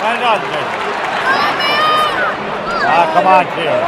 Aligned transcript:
Well 0.00 0.20
done, 0.20 0.40
Kieran. 0.40 0.64
Ah, 2.86 3.06
come 3.12 3.26
on, 3.26 3.44
Kieran. 3.56 3.82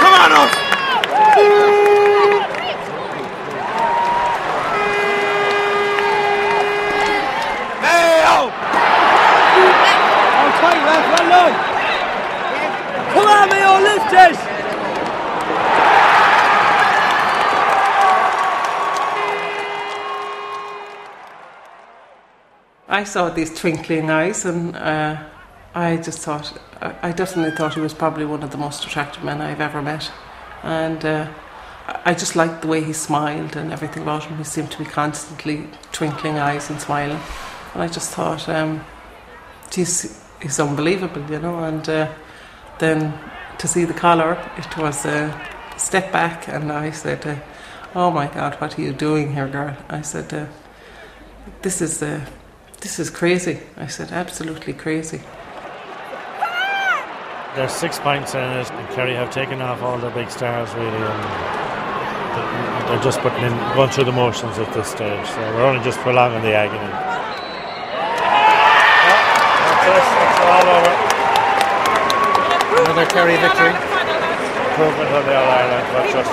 Come 0.00 0.14
on, 0.14 0.32
Come 0.32 0.32
on! 0.32 0.32
Come 0.32 0.32
on, 0.32 0.32
us! 0.32 0.52
Mayo! 7.82 8.48
Oh, 10.40 10.48
tight, 10.58 10.80
I 22.92 23.04
saw 23.04 23.30
these 23.30 23.54
twinkling 23.54 24.10
eyes, 24.10 24.44
and 24.44 24.76
uh, 24.76 25.16
I 25.74 25.96
just 25.96 26.18
thought, 26.18 26.52
I 26.82 27.10
definitely 27.12 27.56
thought 27.56 27.72
he 27.72 27.80
was 27.80 27.94
probably 27.94 28.26
one 28.26 28.42
of 28.42 28.50
the 28.50 28.58
most 28.58 28.84
attractive 28.84 29.24
men 29.24 29.40
I've 29.40 29.62
ever 29.62 29.80
met. 29.80 30.12
And 30.62 31.02
uh, 31.02 31.32
I 32.04 32.12
just 32.12 32.36
liked 32.36 32.60
the 32.60 32.68
way 32.68 32.84
he 32.84 32.92
smiled 32.92 33.56
and 33.56 33.72
everything 33.72 34.02
about 34.02 34.24
him. 34.24 34.36
He 34.36 34.44
seemed 34.44 34.70
to 34.72 34.78
be 34.78 34.84
constantly 34.84 35.68
twinkling 35.92 36.36
eyes 36.36 36.68
and 36.68 36.78
smiling. 36.78 37.18
And 37.72 37.82
I 37.82 37.88
just 37.88 38.10
thought, 38.10 38.46
um, 38.50 38.84
geez, 39.70 40.22
he's 40.42 40.60
unbelievable, 40.60 41.24
you 41.30 41.38
know. 41.38 41.60
And 41.60 41.88
uh, 41.88 42.12
then 42.78 43.18
to 43.56 43.66
see 43.66 43.86
the 43.86 43.94
collar, 43.94 44.32
it 44.58 44.76
was 44.76 45.06
a 45.06 45.32
step 45.78 46.12
back, 46.12 46.46
and 46.46 46.70
I 46.70 46.90
said, 46.90 47.26
uh, 47.26 47.36
"Oh 47.94 48.10
my 48.10 48.26
God, 48.26 48.56
what 48.60 48.78
are 48.78 48.82
you 48.82 48.92
doing 48.92 49.32
here, 49.32 49.48
girl?" 49.48 49.78
I 49.88 50.02
said, 50.02 50.34
uh, 50.34 50.44
"This 51.62 51.80
is 51.80 52.02
uh, 52.02 52.20
this 52.82 52.98
is 52.98 53.08
crazy." 53.10 53.60
I 53.78 53.86
said, 53.86 54.12
"Absolutely 54.12 54.74
crazy." 54.74 55.20
There's 57.56 57.72
six 57.72 57.98
points 57.98 58.34
in 58.34 58.40
it, 58.40 58.70
and 58.70 58.88
Kerry 58.94 59.14
have 59.14 59.30
taken 59.30 59.60
off 59.60 59.82
all 59.82 59.98
the 59.98 60.10
big 60.10 60.30
stars 60.30 60.72
really, 60.74 60.88
and 60.96 61.22
they- 62.34 62.88
they're 62.88 63.02
just 63.02 63.20
putting 63.20 63.42
in, 63.44 63.52
going 63.74 63.90
through 63.90 64.04
the 64.04 64.12
motions 64.12 64.58
at 64.58 64.72
this 64.72 64.88
stage. 64.88 65.26
So 65.26 65.40
we're 65.54 65.64
only 65.64 65.82
just 65.84 65.98
prolonging 66.00 66.42
the 66.42 66.54
agony. 66.54 66.90
That's 69.68 69.86
it. 69.86 70.04
It's 70.24 70.40
all 70.40 70.68
over. 70.76 70.94
Another 72.82 73.06
Kerry 73.06 73.36
victory. 73.36 73.74
Improvement 74.70 75.10
on 75.12 75.24
the 75.26 75.34
All 75.36 75.50
Ireland, 75.60 75.86
but 75.92 76.04
just 76.10 76.30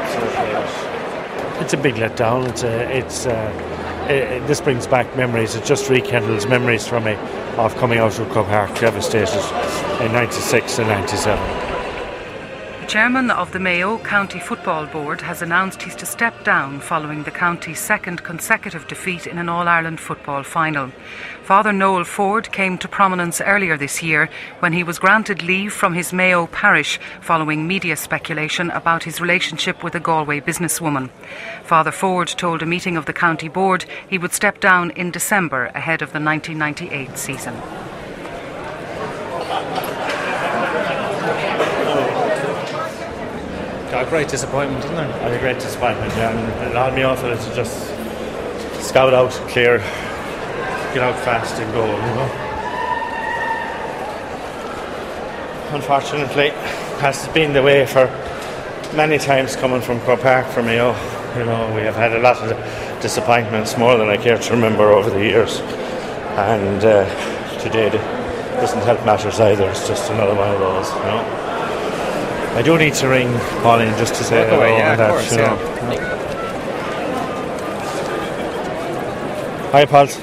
absolutely. 0.00 1.60
It's 1.60 1.74
a 1.74 1.76
big 1.76 1.94
letdown. 1.96 2.48
It's 2.48 2.62
a, 2.64 2.90
it's. 2.96 3.26
Uh, 3.26 3.52
it, 4.10 4.46
this 4.46 4.60
brings 4.60 4.86
back 4.86 5.16
memories. 5.16 5.54
It 5.54 5.64
just 5.64 5.88
rekindles 5.88 6.46
memories 6.46 6.86
for 6.86 7.00
me 7.00 7.14
of 7.56 7.74
coming 7.76 7.98
out 7.98 8.18
of 8.18 8.28
Croke 8.30 8.46
Park 8.46 8.78
devastated 8.78 9.42
in 10.04 10.12
'96 10.12 10.78
and 10.78 10.88
'97. 10.88 11.61
The 12.82 12.98
chairman 12.98 13.30
of 13.30 13.52
the 13.52 13.60
Mayo 13.60 13.96
County 13.98 14.40
Football 14.40 14.86
Board 14.86 15.20
has 15.20 15.40
announced 15.40 15.80
he's 15.82 15.94
to 15.94 16.04
step 16.04 16.42
down 16.42 16.80
following 16.80 17.22
the 17.22 17.30
county's 17.30 17.78
second 17.78 18.24
consecutive 18.24 18.88
defeat 18.88 19.24
in 19.24 19.38
an 19.38 19.48
All 19.48 19.68
Ireland 19.68 20.00
football 20.00 20.42
final. 20.42 20.90
Father 21.44 21.72
Noel 21.72 22.02
Forde 22.02 22.50
came 22.50 22.76
to 22.78 22.88
prominence 22.88 23.40
earlier 23.40 23.76
this 23.76 24.02
year 24.02 24.28
when 24.58 24.72
he 24.72 24.82
was 24.82 24.98
granted 24.98 25.44
leave 25.44 25.72
from 25.72 25.94
his 25.94 26.12
Mayo 26.12 26.48
parish 26.48 26.98
following 27.20 27.68
media 27.68 27.96
speculation 27.96 28.68
about 28.72 29.04
his 29.04 29.20
relationship 29.20 29.84
with 29.84 29.94
a 29.94 30.00
Galway 30.00 30.40
businesswoman. 30.40 31.08
Father 31.62 31.92
Forde 31.92 32.36
told 32.36 32.62
a 32.62 32.66
meeting 32.66 32.96
of 32.96 33.06
the 33.06 33.12
county 33.12 33.48
board 33.48 33.84
he 34.10 34.18
would 34.18 34.32
step 34.32 34.58
down 34.58 34.90
in 34.90 35.12
December 35.12 35.66
ahead 35.66 36.02
of 36.02 36.12
the 36.12 36.20
1998 36.20 37.16
season. 37.16 37.54
A 43.92 44.06
great 44.08 44.28
disappointment, 44.28 44.82
isn't 44.84 44.96
there? 44.96 45.04
I 45.04 45.18
had 45.18 45.32
a 45.32 45.38
great 45.38 45.58
disappointment, 45.58 46.12
yeah, 46.16 46.30
and 46.30 46.62
it 46.62 46.72
allowed 46.72 46.94
me 46.94 47.02
also 47.02 47.28
to 47.28 47.54
just 47.54 47.88
scout 48.80 49.12
out, 49.12 49.30
clear, 49.50 49.78
get 50.94 50.98
out 50.98 51.18
fast 51.20 51.60
and 51.60 51.72
go, 51.72 51.84
you 51.84 52.14
know. 52.16 52.30
Unfortunately, 55.76 56.50
has 57.00 57.28
been 57.28 57.52
the 57.52 57.62
way 57.62 57.84
for 57.86 58.06
many 58.96 59.18
times 59.18 59.56
coming 59.56 59.82
from 59.82 60.00
Croke 60.00 60.22
Park 60.22 60.46
for 60.46 60.62
me. 60.62 60.80
Oh, 60.80 60.96
you 61.38 61.44
know, 61.44 61.72
we 61.74 61.82
have 61.82 61.94
had 61.94 62.12
a 62.12 62.18
lot 62.18 62.38
of 62.38 63.02
disappointments, 63.02 63.76
more 63.76 63.98
than 63.98 64.08
I 64.08 64.16
care 64.16 64.38
to 64.38 64.52
remember 64.52 64.90
over 64.90 65.10
the 65.10 65.22
years. 65.22 65.60
And 66.38 66.82
uh, 66.82 67.58
today 67.58 67.90
doesn't 67.90 68.82
help 68.82 69.04
matters 69.04 69.38
either. 69.38 69.68
It's 69.68 69.86
just 69.86 70.10
another 70.10 70.34
one 70.34 70.50
of 70.50 70.58
those, 70.58 70.90
you 70.94 71.00
know. 71.00 71.41
I 72.54 72.60
do 72.62 72.76
need 72.76 72.94
to 72.94 73.08
ring 73.08 73.32
Pauline 73.62 73.96
just 73.96 74.14
to 74.16 74.24
say 74.24 74.46
hello 74.48 74.66
yeah, 74.66 74.94
that, 74.94 75.10
course, 75.10 75.32
you 75.32 75.38
yeah. 75.38 75.56
Hi, 79.72 79.86
Pals. 79.86 80.16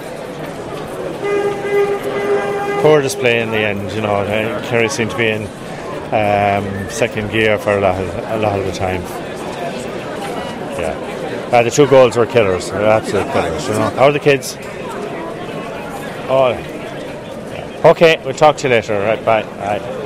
Poor 2.83 3.01
display 3.01 3.41
in 3.41 3.49
the 3.49 3.57
end, 3.57 3.91
you 3.93 4.01
know. 4.01 4.17
uh, 4.17 4.63
Kerry 4.69 4.89
seemed 4.89 5.09
to 5.09 5.17
be 5.17 5.27
in 5.27 5.41
um, 6.13 6.89
second 6.91 7.31
gear 7.31 7.57
for 7.57 7.77
a 7.77 7.81
lot, 7.81 7.99
of, 7.99 8.15
a 8.31 8.37
lot 8.37 8.59
of 8.59 8.65
the 8.65 8.73
time. 8.73 9.01
Yeah. 10.79 11.49
Uh, 11.51 11.63
the 11.63 11.71
two 11.71 11.87
goals 11.87 12.15
were 12.15 12.27
killers. 12.27 12.69
They 12.69 12.77
were 12.77 12.85
absolute 12.85 13.31
killers, 13.33 13.67
you 13.67 13.73
know. 13.73 13.89
How 13.89 14.03
are 14.03 14.11
the 14.11 14.19
kids? 14.19 14.55
Oh, 16.29 16.49
yeah. 16.51 17.81
Okay, 17.85 18.21
we'll 18.23 18.35
talk 18.35 18.55
to 18.57 18.67
you 18.67 18.75
later. 18.75 18.99
Right, 18.99 19.25
bye. 19.25 19.41
Bye. 19.41 20.05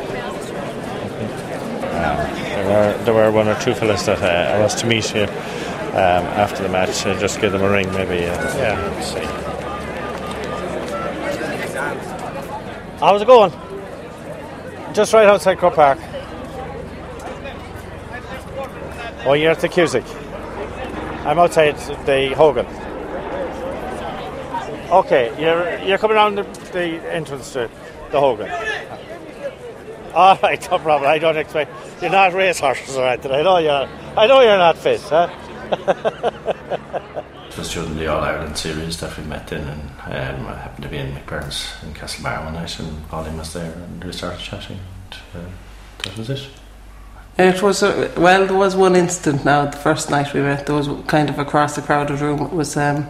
There 2.74 2.98
were, 2.98 3.04
there 3.04 3.14
were 3.14 3.32
one 3.32 3.48
or 3.48 3.60
two 3.62 3.76
fellas 3.76 4.04
that 4.08 4.24
uh, 4.24 4.56
I 4.56 4.60
was 4.60 4.74
to 4.82 4.88
meet 4.88 5.06
here 5.06 5.30
um, 5.92 6.26
after 6.34 6.64
the 6.64 6.70
match. 6.70 7.06
Uh, 7.06 7.20
just 7.20 7.40
give 7.40 7.52
them 7.52 7.62
a 7.62 7.70
ring, 7.70 7.86
maybe. 7.94 8.26
Uh, 8.26 8.58
yeah, 8.58 9.00
see. 9.00 9.20
How's 13.00 13.22
it 13.22 13.26
going? 13.26 13.52
Just 14.92 15.14
right 15.14 15.28
outside 15.28 15.60
Croke 15.60 15.76
Park. 15.76 16.00
Oh, 19.28 19.34
you're 19.34 19.52
at 19.52 19.60
the 19.60 19.70
Cusack. 19.70 20.04
I'm 21.28 21.38
outside 21.38 21.78
the 22.08 22.34
Hogan. 22.36 22.66
Okay, 24.90 25.32
you're 25.40 25.78
you're 25.88 26.00
coming 26.00 26.18
around 26.18 26.36
the, 26.40 26.44
the 26.72 27.14
entrance 27.14 27.54
to 27.54 27.70
the 28.10 28.20
Hogan. 28.20 28.50
All 30.16 30.38
right, 30.44 30.62
no 30.70 30.78
problem. 30.78 31.10
I 31.10 31.18
don't 31.18 31.38
expect 31.38 31.72
you're 32.00 32.12
not 32.12 32.34
racehorses 32.34 32.96
or 32.96 33.08
anything. 33.08 33.32
I 33.32 33.42
know 33.42 33.58
you're. 33.58 33.90
I 34.16 34.28
know 34.28 34.42
you're 34.42 34.58
not 34.58 34.78
fit, 34.78 35.02
huh? 35.02 35.28
It 37.50 37.58
was 37.58 37.74
during 37.74 37.96
the 37.98 38.08
All 38.08 38.22
Ireland 38.22 38.56
series 38.56 39.00
that 39.00 39.18
we 39.18 39.24
met 39.24 39.52
in, 39.52 39.62
and 39.62 39.82
um, 40.06 40.48
I 40.48 40.56
happened 40.56 40.84
to 40.84 40.90
be 40.90 40.98
in 40.98 41.14
McBurn's 41.14 41.72
in 41.84 41.94
Castlebar 41.94 42.46
one 42.46 42.54
night, 42.54 42.80
and 42.80 43.08
Pauline 43.10 43.38
was 43.38 43.54
there, 43.54 43.72
and 43.72 44.04
we 44.04 44.12
started 44.12 44.40
chatting. 44.40 44.80
And, 45.34 45.46
uh, 45.46 45.50
that 46.04 46.18
was 46.18 46.30
it. 46.30 46.48
It 47.38 47.64
was 47.64 47.82
a, 47.82 48.12
well. 48.16 48.46
There 48.46 48.56
was 48.56 48.76
one 48.76 48.96
incident. 48.96 49.46
Now, 49.46 49.66
the 49.66 49.78
first 49.78 50.12
night 50.12 50.32
we 50.34 50.42
met, 50.42 50.68
there 50.68 50.76
was 50.76 50.90
kind 51.08 51.30
of 51.30 51.40
across 51.40 51.76
the 51.76 51.82
crowded 51.82 52.22
room. 52.22 52.42
It 52.42 52.52
was 52.52 52.78
um, 52.78 53.08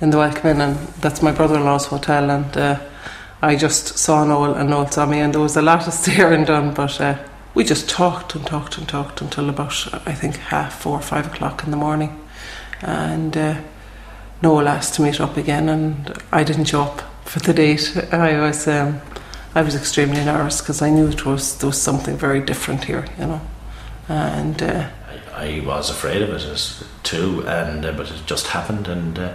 in 0.00 0.10
the 0.10 0.18
Welcome 0.18 0.50
Inn, 0.50 0.60
and 0.60 0.76
that's 1.00 1.22
my 1.22 1.32
brother-in-law's 1.32 1.86
hotel. 1.86 2.30
And 2.30 2.56
uh, 2.56 2.80
I 3.42 3.56
just 3.56 3.98
saw 3.98 4.24
Noel, 4.24 4.54
and 4.54 4.70
Noel 4.70 4.90
saw 4.90 5.06
me, 5.06 5.20
and 5.20 5.32
there 5.32 5.40
was 5.40 5.56
a 5.56 5.62
lot 5.62 5.86
of 5.86 5.92
staring 6.02 6.44
done. 6.44 6.74
But 6.74 7.00
uh, 7.00 7.18
we 7.54 7.64
just 7.64 7.88
talked 7.88 8.34
and 8.34 8.46
talked 8.46 8.78
and 8.78 8.88
talked 8.88 9.20
until 9.20 9.48
about 9.48 9.86
I 10.06 10.12
think 10.12 10.36
half 10.36 10.80
four, 10.80 11.00
five 11.00 11.26
o'clock 11.26 11.64
in 11.64 11.70
the 11.70 11.76
morning, 11.76 12.18
and 12.82 13.36
uh, 13.36 13.60
Noel 14.42 14.68
asked 14.68 14.94
to 14.94 15.02
meet 15.02 15.20
up 15.20 15.36
again, 15.36 15.68
and 15.68 16.16
I 16.32 16.44
didn't 16.44 16.66
show 16.66 16.82
up 16.82 17.02
for 17.26 17.40
the 17.40 17.52
date. 17.52 17.96
I 18.12 18.40
was. 18.40 18.66
Um, 18.66 19.00
I 19.56 19.62
was 19.62 19.74
extremely 19.74 20.22
nervous 20.22 20.60
because 20.60 20.82
I 20.82 20.90
knew 20.90 21.08
it 21.08 21.24
was 21.24 21.56
there 21.56 21.68
was 21.68 21.80
something 21.80 22.14
very 22.18 22.40
different 22.40 22.84
here, 22.84 23.06
you 23.18 23.24
know, 23.24 23.40
and 24.06 24.62
uh, 24.62 24.90
I, 25.32 25.60
I 25.60 25.60
was 25.60 25.88
afraid 25.88 26.20
of 26.20 26.28
it 26.28 26.82
too, 27.02 27.42
and 27.46 27.86
uh, 27.86 27.92
but 27.92 28.10
it 28.10 28.26
just 28.26 28.48
happened, 28.48 28.86
and 28.86 29.18
uh, 29.18 29.32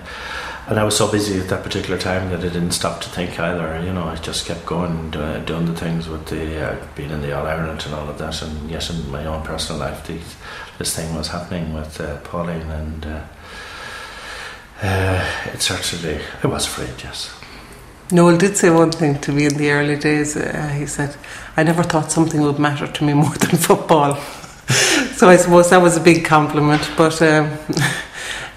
and 0.72 0.80
I 0.80 0.86
was 0.86 0.96
so 0.96 1.12
busy 1.12 1.38
at 1.38 1.50
that 1.50 1.64
particular 1.64 2.00
time 2.00 2.30
that 2.30 2.40
I 2.40 2.44
didn't 2.44 2.72
stop 2.72 3.02
to 3.02 3.10
think 3.10 3.38
either. 3.38 3.84
You 3.84 3.92
know, 3.92 4.06
I 4.06 4.16
just 4.16 4.46
kept 4.46 4.66
going, 4.66 5.12
do, 5.12 5.20
doing 5.46 5.66
the 5.66 5.76
things 5.76 6.08
with 6.08 6.28
the 6.28 6.66
uh, 6.66 6.88
being 6.96 7.12
in 7.12 7.22
the 7.22 7.38
All 7.38 7.46
Ireland 7.46 7.84
and 7.86 7.94
all 7.94 8.08
of 8.08 8.18
that, 8.20 8.42
and 8.42 8.72
yes, 8.72 8.90
in 8.90 9.12
my 9.12 9.26
own 9.26 9.44
personal 9.44 9.82
life, 9.82 10.08
these, 10.08 10.38
this 10.78 10.96
thing 10.96 11.14
was 11.14 11.28
happening 11.28 11.74
with 11.74 12.00
uh, 12.00 12.16
Pauline, 12.22 12.72
and 12.72 13.06
uh, 13.06 13.22
uh, 14.82 15.52
it 15.54 15.62
certainly 15.62 16.22
I 16.42 16.48
was 16.48 16.66
afraid. 16.66 16.94
Yes. 17.04 17.38
Noel 18.10 18.38
did 18.38 18.56
say 18.56 18.70
one 18.70 18.92
thing 18.92 19.20
to 19.20 19.34
me 19.34 19.48
in 19.48 19.58
the 19.58 19.72
early 19.72 19.98
days. 19.98 20.38
Uh, 20.38 20.70
he 20.70 20.86
said, 20.86 21.18
"I 21.58 21.64
never 21.64 21.84
thought 21.84 22.14
something 22.14 22.40
would 22.40 22.60
matter 22.60 22.88
to 22.88 23.04
me 23.04 23.14
more 23.24 23.36
than 23.36 23.58
football." 23.58 24.16
so 25.18 25.28
I 25.28 25.36
suppose 25.36 25.70
that 25.72 25.82
was 25.82 25.98
a 25.98 26.02
big 26.02 26.24
compliment, 26.24 26.90
but 26.96 27.22
um, 27.22 27.52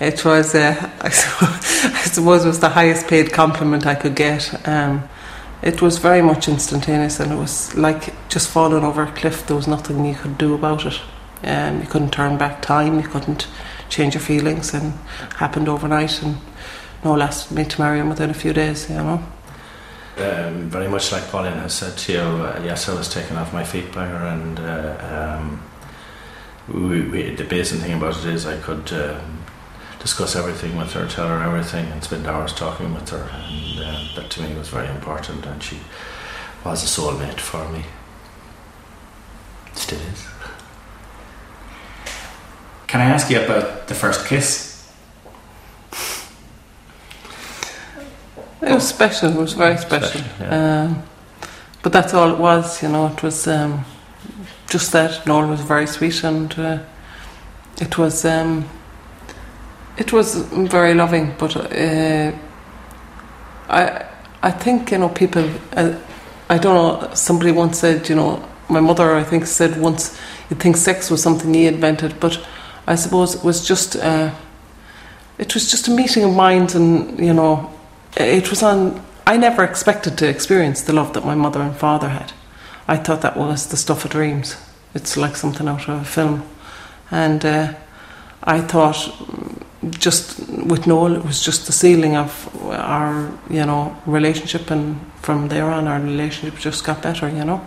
it 0.08 0.24
was, 0.24 0.54
uh, 0.54 0.90
I, 1.00 1.10
suppose, 1.10 2.44
was 2.44 2.60
the 2.60 2.68
highest 2.68 3.08
paid 3.08 3.32
compliment 3.32 3.86
I 3.86 3.94
could 3.94 4.14
get. 4.14 4.66
Um, 4.68 5.08
it 5.62 5.80
was 5.80 5.98
very 5.98 6.20
much 6.20 6.48
instantaneous, 6.48 7.20
and 7.20 7.32
it 7.32 7.36
was 7.36 7.74
like 7.74 8.12
just 8.28 8.50
falling 8.50 8.84
over 8.84 9.02
a 9.02 9.12
cliff. 9.12 9.46
There 9.46 9.56
was 9.56 9.66
nothing 9.66 10.04
you 10.04 10.14
could 10.14 10.36
do 10.36 10.54
about 10.54 10.84
it. 10.84 11.00
Um, 11.42 11.80
you 11.80 11.86
couldn't 11.86 12.12
turn 12.12 12.36
back 12.36 12.60
time. 12.60 13.00
You 13.00 13.08
couldn't 13.08 13.46
change 13.88 14.14
your 14.14 14.20
feelings, 14.20 14.74
and 14.74 14.92
happened 15.36 15.68
overnight. 15.68 16.22
And 16.22 16.36
no 17.02 17.14
less 17.14 17.50
me 17.50 17.64
to 17.64 17.80
marry 17.80 18.00
him 18.00 18.10
within 18.10 18.30
a 18.30 18.34
few 18.34 18.52
days. 18.52 18.90
You 18.90 18.96
know. 18.96 19.22
Um, 20.16 20.70
very 20.70 20.88
much 20.88 21.10
like 21.10 21.26
Pauline 21.28 21.58
has 21.58 21.74
said 21.74 21.98
to 21.98 22.12
you, 22.12 22.20
uh, 22.20 22.62
yes, 22.64 22.88
I 22.88 22.94
was 22.94 23.12
taken 23.12 23.36
off 23.36 23.52
my 23.52 23.64
feet 23.64 23.90
by 23.92 24.06
her, 24.06 24.26
and 24.26 24.60
uh, 24.60 25.38
um, 25.40 25.62
we, 26.68 27.00
we, 27.02 27.34
the 27.34 27.42
basic 27.42 27.80
thing 27.80 27.94
about 27.94 28.16
it 28.18 28.26
is 28.26 28.46
I 28.46 28.56
could 28.58 28.92
um, 28.92 29.43
discuss 30.04 30.36
everything 30.36 30.76
with 30.76 30.92
her, 30.92 31.08
tell 31.08 31.28
her 31.28 31.42
everything, 31.42 31.86
and 31.86 32.04
spend 32.04 32.26
hours 32.26 32.52
talking 32.52 32.92
with 32.92 33.08
her, 33.08 33.26
and 33.32 33.80
uh, 33.80 34.04
that 34.14 34.28
to 34.28 34.42
me 34.42 34.54
was 34.54 34.68
very 34.68 34.86
important, 34.88 35.46
and 35.46 35.62
she 35.62 35.78
was 36.62 36.84
a 36.84 36.86
soulmate 36.86 37.40
for 37.40 37.66
me. 37.70 37.82
Still 39.72 39.98
is. 40.12 40.26
Can 42.86 43.00
I 43.00 43.06
ask 43.06 43.30
you 43.30 43.40
about 43.42 43.88
the 43.88 43.94
first 43.94 44.26
kiss? 44.26 44.92
It 48.60 48.74
was 48.74 48.86
special. 48.86 49.30
It 49.30 49.36
was 49.36 49.54
very 49.54 49.78
special. 49.78 50.20
Special, 50.20 50.46
yeah. 50.46 50.82
um, 50.84 51.02
but 51.82 51.94
that's 51.94 52.12
all 52.12 52.30
it 52.30 52.38
was. 52.38 52.82
You 52.82 52.90
know, 52.90 53.06
it 53.06 53.22
was 53.22 53.48
um, 53.48 53.86
just 54.68 54.92
that. 54.92 55.26
Noel 55.26 55.48
was 55.48 55.62
very 55.62 55.86
sweet, 55.86 56.22
and 56.24 56.52
uh, 56.58 56.78
it 57.80 57.96
was 57.96 58.26
um, 58.26 58.68
it 59.96 60.12
was 60.12 60.34
very 60.34 60.94
loving. 60.94 61.34
But 61.38 61.56
uh, 61.56 62.32
I 63.68 64.06
I 64.42 64.50
think 64.50 64.90
you 64.90 64.98
know 64.98 65.08
people. 65.08 65.48
Uh, 65.76 65.98
I 66.50 66.58
don't 66.58 66.74
know. 66.74 67.14
Somebody 67.14 67.52
once 67.52 67.78
said, 67.78 68.08
you 68.08 68.14
know, 68.14 68.46
my 68.68 68.80
mother 68.80 69.14
I 69.14 69.24
think 69.24 69.46
said 69.46 69.80
once, 69.80 70.18
you'd 70.50 70.60
think 70.60 70.76
sex 70.76 71.10
was 71.10 71.22
something 71.22 71.54
he 71.54 71.66
invented, 71.66 72.20
but 72.20 72.38
I 72.86 72.96
suppose 72.96 73.36
it 73.36 73.44
was 73.44 73.66
just. 73.66 73.96
Uh, 73.96 74.34
it 75.36 75.52
was 75.54 75.68
just 75.68 75.88
a 75.88 75.90
meeting 75.90 76.22
of 76.22 76.34
minds, 76.34 76.74
and 76.74 77.18
you 77.18 77.32
know, 77.32 77.72
it 78.16 78.50
was 78.50 78.62
on. 78.62 79.04
I 79.26 79.36
never 79.36 79.64
expected 79.64 80.18
to 80.18 80.28
experience 80.28 80.82
the 80.82 80.92
love 80.92 81.14
that 81.14 81.24
my 81.24 81.34
mother 81.34 81.60
and 81.60 81.74
father 81.74 82.10
had. 82.10 82.32
I 82.86 82.96
thought 82.98 83.22
that 83.22 83.36
was 83.36 83.68
the 83.68 83.76
stuff 83.76 84.04
of 84.04 84.10
dreams. 84.10 84.56
It's 84.94 85.16
like 85.16 85.34
something 85.34 85.66
out 85.66 85.88
of 85.88 86.02
a 86.02 86.04
film, 86.04 86.48
and 87.10 87.44
uh, 87.44 87.74
I 88.44 88.60
thought 88.60 89.08
just 89.90 90.38
with 90.48 90.86
Noel, 90.86 91.16
it 91.16 91.24
was 91.24 91.42
just 91.44 91.66
the 91.66 91.72
ceiling 91.72 92.16
of 92.16 92.48
our, 92.70 93.30
you 93.50 93.64
know, 93.64 93.96
relationship, 94.06 94.70
and 94.70 95.00
from 95.22 95.48
there 95.48 95.70
on, 95.70 95.88
our 95.88 96.00
relationship 96.00 96.58
just 96.58 96.84
got 96.84 97.02
better. 97.02 97.28
You 97.28 97.44
know. 97.44 97.66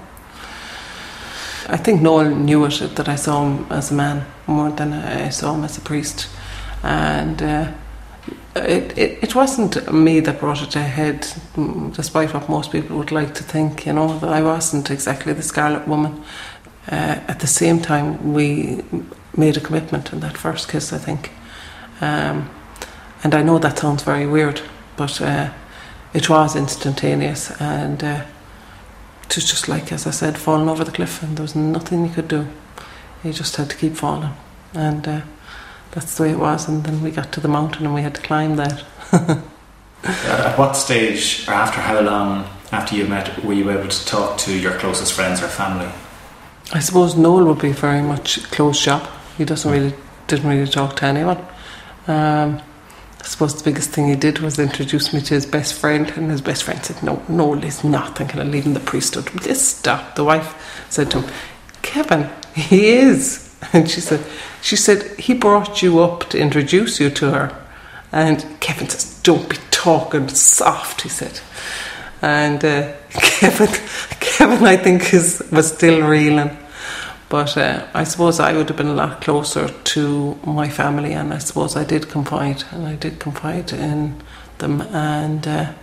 I 1.69 1.77
think 1.77 2.01
Noel 2.01 2.29
knew 2.29 2.65
it 2.65 2.95
that 2.95 3.09
I 3.09 3.15
saw 3.15 3.43
him 3.43 3.65
as 3.69 3.91
a 3.91 3.93
man 3.93 4.25
more 4.47 4.71
than 4.71 4.93
I 4.93 5.29
saw 5.29 5.53
him 5.55 5.63
as 5.63 5.77
a 5.77 5.81
priest, 5.81 6.29
and. 6.83 7.41
Uh, 7.41 7.71
it, 8.55 8.97
it, 8.97 9.23
it 9.23 9.35
wasn't 9.35 9.91
me 9.93 10.19
that 10.21 10.39
brought 10.39 10.61
it 10.61 10.75
ahead, 10.75 11.21
mm, 11.55 11.95
despite 11.95 12.33
what 12.33 12.49
most 12.49 12.71
people 12.71 12.97
would 12.97 13.11
like 13.11 13.33
to 13.35 13.43
think. 13.43 13.85
You 13.85 13.93
know, 13.93 14.19
that 14.19 14.29
I 14.29 14.41
wasn't 14.41 14.89
exactly 14.89 15.33
the 15.33 15.43
Scarlet 15.43 15.87
Woman. 15.87 16.23
Uh, 16.91 17.19
at 17.27 17.39
the 17.39 17.47
same 17.47 17.79
time, 17.79 18.33
we 18.33 18.83
made 19.35 19.57
a 19.57 19.59
commitment 19.59 20.13
in 20.13 20.19
that 20.21 20.37
first 20.37 20.69
kiss. 20.69 20.93
I 20.93 20.97
think, 20.97 21.31
um, 22.01 22.49
and 23.23 23.33
I 23.33 23.41
know 23.41 23.59
that 23.59 23.79
sounds 23.79 24.03
very 24.03 24.25
weird, 24.25 24.61
but 24.95 25.21
uh, 25.21 25.51
it 26.13 26.29
was 26.29 26.55
instantaneous, 26.55 27.51
and 27.59 28.03
uh, 28.03 28.25
it 29.23 29.35
was 29.35 29.49
just 29.49 29.67
like, 29.67 29.91
as 29.91 30.07
I 30.07 30.11
said, 30.11 30.37
falling 30.37 30.69
over 30.69 30.83
the 30.83 30.91
cliff, 30.91 31.23
and 31.23 31.37
there 31.37 31.43
was 31.43 31.55
nothing 31.55 32.05
you 32.05 32.13
could 32.13 32.27
do. 32.27 32.47
You 33.23 33.33
just 33.33 33.55
had 33.55 33.69
to 33.69 33.75
keep 33.75 33.95
falling, 33.95 34.33
and. 34.73 35.07
Uh, 35.07 35.21
that's 35.91 36.15
the 36.15 36.23
way 36.23 36.31
it 36.31 36.37
was. 36.37 36.67
And 36.67 36.83
then 36.83 37.01
we 37.01 37.11
got 37.11 37.31
to 37.33 37.39
the 37.39 37.47
mountain 37.47 37.85
and 37.85 37.95
we 37.95 38.01
had 38.01 38.15
to 38.15 38.21
climb 38.21 38.55
that. 38.57 38.83
At 40.03 40.57
what 40.57 40.73
stage, 40.73 41.47
or 41.47 41.53
after 41.53 41.81
how 41.81 41.99
long 42.01 42.47
after 42.71 42.95
you 42.95 43.07
met, 43.07 43.43
were 43.43 43.53
you 43.53 43.69
able 43.71 43.87
to 43.87 44.05
talk 44.05 44.37
to 44.39 44.55
your 44.55 44.73
closest 44.73 45.13
friends 45.13 45.41
or 45.41 45.47
family? 45.47 45.89
I 46.71 46.79
suppose 46.79 47.15
Noel 47.15 47.45
would 47.45 47.59
be 47.59 47.71
very 47.71 48.01
much 48.01 48.43
closed 48.51 48.79
shop. 48.79 49.09
He 49.37 49.45
doesn't 49.45 49.69
really 49.71 49.93
didn't 50.27 50.47
really 50.47 50.69
talk 50.69 50.97
to 50.97 51.05
anyone. 51.05 51.43
Um, 52.07 52.61
I 53.19 53.23
suppose 53.23 53.55
the 53.55 53.63
biggest 53.63 53.89
thing 53.89 54.07
he 54.07 54.15
did 54.15 54.39
was 54.39 54.57
introduce 54.59 55.13
me 55.13 55.21
to 55.21 55.33
his 55.33 55.45
best 55.45 55.73
friend, 55.73 56.09
and 56.15 56.31
his 56.31 56.41
best 56.41 56.63
friend 56.63 56.83
said, 56.83 57.01
"No, 57.03 57.21
Noel 57.27 57.63
is 57.63 57.83
not 57.83 58.17
thinking 58.17 58.39
of 58.39 58.47
leaving 58.47 58.73
the 58.73 58.79
priesthood." 58.79 59.29
Just 59.41 59.79
stop. 59.79 60.15
The 60.15 60.23
wife 60.23 60.85
said 60.89 61.11
to 61.11 61.21
him, 61.21 61.31
"Kevin, 61.81 62.29
he 62.55 62.89
is." 62.89 63.43
And 63.73 63.89
she 63.89 64.01
said, 64.01 64.23
she 64.61 64.75
said, 64.75 65.19
he 65.19 65.33
brought 65.33 65.81
you 65.81 65.99
up 65.99 66.29
to 66.29 66.39
introduce 66.39 66.99
you 66.99 67.09
to 67.11 67.31
her. 67.31 67.65
And 68.11 68.45
Kevin 68.59 68.87
says, 68.89 69.19
don't 69.23 69.49
be 69.49 69.57
talking 69.71 70.27
soft, 70.29 71.01
he 71.01 71.09
said. 71.09 71.39
And 72.21 72.63
uh, 72.63 72.93
Kevin, 73.11 73.67
Kevin, 74.19 74.65
I 74.65 74.77
think, 74.77 75.13
is, 75.13 75.43
was 75.51 75.73
still 75.73 76.07
reeling. 76.07 76.57
But 77.29 77.57
uh, 77.57 77.85
I 77.93 78.05
suppose 78.05 78.39
I 78.39 78.53
would 78.53 78.69
have 78.69 78.77
been 78.77 78.87
a 78.87 78.93
lot 78.93 79.21
closer 79.21 79.67
to 79.67 80.39
my 80.45 80.69
family, 80.69 81.13
and 81.13 81.33
I 81.33 81.39
suppose 81.39 81.75
I 81.75 81.83
did 81.83 82.09
confide, 82.09 82.63
and 82.71 82.87
I 82.87 82.95
did 82.95 83.19
confide 83.19 83.73
in 83.73 84.21
them, 84.59 84.81
and 84.81 85.45
uh, 85.47 85.73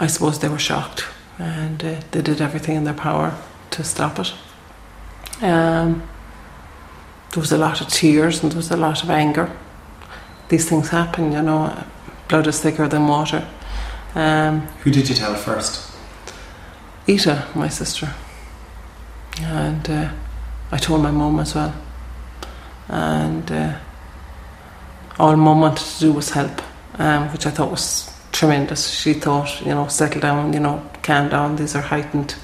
I 0.00 0.08
suppose 0.08 0.40
they 0.40 0.48
were 0.48 0.58
shocked, 0.58 1.06
and 1.38 1.82
uh, 1.84 2.00
they 2.10 2.22
did 2.22 2.40
everything 2.40 2.76
in 2.76 2.84
their 2.84 2.94
power 2.94 3.34
to 3.70 3.84
stop 3.84 4.18
it. 4.18 4.32
Um, 5.42 6.02
there 7.32 7.40
was 7.40 7.52
a 7.52 7.58
lot 7.58 7.80
of 7.80 7.88
tears 7.88 8.42
and 8.42 8.50
there 8.50 8.56
was 8.56 8.70
a 8.70 8.76
lot 8.76 9.02
of 9.02 9.10
anger. 9.10 9.50
These 10.48 10.68
things 10.68 10.88
happen, 10.88 11.32
you 11.32 11.42
know. 11.42 11.84
Blood 12.28 12.46
is 12.46 12.60
thicker 12.60 12.88
than 12.88 13.06
water. 13.06 13.46
Um, 14.14 14.62
Who 14.82 14.90
did 14.90 15.08
you 15.08 15.14
tell 15.14 15.34
first? 15.34 15.92
Ita, 17.06 17.46
my 17.54 17.68
sister, 17.68 18.14
and 19.40 19.88
uh, 19.90 20.12
I 20.72 20.76
told 20.78 21.02
my 21.02 21.10
mum 21.10 21.38
as 21.40 21.54
well. 21.54 21.74
And 22.88 23.50
uh, 23.50 23.78
all 25.18 25.36
mum 25.36 25.60
wanted 25.60 25.84
to 25.84 26.00
do 26.00 26.12
was 26.12 26.30
help, 26.30 26.62
um, 26.98 27.32
which 27.32 27.46
I 27.46 27.50
thought 27.50 27.70
was 27.70 28.12
tremendous. 28.32 28.90
She 28.90 29.14
thought, 29.14 29.60
you 29.60 29.74
know, 29.74 29.88
settle 29.88 30.20
down, 30.20 30.52
you 30.52 30.60
know, 30.60 30.88
calm 31.02 31.28
down. 31.28 31.56
These 31.56 31.74
are 31.74 31.82
heightened 31.82 32.36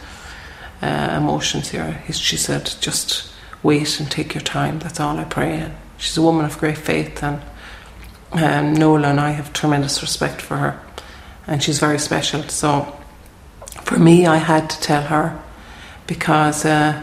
uh, 0.81 1.15
emotions 1.17 1.71
here. 1.71 2.03
She 2.11 2.37
said, 2.37 2.73
just 2.81 3.31
wait 3.63 4.01
and 4.01 4.11
take 4.11 4.35
your 4.35 4.43
time. 4.43 4.79
That's 4.81 5.01
all 5.01 5.19
I 5.19 5.25
pray. 5.25 5.59
And 5.59 5.75
she's 5.99 6.17
a 6.17 6.23
woman 6.23 6.45
of 6.45 6.59
great 6.59 6.79
faith, 6.79 7.23
and 7.23 7.41
um, 8.33 8.75
Nola 8.75 9.09
and 9.09 9.21
I 9.21 9.31
have 9.31 9.53
tremendous 9.53 10.03
respect 10.03 10.41
for 10.41 10.57
her, 10.57 10.81
and 11.47 11.63
she's 11.63 11.79
very 11.79 11.99
special. 11.99 12.43
So 12.45 12.97
for 13.83 13.99
me, 13.99 14.27
I 14.27 14.39
had 14.39 14.69
to 14.71 14.81
tell 14.81 15.03
her 15.03 15.41
because 16.07 16.65
uh, 16.65 17.03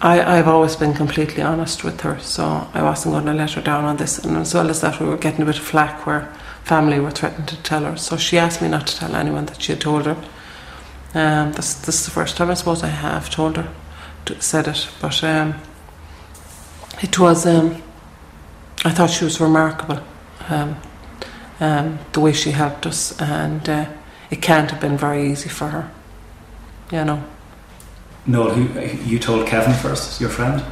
I, 0.00 0.38
I've 0.38 0.48
always 0.48 0.76
been 0.76 0.94
completely 0.94 1.42
honest 1.42 1.84
with 1.84 2.00
her, 2.02 2.18
so 2.20 2.68
I 2.74 2.82
wasn't 2.82 3.14
going 3.14 3.26
to 3.26 3.34
let 3.34 3.52
her 3.52 3.62
down 3.62 3.84
on 3.84 3.96
this. 3.96 4.18
And 4.18 4.36
as 4.36 4.54
well 4.54 4.70
as 4.70 4.80
that, 4.80 5.00
we 5.00 5.06
were 5.06 5.16
getting 5.16 5.42
a 5.42 5.46
bit 5.46 5.58
of 5.58 5.64
flack 5.64 6.06
where 6.06 6.32
family 6.64 7.00
were 7.00 7.10
threatening 7.10 7.46
to 7.46 7.62
tell 7.62 7.84
her. 7.84 7.96
So 7.96 8.16
she 8.16 8.38
asked 8.38 8.62
me 8.62 8.68
not 8.68 8.86
to 8.86 8.96
tell 8.96 9.14
anyone 9.14 9.46
that 9.46 9.62
she 9.62 9.72
had 9.72 9.80
told 9.80 10.06
her. 10.06 10.16
Um, 11.14 11.52
this, 11.52 11.74
this 11.74 12.00
is 12.00 12.04
the 12.04 12.10
first 12.10 12.36
time 12.36 12.50
I 12.50 12.54
suppose 12.54 12.82
I 12.82 12.88
have 12.88 13.30
told 13.30 13.56
her 13.56 13.68
said 14.38 14.68
it, 14.68 14.88
but 15.00 15.22
um, 15.24 15.54
it 17.02 17.18
was. 17.18 17.46
Um, 17.46 17.82
I 18.84 18.90
thought 18.90 19.10
she 19.10 19.24
was 19.24 19.40
remarkable, 19.40 20.00
um, 20.48 20.76
um, 21.58 21.98
the 22.12 22.20
way 22.20 22.32
she 22.32 22.52
helped 22.52 22.86
us, 22.86 23.18
and 23.20 23.68
uh, 23.68 23.86
it 24.30 24.40
can't 24.40 24.70
have 24.70 24.80
been 24.80 24.96
very 24.96 25.30
easy 25.30 25.48
for 25.48 25.68
her, 25.68 25.90
you 26.92 27.04
know. 27.04 27.22
No, 28.26 28.50
who, 28.50 28.80
you 29.08 29.18
told 29.18 29.46
Kevin 29.46 29.72
first, 29.74 30.20
your 30.20 30.30
friend? 30.30 30.62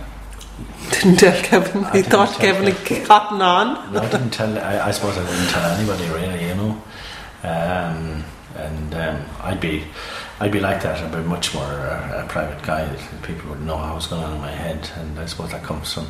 Didn't 0.91 1.17
tell 1.19 1.43
Kevin. 1.43 1.85
I 1.85 1.97
He 1.97 2.03
thought 2.03 2.39
Kevin 2.39 2.65
had 2.73 2.85
Kevin. 2.85 3.07
gotten 3.07 3.43
on. 3.43 3.93
No, 3.93 4.01
I 4.01 4.11
didn't 4.11 4.31
tell. 4.31 4.59
I, 4.59 4.89
I 4.89 4.91
suppose 4.91 5.17
I 5.19 5.23
wouldn't 5.25 5.51
tell 5.51 5.65
anybody 5.71 6.05
really. 6.09 6.49
You 6.49 6.55
know, 6.55 6.83
um, 7.45 8.25
and 8.57 8.95
um, 8.95 9.25
I'd 9.43 9.61
be, 9.61 9.85
I'd 10.41 10.53
be 10.53 10.61
like 10.61 10.83
that. 10.83 11.03
I'd 11.03 11.13
be 11.13 11.19
much 11.29 11.55
more 11.55 11.65
uh, 11.65 12.25
a 12.25 12.29
private 12.29 12.63
guy. 12.63 12.95
People 13.23 13.51
would 13.51 13.63
know 13.63 13.77
how 13.77 13.95
was 13.95 14.07
going 14.07 14.23
on 14.23 14.35
in 14.35 14.41
my 14.41 14.51
head, 14.53 14.91
and 14.97 15.19
I 15.19 15.27
suppose 15.27 15.51
that 15.51 15.63
comes 15.63 15.93
from 15.93 16.07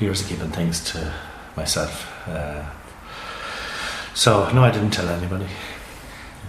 years 0.00 0.20
of 0.22 0.28
keeping 0.28 0.50
things 0.50 0.82
to 0.92 1.14
myself. 1.56 2.06
Uh, 2.28 2.64
so 4.14 4.50
no, 4.52 4.62
I 4.64 4.70
didn't 4.70 4.90
tell 4.90 5.08
anybody. 5.08 5.46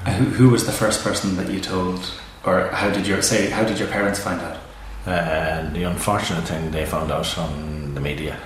Uh, 0.06 0.12
Who, 0.14 0.26
who 0.32 0.50
was 0.50 0.66
the 0.66 0.72
first 0.72 1.04
person 1.04 1.36
that 1.38 1.50
you 1.50 1.60
told, 1.60 2.12
or 2.46 2.68
how 2.70 2.90
did 2.90 3.08
your 3.08 3.22
say? 3.22 3.50
How 3.50 3.64
did 3.64 3.80
your 3.80 3.88
parents 3.88 4.20
find 4.20 4.42
out? 4.42 4.60
and 5.06 5.76
the 5.76 5.84
unfortunate 5.84 6.44
thing, 6.44 6.72
they 6.72 6.86
found 6.86 7.12
out 7.12 7.38
on 7.38 7.94
the 7.96 8.02
media, 8.02 8.38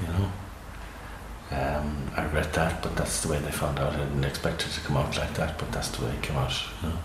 you 0.00 0.08
know. 0.08 0.32
Um, 1.52 2.10
I 2.16 2.24
regret 2.24 2.52
that, 2.54 2.82
but 2.82 2.96
that's 2.96 3.22
the 3.22 3.28
way 3.28 3.38
they 3.38 3.52
found 3.52 3.78
out. 3.78 3.94
I 3.94 3.98
didn't 3.98 4.24
expect 4.24 4.66
it 4.66 4.70
to 4.72 4.80
come 4.80 4.96
out 4.96 5.16
like 5.16 5.32
that, 5.34 5.58
but 5.58 5.70
that's 5.70 5.88
the 5.90 6.04
way 6.04 6.10
it 6.10 6.22
came 6.22 6.36
out. 6.36 6.52
You 6.82 6.88
know. 6.88 6.98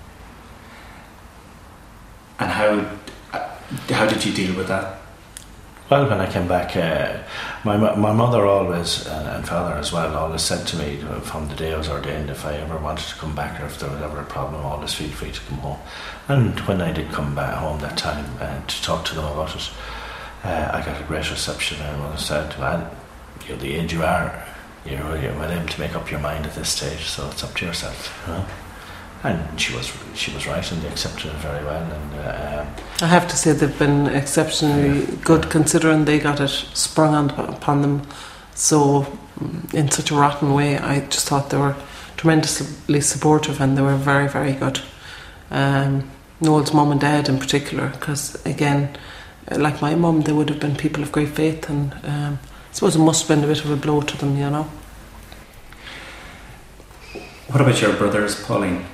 And 2.39 2.51
how 2.51 2.97
how 3.93 4.07
did 4.07 4.25
you 4.25 4.33
deal 4.33 4.55
with 4.55 4.67
that? 4.67 4.97
Well, 5.91 6.09
when 6.09 6.21
I 6.21 6.31
came 6.31 6.47
back, 6.47 6.77
uh, 6.77 7.21
my 7.65 7.75
my 7.75 8.13
mother 8.13 8.45
always 8.45 9.05
and, 9.07 9.27
and 9.27 9.45
father 9.45 9.75
as 9.75 9.91
well 9.91 10.15
always 10.15 10.41
said 10.41 10.65
to 10.67 10.77
me 10.77 10.95
from 11.23 11.49
the 11.49 11.55
day 11.55 11.73
I 11.73 11.77
was 11.77 11.89
ordained, 11.89 12.29
if 12.29 12.45
I 12.45 12.53
ever 12.53 12.77
wanted 12.77 13.09
to 13.09 13.15
come 13.15 13.35
back 13.35 13.59
or 13.59 13.65
if 13.65 13.77
there 13.77 13.89
was 13.89 14.01
ever 14.01 14.21
a 14.21 14.23
problem, 14.23 14.65
always 14.65 14.93
feel 14.93 15.09
free 15.09 15.33
to 15.33 15.41
come 15.41 15.57
home. 15.57 15.79
And 16.29 16.57
when 16.61 16.81
I 16.81 16.93
did 16.93 17.11
come 17.11 17.35
back 17.35 17.55
home 17.55 17.81
that 17.81 17.97
time 17.97 18.23
uh, 18.39 18.65
to 18.65 18.81
talk 18.81 19.03
to 19.07 19.15
them 19.15 19.25
about 19.25 19.53
it, 19.53 19.69
uh, 20.45 20.71
I 20.71 20.81
got 20.85 21.01
a 21.01 21.03
great 21.03 21.29
reception. 21.29 21.81
And 21.81 21.99
mother 21.99 22.17
said, 22.17 22.57
"Well, 22.57 22.89
you're 23.45 23.57
the 23.57 23.73
age 23.73 23.91
you 23.91 24.03
are. 24.03 24.45
You're, 24.85 25.17
you're 25.17 25.35
well 25.35 25.51
able 25.51 25.67
to 25.67 25.79
make 25.81 25.93
up 25.93 26.09
your 26.09 26.21
mind 26.21 26.45
at 26.45 26.55
this 26.55 26.69
stage, 26.69 27.03
so 27.03 27.29
it's 27.31 27.43
up 27.43 27.53
to 27.55 27.65
yourself." 27.65 28.07
And 29.23 29.59
she 29.59 29.75
was 29.75 29.91
she 30.15 30.33
was 30.33 30.47
right, 30.47 30.71
and 30.71 30.81
they 30.81 30.87
accepted 30.87 31.27
it 31.27 31.37
very 31.37 31.63
well. 31.63 31.83
And 31.83 32.19
uh, 32.19 32.65
I 33.01 33.07
have 33.07 33.27
to 33.27 33.37
say 33.37 33.51
they've 33.51 33.79
been 33.79 34.07
exceptionally 34.07 35.01
yeah. 35.01 35.15
good, 35.23 35.49
considering 35.49 36.05
they 36.05 36.19
got 36.19 36.39
it 36.39 36.49
sprung 36.49 37.13
on, 37.13 37.29
upon 37.29 37.81
them 37.81 38.01
so 38.55 39.05
mm, 39.39 39.73
in 39.73 39.91
such 39.91 40.11
a 40.11 40.15
rotten 40.15 40.53
way. 40.53 40.77
I 40.77 41.01
just 41.01 41.27
thought 41.27 41.49
they 41.49 41.57
were 41.57 41.75
tremendously 42.17 43.01
supportive, 43.01 43.61
and 43.61 43.77
they 43.77 43.81
were 43.81 43.97
very 43.97 44.27
very 44.27 44.53
good. 44.53 44.81
Um, 45.51 46.09
Noel's 46.39 46.73
mum 46.73 46.91
and 46.91 46.99
dad 46.99 47.29
in 47.29 47.37
particular, 47.37 47.89
because 47.89 48.43
again, 48.45 48.97
like 49.51 49.81
my 49.81 49.93
mum, 49.93 50.21
they 50.21 50.33
would 50.33 50.49
have 50.49 50.59
been 50.59 50.75
people 50.75 51.03
of 51.03 51.11
great 51.11 51.29
faith, 51.29 51.69
and 51.69 51.93
um, 52.03 52.39
I 52.71 52.73
suppose 52.73 52.95
it 52.95 52.99
must 52.99 53.27
have 53.27 53.37
been 53.37 53.43
a 53.43 53.47
bit 53.47 53.63
of 53.63 53.69
a 53.69 53.75
blow 53.75 54.01
to 54.01 54.17
them, 54.17 54.35
you 54.35 54.49
know. 54.49 54.67
What 57.47 57.61
about 57.61 57.81
your 57.81 57.93
brothers, 57.93 58.41
Pauline? 58.43 58.85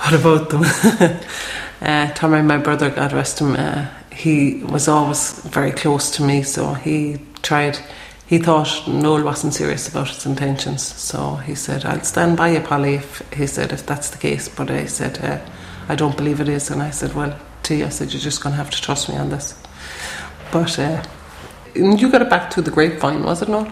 What 0.00 0.14
about 0.14 0.48
them? 0.48 0.64
uh, 1.82 2.10
Tommy, 2.14 2.40
my 2.40 2.56
brother, 2.56 2.88
God 2.88 3.12
rest 3.12 3.38
him, 3.38 3.54
uh, 3.54 3.86
he 4.10 4.64
was 4.64 4.88
always 4.88 5.40
very 5.40 5.72
close 5.72 6.10
to 6.12 6.22
me, 6.22 6.42
so 6.42 6.72
he 6.72 7.18
tried. 7.42 7.78
He 8.26 8.38
thought 8.38 8.88
Noel 8.88 9.22
wasn't 9.22 9.52
serious 9.52 9.88
about 9.88 10.08
his 10.08 10.24
intentions, 10.24 10.82
so 10.82 11.36
he 11.36 11.54
said, 11.54 11.84
"I'll 11.84 12.02
stand 12.02 12.38
by 12.38 12.48
you, 12.48 12.60
Polly." 12.60 12.94
If 12.94 13.22
he 13.30 13.46
said, 13.46 13.72
"If 13.72 13.84
that's 13.84 14.08
the 14.08 14.16
case," 14.16 14.48
but 14.48 14.70
I 14.70 14.86
said, 14.86 15.22
uh, 15.22 15.38
"I 15.88 15.96
don't 15.96 16.16
believe 16.16 16.40
it 16.40 16.48
is," 16.48 16.70
and 16.70 16.82
I 16.82 16.90
said, 16.90 17.14
"Well, 17.14 17.36
to 17.64 17.74
you, 17.74 17.84
I 17.84 17.90
said 17.90 18.10
you're 18.12 18.22
just 18.22 18.42
going 18.42 18.54
to 18.54 18.62
have 18.62 18.70
to 18.70 18.80
trust 18.80 19.10
me 19.10 19.16
on 19.16 19.28
this." 19.28 19.54
But 20.50 20.78
uh, 20.78 21.02
you 21.74 22.10
got 22.10 22.22
it 22.22 22.30
back 22.30 22.52
through 22.52 22.64
the 22.64 22.70
grapevine, 22.70 23.22
was 23.22 23.42
it 23.42 23.50
not? 23.50 23.68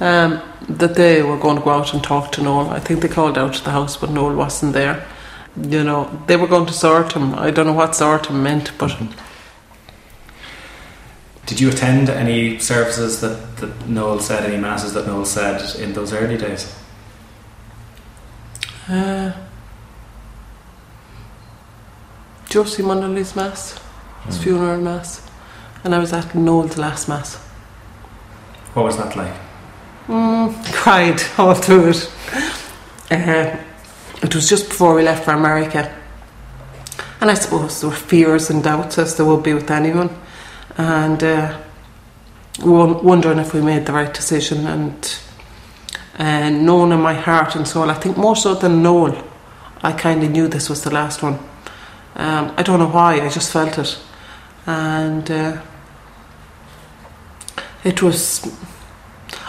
Um, 0.00 0.42
that 0.68 0.96
they 0.96 1.22
were 1.22 1.38
going 1.38 1.58
to 1.58 1.62
go 1.62 1.70
out 1.70 1.94
and 1.94 2.02
talk 2.02 2.32
to 2.32 2.42
Noel. 2.42 2.70
I 2.70 2.80
think 2.80 3.02
they 3.02 3.08
called 3.08 3.38
out 3.38 3.54
to 3.54 3.64
the 3.64 3.70
house, 3.70 3.96
but 3.96 4.10
Noel 4.10 4.34
wasn't 4.34 4.72
there 4.72 5.06
you 5.56 5.84
know, 5.84 6.10
they 6.26 6.36
were 6.36 6.46
going 6.46 6.66
to 6.66 6.72
sort 6.72 7.12
him. 7.12 7.34
I 7.34 7.50
don't 7.50 7.66
know 7.66 7.72
what 7.72 7.94
sort 7.94 8.26
him 8.26 8.42
meant, 8.42 8.72
but. 8.78 8.96
Did 11.46 11.60
you 11.60 11.68
attend 11.68 12.08
any 12.08 12.58
services 12.58 13.20
that, 13.20 13.56
that 13.58 13.86
Noel 13.86 14.18
said, 14.18 14.44
any 14.44 14.56
masses 14.56 14.94
that 14.94 15.06
Noel 15.06 15.26
said 15.26 15.78
in 15.78 15.92
those 15.92 16.12
early 16.12 16.38
days? 16.38 16.74
Uh, 18.88 19.32
Josie 22.48 22.82
Munnelly's 22.82 23.36
mass, 23.36 23.78
his 24.26 24.38
mm. 24.38 24.42
funeral 24.42 24.80
mass, 24.80 25.28
and 25.82 25.94
I 25.94 25.98
was 25.98 26.12
at 26.12 26.34
Noel's 26.34 26.78
last 26.78 27.08
mass. 27.08 27.36
What 28.74 28.84
was 28.86 28.96
that 28.96 29.14
like? 29.16 29.34
Mm, 30.06 30.72
cried 30.72 31.20
all 31.38 31.54
through 31.54 31.90
it. 31.90 32.10
Uh, 33.10 33.56
it 34.24 34.34
was 34.34 34.48
just 34.48 34.70
before 34.70 34.94
we 34.94 35.02
left 35.02 35.26
for 35.26 35.32
America. 35.32 35.94
And 37.20 37.30
I 37.30 37.34
suppose 37.34 37.80
there 37.80 37.90
were 37.90 37.96
fears 37.96 38.48
and 38.48 38.64
doubts 38.64 38.96
as 38.96 39.16
there 39.16 39.26
would 39.26 39.42
be 39.42 39.52
with 39.52 39.70
anyone. 39.70 40.08
And 40.78 41.22
uh, 41.22 41.60
wondering 42.58 43.38
if 43.38 43.52
we 43.52 43.60
made 43.60 43.84
the 43.84 43.92
right 43.92 44.12
decision. 44.12 44.66
And 44.66 45.18
uh, 46.18 46.48
knowing 46.48 46.92
in 46.92 47.00
my 47.02 47.12
heart 47.12 47.54
and 47.54 47.68
soul, 47.68 47.90
I 47.90 47.94
think 47.94 48.16
more 48.16 48.34
so 48.34 48.54
than 48.54 48.82
Noel, 48.82 49.22
I 49.82 49.92
kind 49.92 50.24
of 50.24 50.30
knew 50.30 50.48
this 50.48 50.70
was 50.70 50.82
the 50.82 50.90
last 50.90 51.22
one. 51.22 51.38
Um, 52.16 52.54
I 52.56 52.62
don't 52.62 52.78
know 52.78 52.88
why, 52.88 53.20
I 53.20 53.28
just 53.28 53.52
felt 53.52 53.78
it. 53.78 53.98
And 54.66 55.30
uh, 55.30 55.60
it 57.84 58.00
was, 58.00 58.46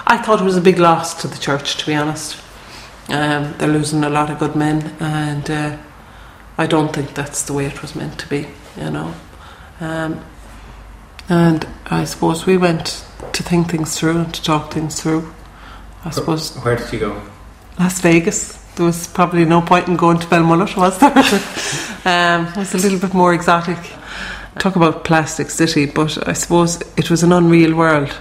I 0.06 0.18
thought 0.18 0.42
it 0.42 0.44
was 0.44 0.58
a 0.58 0.62
big 0.62 0.80
loss 0.80 1.22
to 1.22 1.30
the 1.30 1.38
church, 1.38 1.78
to 1.78 1.86
be 1.86 1.96
honest. 1.96 2.42
Um, 3.10 3.54
they're 3.58 3.68
losing 3.68 4.04
a 4.04 4.10
lot 4.10 4.32
of 4.32 4.40
good 4.40 4.56
men, 4.56 4.96
and 5.00 5.50
uh, 5.50 5.78
I 6.58 6.66
don't 6.66 6.94
think 6.94 7.14
that's 7.14 7.44
the 7.44 7.54
way 7.54 7.66
it 7.66 7.82
was 7.82 7.96
meant 7.96 8.20
to 8.20 8.28
be, 8.28 8.48
you 8.78 8.90
know. 8.90 9.14
Um, 9.80 10.24
and 11.30 11.68
I 11.86 12.06
suppose 12.06 12.46
we 12.46 12.58
went 12.58 13.06
to 13.34 13.44
think 13.44 13.70
things 13.70 13.98
through 14.00 14.18
and 14.18 14.34
to 14.34 14.42
talk 14.42 14.74
things 14.74 15.02
through. 15.02 15.34
I 16.04 16.10
suppose. 16.12 16.56
Where 16.58 16.76
did 16.76 16.92
you 16.94 17.00
go? 17.00 17.22
Las 17.80 18.00
Vegas. 18.02 18.62
There 18.76 18.86
was 18.86 19.08
probably 19.08 19.46
no 19.46 19.62
point 19.62 19.88
in 19.88 19.96
going 19.96 20.20
to 20.20 20.28
Belmullet, 20.28 20.76
was 20.78 20.98
there? 21.00 21.12
um, 22.06 22.48
it 22.48 22.58
was 22.58 22.74
a 22.74 22.78
little 22.78 23.00
bit 23.00 23.14
more 23.14 23.34
exotic. 23.34 23.78
Talk 24.60 24.76
about 24.76 25.04
plastic 25.04 25.50
city, 25.50 25.86
but 25.86 26.28
I 26.28 26.34
suppose 26.34 26.82
it 26.98 27.10
was 27.10 27.24
an 27.24 27.32
unreal 27.32 27.76
world 27.76 28.16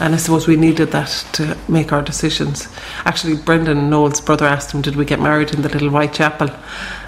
and 0.00 0.14
I 0.14 0.16
suppose 0.18 0.46
we 0.46 0.56
needed 0.56 0.90
that 0.92 1.08
to 1.34 1.56
make 1.68 1.92
our 1.92 2.02
decisions. 2.02 2.68
Actually, 3.04 3.36
Brendan 3.36 3.90
Noel's 3.90 4.20
brother 4.20 4.46
asked 4.46 4.72
him, 4.72 4.82
Did 4.82 4.96
we 4.96 5.04
get 5.04 5.20
married 5.20 5.54
in 5.54 5.62
the 5.62 5.68
little 5.68 5.90
white 5.90 6.12
chapel? 6.12 6.50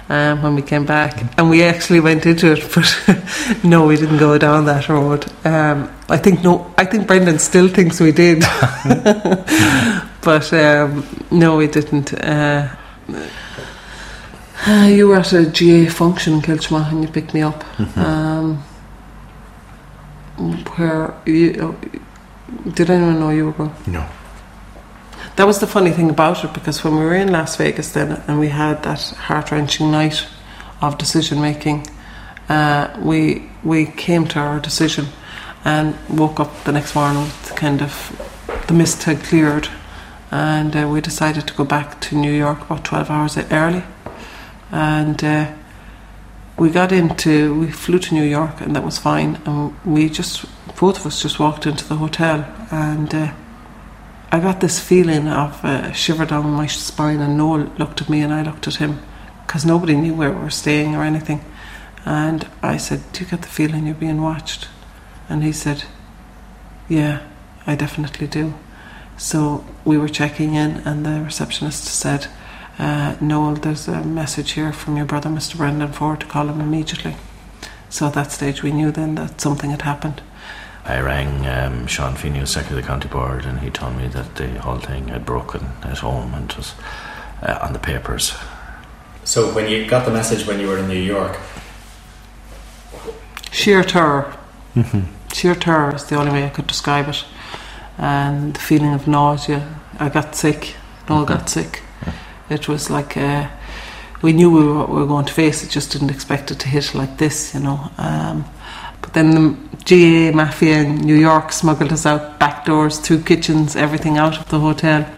Um, 0.09 0.41
when 0.41 0.55
we 0.55 0.61
came 0.61 0.85
back, 0.85 1.37
and 1.37 1.49
we 1.49 1.63
actually 1.63 1.99
went 1.99 2.25
into 2.25 2.53
it, 2.53 2.63
but 2.73 3.61
no, 3.65 3.85
we 3.85 3.97
didn't 3.97 4.19
go 4.19 4.37
down 4.37 4.63
that 4.63 4.87
road. 4.87 5.25
Um, 5.43 5.93
I 6.07 6.15
think 6.15 6.43
no, 6.43 6.73
I 6.77 6.85
think 6.85 7.07
Brendan 7.07 7.39
still 7.39 7.67
thinks 7.67 7.99
we 7.99 8.13
did, 8.13 8.39
but 10.21 10.53
um, 10.53 11.05
no, 11.29 11.57
we 11.57 11.67
didn't. 11.67 12.13
Uh, 12.13 12.73
uh, 14.65 14.89
you 14.89 15.09
were 15.09 15.17
at 15.17 15.33
a 15.33 15.43
GAA 15.43 15.91
function 15.91 16.35
in 16.35 16.41
Kiltimagh 16.41 16.89
and 16.89 17.01
you 17.03 17.09
picked 17.09 17.33
me 17.33 17.41
up. 17.41 17.63
Mm-hmm. 17.75 17.99
Um, 17.99 18.63
where 20.77 21.19
you, 21.25 21.75
did 22.73 22.89
anyone 22.89 23.19
know 23.19 23.29
you 23.29 23.45
were 23.45 23.51
going? 23.51 23.73
No. 23.85 24.07
That 25.35 25.45
was 25.45 25.59
the 25.59 25.67
funny 25.67 25.91
thing 25.91 26.09
about 26.09 26.43
it 26.43 26.53
because 26.53 26.83
when 26.83 26.95
we 26.95 27.01
were 27.01 27.15
in 27.15 27.31
Las 27.31 27.55
Vegas 27.57 27.91
then 27.91 28.23
and 28.27 28.39
we 28.39 28.49
had 28.49 28.83
that 28.83 29.01
heart 29.01 29.51
wrenching 29.51 29.91
night 29.91 30.25
of 30.81 30.97
decision 30.97 31.41
making, 31.41 31.87
uh, 32.49 32.97
we 32.99 33.49
we 33.63 33.85
came 33.85 34.27
to 34.27 34.39
our 34.39 34.59
decision 34.59 35.07
and 35.65 35.95
woke 36.09 36.39
up 36.39 36.63
the 36.63 36.71
next 36.71 36.95
morning 36.95 37.23
with 37.23 37.53
kind 37.55 37.81
of 37.81 37.93
the 38.67 38.73
mist 38.73 39.03
had 39.03 39.21
cleared 39.23 39.67
and 40.31 40.75
uh, 40.75 40.87
we 40.91 41.01
decided 41.01 41.47
to 41.47 41.53
go 41.53 41.63
back 41.63 41.99
to 42.01 42.15
New 42.15 42.31
York 42.31 42.61
about 42.61 42.83
12 42.83 43.09
hours 43.09 43.37
early 43.51 43.83
and 44.71 45.23
uh, 45.23 45.53
we 46.57 46.69
got 46.69 46.91
into 46.91 47.59
we 47.59 47.71
flew 47.71 47.99
to 47.99 48.13
New 48.13 48.23
York 48.23 48.61
and 48.61 48.75
that 48.75 48.83
was 48.83 48.97
fine 48.97 49.39
and 49.45 49.73
we 49.85 50.09
just 50.09 50.45
both 50.79 50.99
of 50.99 51.05
us 51.05 51.21
just 51.21 51.39
walked 51.39 51.65
into 51.65 51.87
the 51.87 51.95
hotel 51.95 52.45
and 52.71 53.13
uh, 53.13 53.33
I 54.31 54.39
got 54.39 54.61
this 54.61 54.79
feeling 54.79 55.27
of 55.27 55.63
uh, 55.63 55.91
shiver 55.91 56.25
down 56.25 56.49
my 56.51 56.67
spine 56.67 57.19
and 57.19 57.37
Noel 57.37 57.71
looked 57.77 58.01
at 58.01 58.09
me 58.09 58.21
and 58.21 58.33
I 58.33 58.43
looked 58.43 58.67
at 58.67 58.75
him 58.75 58.99
because 59.45 59.65
nobody 59.65 59.95
knew 59.95 60.13
where 60.13 60.31
we 60.31 60.39
were 60.39 60.49
staying 60.49 60.95
or 60.95 61.03
anything 61.03 61.43
and 62.05 62.47
I 62.61 62.77
said 62.77 63.01
do 63.11 63.23
you 63.23 63.29
get 63.29 63.41
the 63.41 63.47
feeling 63.47 63.85
you're 63.85 63.95
being 63.95 64.21
watched 64.21 64.67
and 65.27 65.43
he 65.43 65.51
said 65.51 65.85
yeah 66.87 67.27
I 67.65 67.75
definitely 67.75 68.27
do 68.27 68.53
so 69.17 69.65
we 69.83 69.97
were 69.97 70.09
checking 70.09 70.53
in 70.53 70.77
and 70.85 71.05
the 71.05 71.23
receptionist 71.23 71.85
said 71.85 72.27
uh, 72.79 73.15
Noel, 73.19 73.55
there's 73.55 73.87
a 73.87 74.03
message 74.03 74.51
here 74.51 74.71
from 74.71 74.97
your 74.97 75.05
brother, 75.07 75.29
Mr. 75.29 75.57
Brendan 75.57 75.91
Forde, 75.91 76.19
to 76.19 76.25
call 76.27 76.47
him 76.47 76.61
immediately. 76.61 77.15
So 77.89 78.05
at 78.05 78.13
that 78.13 78.31
stage, 78.31 78.61
we 78.61 78.71
knew 78.71 78.91
then 78.91 79.15
that 79.15 79.41
something 79.41 79.71
had 79.71 79.81
happened. 79.81 80.21
I 80.87 81.01
rang 81.01 81.45
um, 81.45 81.87
Sean 81.87 82.15
Feeney, 82.15 82.45
Secretary 82.45 82.79
of 82.79 82.85
the 82.85 82.87
County 82.87 83.09
Board, 83.09 83.45
and 83.45 83.59
he 83.59 83.69
told 83.69 83.97
me 83.97 84.07
that 84.07 84.35
the 84.35 84.47
whole 84.61 84.77
thing 84.77 85.09
had 85.09 85.25
broken 85.25 85.65
at 85.83 85.97
home 85.99 86.33
and 86.33 86.51
was 86.53 86.73
uh, 87.41 87.59
on 87.61 87.73
the 87.73 87.79
papers. 87.79 88.33
So 89.23 89.53
when 89.53 89.69
you 89.69 89.85
got 89.85 90.05
the 90.05 90.11
message 90.11 90.47
when 90.47 90.59
you 90.59 90.67
were 90.67 90.77
in 90.77 90.87
New 90.87 90.99
York, 90.99 91.37
sheer 93.51 93.83
terror. 93.83 94.33
Mm-hmm. 94.75 95.01
Sheer 95.33 95.55
terror 95.55 95.95
is 95.95 96.05
the 96.05 96.15
only 96.15 96.31
way 96.31 96.45
I 96.45 96.49
could 96.49 96.67
describe 96.67 97.09
it, 97.09 97.25
and 97.97 98.53
the 98.53 98.59
feeling 98.59 98.93
of 98.93 99.07
nausea. 99.07 99.79
I 99.99 100.09
got 100.09 100.35
sick. 100.35 100.75
Noel 101.09 101.25
mm-hmm. 101.25 101.33
got 101.33 101.49
sick 101.49 101.81
it 102.49 102.67
was 102.67 102.89
like 102.89 103.17
uh, 103.17 103.49
we 104.21 104.33
knew 104.33 104.49
we 104.49 104.65
were, 104.65 104.85
we 104.85 105.01
were, 105.01 105.05
going 105.05 105.25
to 105.25 105.33
face 105.33 105.63
it, 105.63 105.69
just 105.69 105.91
didn't 105.91 106.11
expect 106.11 106.51
it 106.51 106.59
to 106.59 106.67
hit 106.67 106.93
like 106.95 107.17
this, 107.17 107.53
you 107.53 107.59
know. 107.59 107.91
Um, 107.97 108.45
Then 109.13 109.31
the 109.31 110.31
GAA 110.31 110.35
mafia 110.35 110.81
in 110.81 110.97
New 110.97 111.15
York 111.15 111.51
smuggled 111.51 111.93
us 111.93 112.05
out 112.05 112.39
back 112.39 112.65
doors, 112.65 112.99
through 112.99 113.23
kitchens, 113.23 113.75
everything 113.75 114.17
out 114.17 114.37
of 114.37 114.49
the 114.49 114.59
hotel. 114.59 115.09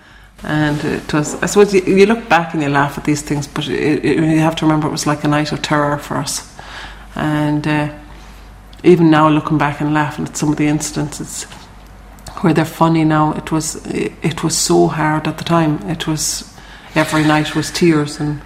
And 0.43 0.83
it 0.85 1.13
was, 1.13 1.35
I 1.43 1.47
suppose 1.47 1.73
you, 1.73 1.81
you 1.81 2.05
look 2.05 2.29
back 2.29 2.53
and 2.53 2.63
you 2.63 2.69
laugh 2.69 2.97
at 2.97 3.03
these 3.03 3.21
things, 3.21 3.47
but 3.47 3.67
it, 3.67 4.05
it, 4.05 4.17
you 4.17 4.39
have 4.39 4.55
to 4.57 4.65
remember 4.65 4.87
it 4.87 4.91
was 4.91 5.05
like 5.05 5.23
a 5.23 5.27
night 5.27 5.51
of 5.51 5.61
terror 5.61 5.97
for 5.97 6.17
us. 6.17 6.55
And 7.15 7.67
uh, 7.67 7.93
even 8.83 9.09
now, 9.09 9.27
looking 9.27 9.57
back 9.57 9.81
and 9.81 9.93
laughing 9.93 10.25
at 10.25 10.37
some 10.37 10.49
of 10.51 10.57
the 10.57 10.67
incidents, 10.67 11.19
it's 11.19 11.43
where 12.41 12.53
they're 12.53 12.65
funny 12.65 13.03
now. 13.03 13.33
It 13.33 13.51
was 13.51 13.85
it, 13.87 14.13
it 14.21 14.43
was 14.43 14.57
so 14.57 14.87
hard 14.87 15.27
at 15.27 15.37
the 15.37 15.43
time. 15.43 15.81
It 15.89 16.07
was 16.07 16.55
every 16.95 17.23
night 17.23 17.55
was 17.55 17.71
tears, 17.71 18.19
and 18.19 18.41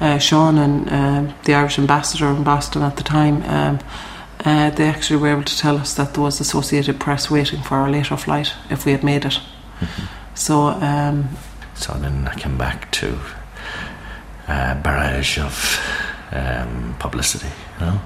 uh, 0.00 0.18
Sean 0.18 0.58
and 0.58 0.90
um 0.90 1.34
the 1.44 1.54
Irish 1.54 1.78
ambassador 1.78 2.26
in 2.28 2.42
Boston 2.42 2.82
at 2.82 2.96
the 2.96 3.04
time. 3.04 3.42
Um, 3.44 3.78
uh, 4.46 4.70
they 4.70 4.86
actually 4.86 5.20
were 5.20 5.28
able 5.28 5.42
to 5.42 5.58
tell 5.58 5.76
us 5.76 5.94
that 5.94 6.14
there 6.14 6.22
was 6.22 6.40
Associated 6.40 7.00
Press 7.00 7.30
waiting 7.30 7.60
for 7.62 7.74
our 7.74 7.90
later 7.90 8.16
flight 8.16 8.54
if 8.70 8.86
we 8.86 8.92
had 8.92 9.02
made 9.02 9.24
it. 9.24 9.40
So 10.34 10.68
um, 10.68 11.28
So 11.74 11.92
then 11.94 12.26
I 12.28 12.34
came 12.34 12.56
back 12.56 12.90
to 12.92 13.18
a 14.48 14.74
barrage 14.82 15.38
of 15.38 15.80
um, 16.32 16.94
publicity, 16.98 17.48
you 17.80 17.86
know. 17.86 18.00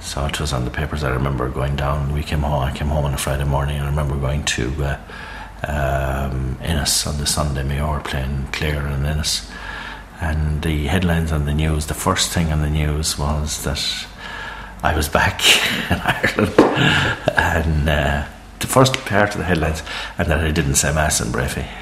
So 0.00 0.26
it 0.26 0.40
was 0.40 0.52
on 0.52 0.64
the 0.64 0.70
papers. 0.70 1.04
I 1.04 1.10
remember 1.10 1.48
going 1.48 1.76
down. 1.76 2.12
We 2.12 2.22
came 2.22 2.40
home. 2.40 2.62
I 2.62 2.72
came 2.72 2.88
home 2.88 3.04
on 3.04 3.14
a 3.14 3.18
Friday 3.18 3.44
morning. 3.44 3.76
and 3.76 3.84
I 3.86 3.90
remember 3.90 4.16
going 4.16 4.44
to 4.44 4.72
uh, 4.84 4.98
um, 5.68 6.58
Ennis 6.60 7.06
on 7.06 7.18
the 7.18 7.26
Sunday. 7.26 7.62
Were 7.82 8.00
playing 8.00 8.48
Clare 8.52 8.86
and 8.86 9.06
Ennis, 9.06 9.50
and 10.20 10.62
the 10.62 10.86
headlines 10.86 11.32
on 11.32 11.44
the 11.44 11.54
news. 11.54 11.86
The 11.86 11.94
first 11.94 12.30
thing 12.30 12.50
on 12.52 12.62
the 12.62 12.70
news 12.70 13.18
was 13.18 13.62
that 13.64 14.06
I 14.82 14.96
was 14.96 15.08
back 15.08 15.40
in 15.90 15.98
Ireland, 16.00 16.58
and 17.36 17.88
uh, 17.88 18.26
the 18.60 18.66
first 18.66 18.94
part 19.04 19.32
of 19.32 19.38
the 19.38 19.44
headlines, 19.44 19.82
and 20.16 20.28
that 20.28 20.40
I 20.40 20.50
didn't 20.50 20.76
say 20.76 20.92
mass 20.94 21.20
in 21.20 21.28
Breaffy. 21.28 21.66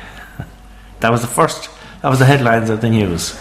That 1.00 1.12
was 1.12 1.20
the 1.20 1.28
first. 1.28 1.70
That 2.02 2.08
was 2.08 2.18
the 2.18 2.24
headlines 2.24 2.70
of 2.70 2.80
the 2.80 2.90
news. 2.90 3.38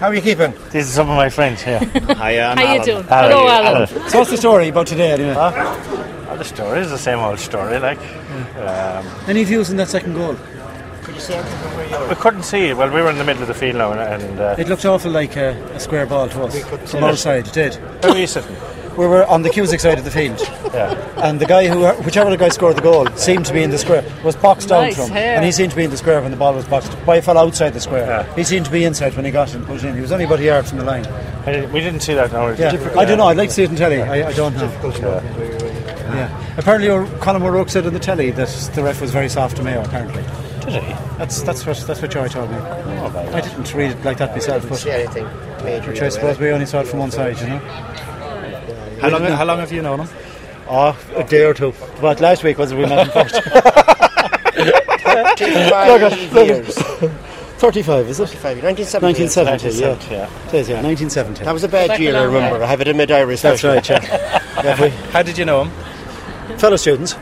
How 0.00 0.06
are 0.08 0.14
you 0.14 0.22
keeping? 0.22 0.54
These 0.70 0.88
are 0.88 0.92
some 0.92 1.10
of 1.10 1.16
my 1.16 1.28
friends 1.28 1.60
here. 1.62 1.78
Hi, 2.16 2.40
I'm 2.40 2.56
How 2.56 2.64
are 2.66 2.76
you 2.76 2.84
doing? 2.84 3.06
Alan. 3.08 3.30
Hello, 3.32 3.48
Alan. 3.48 3.86
So 4.08 4.18
what's 4.18 4.30
the 4.30 4.38
story 4.38 4.68
about 4.68 4.86
today 4.86 5.12
anyway? 5.12 5.34
Well, 5.34 6.36
the 6.38 6.44
story 6.44 6.80
is 6.80 6.90
the 6.90 6.96
same 6.98 7.18
old 7.18 7.38
story. 7.38 7.78
Like 7.78 8.00
um, 8.56 9.06
Any 9.26 9.44
views 9.44 9.68
on 9.68 9.76
that 9.76 9.88
second 9.88 10.14
goal? 10.14 10.36
We 12.08 12.14
couldn't 12.16 12.42
see. 12.44 12.66
it. 12.68 12.76
Well, 12.76 12.90
we 12.92 13.00
were 13.02 13.10
in 13.10 13.18
the 13.18 13.24
middle 13.24 13.42
of 13.42 13.48
the 13.48 13.54
field 13.54 13.76
now, 13.76 13.92
and, 13.92 14.22
and 14.22 14.40
uh, 14.40 14.54
It 14.58 14.68
looked 14.68 14.84
awful 14.84 15.10
like 15.10 15.36
a, 15.36 15.50
a 15.74 15.80
square 15.80 16.06
ball 16.06 16.28
to 16.28 16.42
us 16.44 16.90
from 16.90 17.04
our 17.04 17.16
side. 17.16 17.48
It 17.48 17.52
did. 17.54 17.74
where 18.02 18.12
were 18.12 18.18
you 18.18 18.26
sitting? 18.26 18.54
We 18.96 19.06
were 19.06 19.26
on 19.26 19.42
the 19.42 19.50
Cusack 19.50 19.80
side 19.80 19.98
of 19.98 20.04
the 20.04 20.10
field, 20.10 20.40
Yeah. 20.72 20.94
and 21.22 21.38
the 21.38 21.44
guy 21.44 21.68
who, 21.68 21.86
whichever 22.02 22.30
the 22.30 22.38
guy 22.38 22.48
scored 22.48 22.76
the 22.76 22.80
goal, 22.80 23.06
seemed 23.16 23.44
to 23.44 23.52
be 23.52 23.62
in 23.62 23.68
the 23.70 23.76
square. 23.76 24.02
Was 24.24 24.36
boxed 24.36 24.68
down 24.70 24.84
Nice 24.84 24.96
from, 24.96 25.10
hair. 25.10 25.36
and 25.36 25.44
he 25.44 25.52
seemed 25.52 25.70
to 25.72 25.76
be 25.76 25.84
in 25.84 25.90
the 25.90 25.98
square 25.98 26.22
when 26.22 26.30
the 26.30 26.36
ball 26.38 26.54
was 26.54 26.64
boxed. 26.66 26.96
By 27.04 27.16
a 27.16 27.22
fell 27.22 27.36
outside 27.36 27.74
the 27.74 27.80
square. 27.80 28.06
Yeah. 28.06 28.34
He 28.34 28.42
seemed 28.42 28.64
to 28.64 28.72
be 28.72 28.84
inside 28.84 29.14
when 29.14 29.26
he 29.26 29.30
got 29.30 29.48
it 29.50 29.56
and 29.56 29.66
put 29.66 29.76
it 29.76 29.84
in. 29.84 29.94
He 29.96 30.00
was 30.00 30.12
only 30.12 30.24
about 30.24 30.40
a 30.40 30.44
yard 30.44 30.64
from 30.66 30.78
the 30.78 30.84
line. 30.84 31.02
Didn't- 31.44 31.72
we 31.72 31.80
didn't 31.80 32.00
see 32.00 32.14
that 32.14 32.32
now. 32.32 32.48
Yeah, 32.48 32.70
I 32.96 33.04
don't 33.04 33.18
know. 33.18 33.26
I'd 33.26 33.36
like 33.36 33.50
to 33.50 33.54
see 33.54 33.64
it 33.64 33.70
in 33.70 33.76
telly. 33.76 34.00
I, 34.00 34.28
I 34.28 34.32
don't 34.32 34.54
know. 34.56 34.72
Yeah. 36.14 36.54
Apparently, 36.56 36.88
or- 36.88 37.04
Colm 37.20 37.42
O'Rourke 37.42 37.68
said 37.68 37.86
on 37.86 37.92
the 37.92 38.00
telly 38.00 38.30
that 38.30 38.48
the 38.74 38.82
ref 38.82 39.02
was 39.02 39.10
very 39.10 39.28
soft 39.28 39.56
to 39.58 39.62
Mayo. 39.62 39.82
Apparently, 39.84 40.22
Did 40.72 40.82
he? 40.82 40.95
That's 41.18 41.42
that's 41.42 41.66
what 41.66 41.76
that's 41.78 42.02
what 42.02 42.10
Joy 42.10 42.28
told 42.28 42.50
me. 42.50 42.56
Oh, 42.58 43.30
I 43.32 43.40
didn't 43.40 43.72
read 43.74 43.92
it 43.92 44.04
like 44.04 44.18
that 44.18 44.32
myself, 44.32 44.68
but 44.68 44.86
anything 44.86 45.26
major. 45.64 45.90
which 45.90 46.02
I 46.02 46.08
suppose 46.08 46.38
we 46.38 46.50
only 46.50 46.66
saw 46.66 46.80
it 46.80 46.86
from 46.86 47.00
one 47.00 47.10
side, 47.10 47.38
you 47.40 47.46
know. 47.48 47.58
How 49.00 49.10
long, 49.10 49.22
how 49.22 49.44
long 49.44 49.58
have 49.58 49.72
you 49.72 49.82
known 49.82 50.00
him? 50.00 50.08
Oh, 50.68 50.98
a 51.14 51.24
day 51.24 51.44
or 51.44 51.54
two. 51.54 51.72
But 52.00 52.20
last 52.20 52.42
week 52.42 52.58
was 52.58 52.72
we 52.74 52.86
met 52.86 53.06
him 53.06 53.12
first. 53.12 53.34
35 55.38 56.46
years. 56.48 56.78
35, 57.58 58.08
is 58.08 58.20
it? 58.20 58.26
35, 58.28 58.62
1970. 58.62 59.06
1970, 59.06 60.10
yeah. 60.12 60.18
Yeah. 60.18 60.48
It 60.48 60.54
is, 60.54 60.68
yeah, 60.68 60.82
1970. 60.82 61.44
That 61.44 61.54
was 61.54 61.64
a 61.64 61.68
bad 61.68 61.98
year, 61.98 62.14
I 62.14 62.20
along, 62.20 62.34
remember. 62.34 62.62
I 62.62 62.66
have 62.66 62.80
it 62.82 62.88
in 62.88 62.96
my 62.96 63.06
diary. 63.06 63.36
That's 63.36 63.64
right, 63.64 63.88
yeah. 63.88 64.02
yeah 64.64 64.82
we, 64.82 64.90
How 64.90 65.22
did 65.22 65.38
you 65.38 65.44
know 65.46 65.64
him? 65.64 65.70
fellow 66.58 66.76
students. 66.76 67.14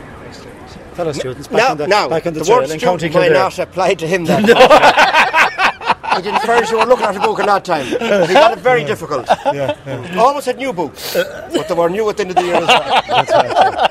Fellow 0.94 1.12
students. 1.12 1.48
Back 1.48 1.56
Now, 1.58 1.72
in 1.72 1.78
the, 1.78 1.86
now 1.88 2.08
back 2.08 2.26
in 2.26 2.34
the, 2.34 2.40
the 2.40 2.46
trail 2.46 2.58
word 2.60 2.70
in 2.70 2.78
County 2.78 3.08
student 3.08 3.14
might 3.14 3.22
Kildare. 3.28 3.42
not 3.42 3.58
apply 3.58 3.94
to 3.94 4.06
him 4.06 4.24
that 4.26 4.44
I 6.04 6.20
didn't 6.20 6.42
first 6.42 6.70
you 6.70 6.78
were 6.78 6.84
looking 6.86 7.06
at 7.06 7.16
a 7.16 7.20
book 7.20 7.40
at 7.40 7.46
that 7.46 7.64
time. 7.64 7.86
He 7.86 7.98
got 8.34 8.52
it 8.56 8.60
very 8.60 8.84
difficult. 8.84 9.28
Almost 10.16 10.46
had 10.46 10.58
new 10.58 10.72
books, 10.72 11.14
but 11.14 11.66
they 11.68 11.74
were 11.74 11.90
new 11.90 12.08
at 12.08 12.16
the 12.16 12.22
end 12.22 12.30
of 12.30 12.36
the 12.36 12.44
year 12.44 12.54
as 12.54 12.68
well. 12.68 13.90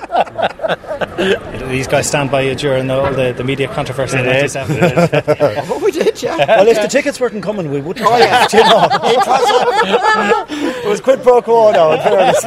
These 1.70 1.88
guys 1.88 2.08
stand 2.08 2.32
by 2.32 2.42
you 2.42 2.56
during 2.56 2.90
all 2.90 3.12
the, 3.12 3.34
the 3.34 3.44
media 3.44 3.68
controversy 3.68 4.18
in 4.18 4.26
It 4.26 4.46
is. 4.46 4.56
97. 4.56 5.66
Oh, 5.74 5.80
we 5.84 5.92
did, 5.92 6.22
yeah. 6.22 6.38
Well, 6.38 6.68
if 6.68 6.82
the 6.82 6.88
tickets 6.88 7.20
weren't 7.20 7.42
coming, 7.44 7.70
we 7.72 7.82
wouldn't. 7.82 8.06
Oh, 8.08 8.18
yeah. 8.18 8.48
you 8.54 8.60
know, 8.64 8.88
It 9.04 9.18
was, 9.28 9.28
uh, 9.28 10.46
it 10.50 10.88
was 10.88 11.02
quid 11.02 11.22
pro 11.24 11.42
quo 11.42 11.72
now, 11.72 11.92
in 11.94 12.00
fairness. 12.02 12.44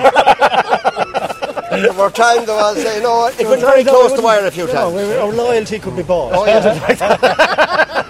There 1.82 1.92
were 1.92 2.10
times 2.10 2.46
there 2.46 2.56
was, 2.56 2.76
uh, 2.84 2.92
you 2.96 3.02
know, 3.02 3.26
it 3.28 3.46
went 3.46 3.60
very 3.60 3.84
close 3.84 4.12
to 4.12 4.22
wire 4.22 4.46
a 4.46 4.50
few 4.50 4.66
No, 4.66 4.72
times. 4.72 4.94
we 4.94 5.04
were, 5.06 5.18
our 5.18 5.32
loyalty 5.32 5.78
could 5.78 5.96
be 5.96 6.02
bought. 6.02 6.32
Oh, 6.34 6.46
yeah. 6.46 7.92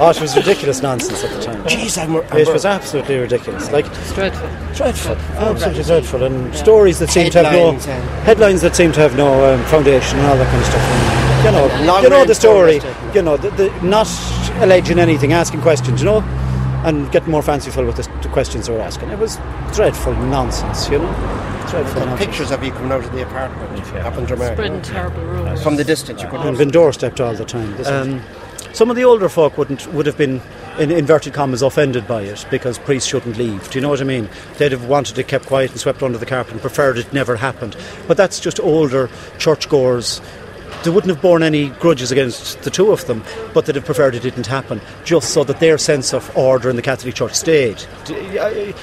Oh, 0.00 0.10
it 0.10 0.20
was 0.20 0.36
ridiculous 0.36 0.82
nonsense 0.82 1.22
at 1.24 1.30
the 1.30 1.40
time. 1.42 1.62
Jeez, 1.64 1.96
I'm, 2.02 2.16
I'm 2.16 2.38
It 2.38 2.48
was 2.52 2.66
absolutely 2.66 3.16
ridiculous. 3.16 3.70
Like, 3.70 3.86
It's 3.86 4.12
dreadful. 4.12 4.48
dreadful, 4.74 5.14
absolutely 5.38 5.84
dreadful, 5.84 6.22
and 6.24 6.54
stories 6.54 6.98
that 6.98 7.08
seem 7.10 7.30
to 7.30 7.42
have 7.42 7.52
no 7.52 7.58
Headlines 7.72 7.86
and- 7.86 8.08
headlines 8.26 8.60
that 8.60 8.76
seem 8.76 8.92
to 8.92 9.00
have 9.00 9.16
no 9.16 9.54
um, 9.54 9.64
foundation 9.66 10.18
and 10.18 10.26
all 10.26 10.36
that 10.36 10.48
kind 10.50 10.60
of 10.60 10.66
stuff. 10.66 10.82
And, 10.82 11.44
you 11.44 11.50
know, 11.52 11.86
Long 11.86 12.02
you 12.02 12.10
know 12.10 12.24
the 12.26 12.34
story. 12.34 12.80
You 13.14 13.22
know, 13.22 13.36
the, 13.38 13.50
the, 13.50 13.70
not 13.82 14.08
alleging 14.62 14.98
anything, 14.98 15.32
asking 15.32 15.62
questions. 15.62 16.00
You 16.02 16.06
know, 16.06 16.20
and 16.84 17.10
getting 17.12 17.30
more 17.30 17.42
fanciful 17.42 17.84
with 17.86 17.96
the, 17.96 18.02
the 18.22 18.28
questions 18.28 18.66
they 18.66 18.74
were 18.74 18.80
asking. 18.82 19.08
It 19.10 19.18
was 19.18 19.36
dreadful 19.72 20.12
nonsense. 20.14 20.88
You 20.90 20.98
know, 20.98 21.08
dreadful 21.74 22.00
The 22.00 22.06
nonsense. 22.06 22.26
pictures 22.26 22.50
of 22.50 22.62
you 22.64 22.70
coming 22.72 22.92
out 22.92 23.04
of 23.04 23.12
the 23.12 23.22
apartment 23.22 23.94
up 23.96 24.16
in 24.16 24.26
Dromare. 24.26 24.52
Spreading 24.52 24.82
terrible 24.82 25.22
rumours. 25.22 25.62
From 25.62 25.76
the 25.76 25.84
distance, 25.84 26.22
you 26.22 26.28
couldn't. 26.28 26.56
been 26.56 26.70
doorstepped 26.70 27.24
all 27.24 27.34
the 27.34 27.44
time. 27.44 27.74
Um, 27.86 28.22
some 28.72 28.90
of 28.90 28.96
the 28.96 29.04
older 29.04 29.28
folk 29.28 29.56
wouldn't 29.58 29.86
would 29.92 30.06
have 30.06 30.16
been 30.16 30.40
in 30.78 30.90
inverted 30.90 31.32
commas 31.32 31.62
offended 31.62 32.06
by 32.08 32.22
it 32.22 32.44
because 32.50 32.78
priests 32.78 33.08
shouldn't 33.08 33.36
leave. 33.36 33.70
Do 33.70 33.78
you 33.78 33.82
know 33.82 33.88
what 33.90 34.00
I 34.00 34.04
mean? 34.04 34.28
They'd 34.58 34.72
have 34.72 34.86
wanted 34.86 35.18
it 35.18 35.28
kept 35.28 35.46
quiet 35.46 35.70
and 35.70 35.80
swept 35.80 36.02
under 36.02 36.18
the 36.18 36.26
carpet 36.26 36.52
and 36.52 36.60
preferred 36.60 36.98
it 36.98 37.12
never 37.12 37.36
happened. 37.36 37.76
But 38.08 38.16
that's 38.16 38.40
just 38.40 38.58
older 38.60 39.08
churchgoers. 39.38 40.20
They 40.84 40.90
wouldn't 40.90 41.12
have 41.12 41.22
borne 41.22 41.42
any 41.42 41.70
grudges 41.70 42.12
against 42.12 42.60
the 42.62 42.70
two 42.70 42.92
of 42.92 43.06
them, 43.06 43.24
but 43.54 43.66
they'd 43.66 43.74
have 43.74 43.84
preferred 43.86 44.14
it 44.14 44.20
didn't 44.22 44.46
happen, 44.46 44.80
just 45.04 45.30
so 45.32 45.42
that 45.44 45.58
their 45.58 45.78
sense 45.78 46.12
of 46.12 46.30
order 46.36 46.68
in 46.70 46.76
the 46.76 46.82
Catholic 46.82 47.14
Church 47.14 47.34
stayed. 47.34 47.82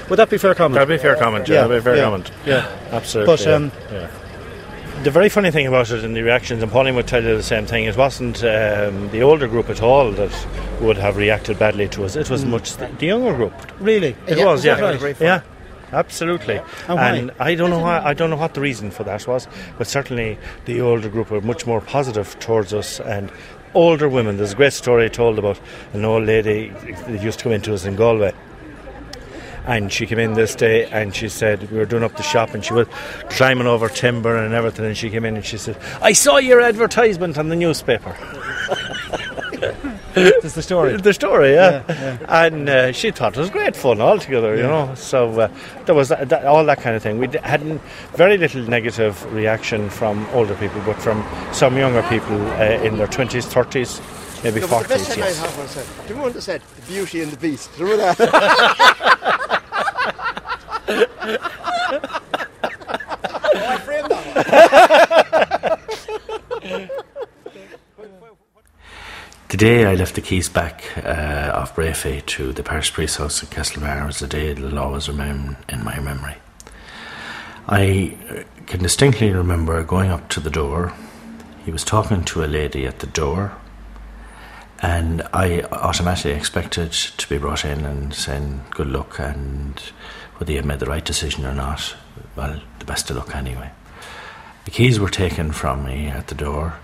Would 0.10 0.18
that 0.18 0.30
be 0.30 0.38
fair 0.38 0.56
comment? 0.56 0.74
That'd 0.76 0.90
be 0.90 1.02
fair 1.02 1.16
comment. 1.16 1.48
Yeah, 1.48 1.56
Yeah, 1.62 1.68
that'd 1.68 1.82
be 1.82 1.84
fair 1.84 1.96
yeah, 1.98 2.04
comment. 2.04 2.32
yeah. 2.46 2.76
absolutely. 2.92 3.34
But, 3.36 3.46
yeah, 3.46 3.54
um, 3.54 3.72
yeah. 3.92 4.10
The 5.04 5.10
very 5.12 5.30
funny 5.30 5.50
thing 5.50 5.66
about 5.66 5.90
it 5.90 6.04
in 6.04 6.14
the 6.14 6.22
reactions, 6.22 6.62
and 6.62 6.72
Pauline 6.72 6.96
would 6.96 7.08
tell 7.08 7.24
you 7.24 7.36
the 7.36 7.42
same 7.42 7.66
thing, 7.66 7.86
it 7.86 7.98
wasn't 7.98 8.44
um, 8.44 9.10
the 9.10 9.24
older 9.24 9.48
group 9.48 9.70
at 9.70 9.82
all 9.82 10.12
that 10.12 10.48
would 10.80 10.98
have 10.98 11.18
reacted 11.18 11.58
badly 11.58 11.88
to 11.90 12.04
us. 12.06 12.16
It 12.16 12.30
was 12.30 12.46
much 12.46 12.76
the, 12.78 12.88
the 13.00 13.08
younger 13.08 13.34
group. 13.36 13.54
Really? 13.80 14.16
It 14.28 14.38
Yeah, 14.38 14.46
was, 14.46 14.64
yeah, 14.64 14.78
yeah, 14.78 15.04
right. 15.04 15.16
yeah, 15.20 15.42
absolutely. 15.92 16.62
And? 16.88 17.00
And 17.00 17.32
I 17.40 17.56
don't 17.56 17.70
know 17.70 17.80
why. 17.80 18.00
I 18.00 18.14
don't 18.14 18.30
know 18.30 18.38
what 18.38 18.54
the 18.54 18.62
reason 18.62 18.92
for 18.92 19.04
that 19.04 19.28
was, 19.28 19.48
but 19.78 19.88
certainly 19.88 20.38
the 20.66 20.82
older 20.82 21.10
group 21.10 21.32
were 21.32 21.42
much 21.42 21.66
more 21.66 21.82
positive 21.82 22.38
towards 22.40 22.74
us 22.74 23.00
and. 23.00 23.32
Older 23.74 24.10
women. 24.10 24.36
There's 24.36 24.52
a 24.52 24.56
great 24.58 24.74
story 24.74 25.10
told 25.10 25.40
about 25.40 25.58
an 25.94 26.04
old 26.04 26.26
lady 26.26 26.72
that 27.08 27.24
used 27.24 27.40
to 27.40 27.44
come 27.44 27.54
into 27.54 27.74
us 27.74 27.86
in 27.86 27.96
Galway, 27.96 28.34
and 29.66 29.92
she 29.92 30.06
came 30.06 30.20
in 30.20 30.34
this 30.34 30.56
day 30.56 30.86
and 30.88 31.16
she 31.16 31.30
said 31.30 31.70
we 31.72 31.78
were 31.78 31.86
doing 31.86 32.04
up 32.04 32.16
the 32.18 32.24
shop 32.24 32.54
and 32.54 32.66
she 32.66 32.74
was 32.74 32.88
climbing 33.30 33.68
over 33.68 33.88
timber 33.90 34.36
and 34.36 34.54
everything 34.54 34.86
and 34.86 34.98
she 34.98 35.10
came 35.10 35.26
in 35.26 35.36
and 35.36 35.46
she 35.46 35.58
said 35.58 35.78
I 36.02 36.14
saw 36.14 36.38
your 36.38 36.62
advertisement 36.62 37.38
on 37.38 37.50
the 37.50 37.56
newspaper 37.56 38.16
That's 40.14 40.54
the 40.54 40.62
story. 40.62 40.98
the 41.02 41.14
story 41.14 41.54
yeah, 41.54 42.18
and 42.28 42.70
uh, 42.70 42.92
she 42.92 43.12
thought 43.12 43.36
it 43.38 43.40
was 43.40 43.50
great 43.50 43.76
fun 43.76 44.02
altogether 44.02 44.56
you 44.56 44.64
know 44.64 44.94
so 44.96 45.40
uh, 45.40 45.48
there 45.86 45.96
was 45.96 46.10
that, 46.10 46.30
that, 46.30 46.46
all 46.46 46.66
that 46.66 46.80
kind 46.80 46.96
of 46.96 47.02
thing 47.04 47.18
we 47.18 47.28
d- 47.28 47.40
had 47.44 47.62
very 48.14 48.38
little 48.38 48.62
negative 48.64 49.24
reaction 49.34 49.90
from 49.90 50.26
older 50.34 50.56
people 50.56 50.82
but 50.86 50.98
from 50.98 51.24
some 51.54 51.78
younger 51.78 52.04
people 52.04 52.36
uh, 52.54 52.64
in 52.84 52.98
their 52.98 53.08
20s 53.08 53.46
30s 53.48 54.02
maybe 54.44 54.60
No, 54.60 54.68
but 54.68 54.80
the 54.80 54.86
40s 54.86 54.90
best 54.90 55.12
thing 55.12 55.24
I 55.24 55.28
have 55.32 55.58
was 55.58 55.70
said, 55.72 55.86
do 55.86 55.92
you 55.92 55.98
remember 56.10 56.24
what 56.24 56.34
they 56.34 56.40
said? 56.42 56.62
The 56.76 56.82
beauty 56.84 57.22
and 57.22 57.32
the 57.32 57.38
beast. 57.38 57.70
Do 57.78 57.86
you 57.86 57.92
remember 57.92 58.26
that? 58.26 59.62
I 63.54 63.78
framed 63.78 64.10
that 64.10 65.80
one. 66.62 66.90
The 69.50 69.51
day 69.62 69.86
I 69.86 69.94
left 69.94 70.16
the 70.16 70.22
keys 70.22 70.50
back 70.50 70.92
uh, 71.06 71.52
off 71.54 71.76
fete 71.76 72.26
to 72.26 72.52
the 72.52 72.64
parish 72.64 72.92
priest's 72.92 73.18
house 73.18 73.44
in 73.44 73.50
Castlebar 73.50 74.08
was 74.08 74.20
a 74.24 74.28
day 74.28 74.54
that 74.54 74.60
will 74.64 74.80
always 74.80 75.08
remain 75.08 75.56
in 75.70 75.84
my 75.84 76.00
memory. 76.00 76.34
I 77.68 78.18
uh, 78.28 78.44
can 78.66 78.82
distinctly 78.82 79.30
remember 79.32 79.84
going 79.84 80.10
up 80.10 80.30
to 80.30 80.40
the 80.40 80.50
door. 80.50 80.94
He 81.64 81.72
was 81.72 81.84
talking 81.84 82.24
to 82.24 82.44
a 82.44 82.48
lady 82.48 82.88
at 82.88 83.02
the 83.02 83.06
door, 83.06 83.52
and 84.82 85.22
I 85.32 85.62
automatically 85.72 86.32
expected 86.32 86.92
to 86.92 87.30
be 87.30 87.38
brought 87.38 87.64
in 87.64 87.86
and 87.86 88.16
saying 88.16 88.64
good 88.72 88.88
luck 88.88 89.20
and 89.20 89.80
whether 90.38 90.54
he 90.54 90.56
had 90.56 90.66
made 90.66 90.80
the 90.80 90.88
right 90.88 91.06
decision 91.06 91.46
or 91.46 91.54
not. 91.54 91.96
Well, 92.36 92.60
the 92.80 92.86
best 92.86 93.12
of 93.12 93.18
luck 93.18 93.36
anyway. 93.36 93.70
The 94.66 94.72
keys 94.72 95.00
were 95.00 95.12
taken 95.12 95.52
from 95.52 95.86
me 95.86 96.08
at 96.08 96.30
the 96.30 96.36
door. 96.36 96.80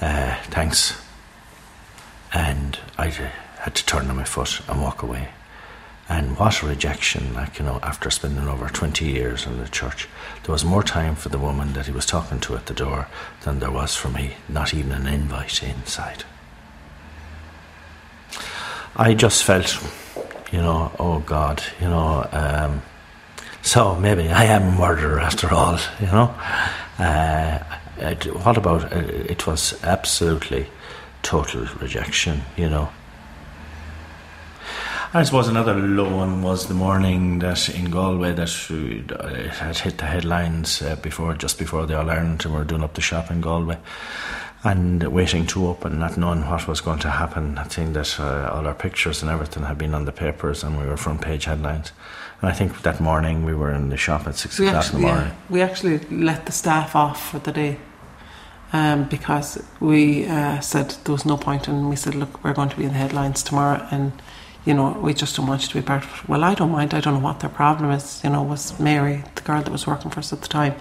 Uh, 0.00 0.34
thanks. 0.50 1.00
And 2.32 2.78
I 2.96 3.08
had 3.08 3.74
to 3.74 3.86
turn 3.86 4.08
on 4.08 4.16
my 4.16 4.24
foot 4.24 4.60
and 4.68 4.80
walk 4.82 5.02
away. 5.02 5.28
And 6.08 6.36
what 6.38 6.62
a 6.62 6.66
rejection, 6.66 7.32
like, 7.32 7.58
you 7.58 7.64
know, 7.64 7.78
after 7.82 8.10
spending 8.10 8.46
over 8.48 8.68
20 8.68 9.06
years 9.06 9.46
in 9.46 9.58
the 9.58 9.68
church, 9.68 10.08
there 10.44 10.52
was 10.52 10.64
more 10.64 10.82
time 10.82 11.14
for 11.14 11.28
the 11.28 11.38
woman 11.38 11.72
that 11.74 11.86
he 11.86 11.92
was 11.92 12.04
talking 12.04 12.40
to 12.40 12.56
at 12.56 12.66
the 12.66 12.74
door 12.74 13.08
than 13.44 13.60
there 13.60 13.70
was 13.70 13.94
for 13.94 14.08
me, 14.08 14.34
not 14.48 14.74
even 14.74 14.92
an 14.92 15.06
invite 15.06 15.62
inside. 15.62 16.24
I 18.96 19.14
just 19.14 19.44
felt, 19.44 19.80
you 20.52 20.58
know, 20.58 20.92
oh 20.98 21.20
God, 21.20 21.62
you 21.80 21.88
know, 21.88 22.28
um, 22.32 22.82
so 23.62 23.94
maybe 23.94 24.28
I 24.28 24.44
am 24.44 24.74
a 24.74 24.78
murderer 24.78 25.20
after 25.20 25.54
all, 25.54 25.78
you 26.00 26.06
know. 26.06 26.34
Uh, 26.98 27.58
it, 27.96 28.24
what 28.44 28.56
about 28.56 28.92
it, 28.92 29.30
it 29.30 29.46
was 29.46 29.82
absolutely 29.84 30.66
total 31.22 31.66
rejection, 31.80 32.42
you 32.56 32.68
know. 32.68 32.90
I 35.14 35.24
suppose 35.24 35.46
another 35.46 35.74
low 35.74 36.16
one 36.16 36.40
was 36.40 36.68
the 36.68 36.74
morning 36.74 37.40
that 37.40 37.68
in 37.68 37.90
Galway 37.90 38.32
that 38.32 38.48
it 38.70 39.50
had 39.50 39.76
hit 39.76 39.98
the 39.98 40.06
headlines 40.06 40.80
uh, 40.80 40.96
before, 40.96 41.34
just 41.34 41.58
before 41.58 41.84
the 41.84 41.98
All 41.98 42.08
Ireland, 42.08 42.46
and 42.46 42.54
we 42.54 42.58
were 42.58 42.64
doing 42.64 42.82
up 42.82 42.94
the 42.94 43.02
shop 43.02 43.30
in 43.30 43.42
Galway, 43.42 43.76
and 44.64 45.02
waiting 45.02 45.46
to 45.48 45.66
open, 45.66 45.98
not 45.98 46.16
knowing 46.16 46.46
what 46.48 46.66
was 46.66 46.80
going 46.80 47.00
to 47.00 47.10
happen. 47.10 47.58
I 47.58 47.64
think 47.64 47.92
that 47.92 48.18
uh, 48.18 48.50
all 48.54 48.66
our 48.66 48.74
pictures 48.74 49.20
and 49.20 49.30
everything 49.30 49.64
had 49.64 49.76
been 49.76 49.94
on 49.94 50.06
the 50.06 50.12
papers, 50.12 50.64
and 50.64 50.78
we 50.78 50.86
were 50.86 50.96
front 50.96 51.20
page 51.20 51.44
headlines. 51.44 51.92
And 52.40 52.50
I 52.50 52.54
think 52.54 52.80
that 52.80 52.98
morning 52.98 53.44
we 53.44 53.54
were 53.54 53.70
in 53.70 53.90
the 53.90 53.98
shop 53.98 54.26
at 54.26 54.36
six 54.36 54.58
we 54.58 54.68
o'clock 54.68 54.84
actually, 54.84 55.02
in 55.02 55.08
the 55.08 55.14
morning. 55.14 55.28
Yeah, 55.28 55.38
we 55.50 55.60
actually 55.60 55.98
let 56.10 56.46
the 56.46 56.52
staff 56.52 56.96
off 56.96 57.32
for 57.32 57.38
the 57.38 57.52
day 57.52 57.76
um, 58.72 59.04
because 59.04 59.62
we 59.80 60.26
uh, 60.26 60.60
said 60.60 60.90
there 61.04 61.12
was 61.12 61.26
no 61.26 61.36
point, 61.36 61.68
and 61.68 61.90
we 61.90 61.96
said, 61.96 62.14
look, 62.14 62.42
we're 62.42 62.54
going 62.54 62.70
to 62.70 62.76
be 62.76 62.84
in 62.84 62.92
the 62.92 62.98
headlines 62.98 63.42
tomorrow, 63.42 63.86
and 63.90 64.12
you 64.64 64.74
know, 64.74 64.92
we 64.92 65.12
just 65.12 65.36
don't 65.36 65.48
want 65.48 65.62
you 65.62 65.68
to 65.68 65.74
be 65.74 65.82
part 65.82 66.04
of 66.04 66.10
it. 66.14 66.28
Well, 66.28 66.44
I 66.44 66.54
don't 66.54 66.70
mind. 66.70 66.94
I 66.94 67.00
don't 67.00 67.14
know 67.14 67.20
what 67.20 67.40
their 67.40 67.50
problem 67.50 67.90
is. 67.90 68.22
You 68.22 68.30
know, 68.30 68.42
was 68.42 68.78
Mary, 68.78 69.24
the 69.34 69.42
girl 69.42 69.60
that 69.60 69.72
was 69.72 69.86
working 69.86 70.10
for 70.10 70.20
us 70.20 70.32
at 70.32 70.40
the 70.40 70.48
time, 70.48 70.74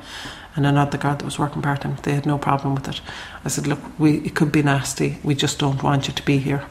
and 0.56 0.66
another 0.66 0.98
girl 0.98 1.16
that 1.16 1.26
was 1.26 1.40
working 1.40 1.62
part 1.62 1.82
time. 1.82 1.98
They 2.04 2.14
had 2.14 2.26
no 2.26 2.38
problem 2.38 2.76
with 2.76 2.88
it. 2.88 3.02
I 3.44 3.50
said, 3.50 3.68
look, 3.68 3.80
we 4.00 4.18
it 4.20 4.36
could 4.36 4.52
be 4.52 4.62
nasty. 4.64 5.18
We 5.24 5.34
just 5.36 5.60
don't 5.60 5.82
want 5.82 6.08
you 6.08 6.14
to 6.14 6.24
be 6.24 6.38
here 6.38 6.64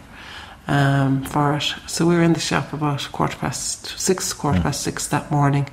um, 0.68 1.24
for 1.24 1.56
it. 1.56 1.74
So 1.86 2.06
we 2.06 2.14
were 2.14 2.22
in 2.22 2.32
the 2.32 2.40
shop 2.40 2.72
about 2.72 3.08
quarter 3.12 3.36
past 3.36 3.98
six, 3.98 4.32
quarter 4.32 4.60
past 4.60 4.82
six 4.82 5.08
that 5.08 5.30
morning. 5.30 5.68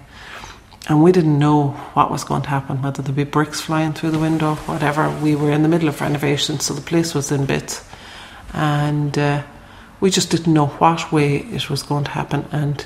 And 0.88 1.04
we 1.04 1.12
didn't 1.12 1.38
know 1.38 1.72
what 1.94 2.10
was 2.10 2.24
going 2.24 2.44
to 2.44 2.50
happen, 2.50 2.82
whether 2.82 3.02
there'd 3.02 3.16
be 3.16 3.26
bricks 3.26 3.60
flying 3.60 3.92
through 3.92 4.12
the 4.12 4.20
window, 4.20 4.56
whatever. 4.56 5.10
We 5.10 5.36
were 5.36 5.52
in 5.52 5.62
the 5.62 5.70
middle 5.70 5.90
of 5.90 6.00
renovation, 6.00 6.62
so 6.62 6.74
the 6.74 6.82
place 6.82 7.14
was 7.14 7.30
in 7.30 7.46
bits. 7.46 7.84
And 8.54 9.18
uh, 9.18 9.44
we 10.00 10.10
just 10.10 10.32
didn't 10.32 10.54
know 10.54 10.68
what 10.68 11.12
way 11.12 11.38
it 11.38 11.70
was 11.70 11.84
going 11.84 12.06
to 12.06 12.12
happen. 12.12 12.46
And 12.54 12.86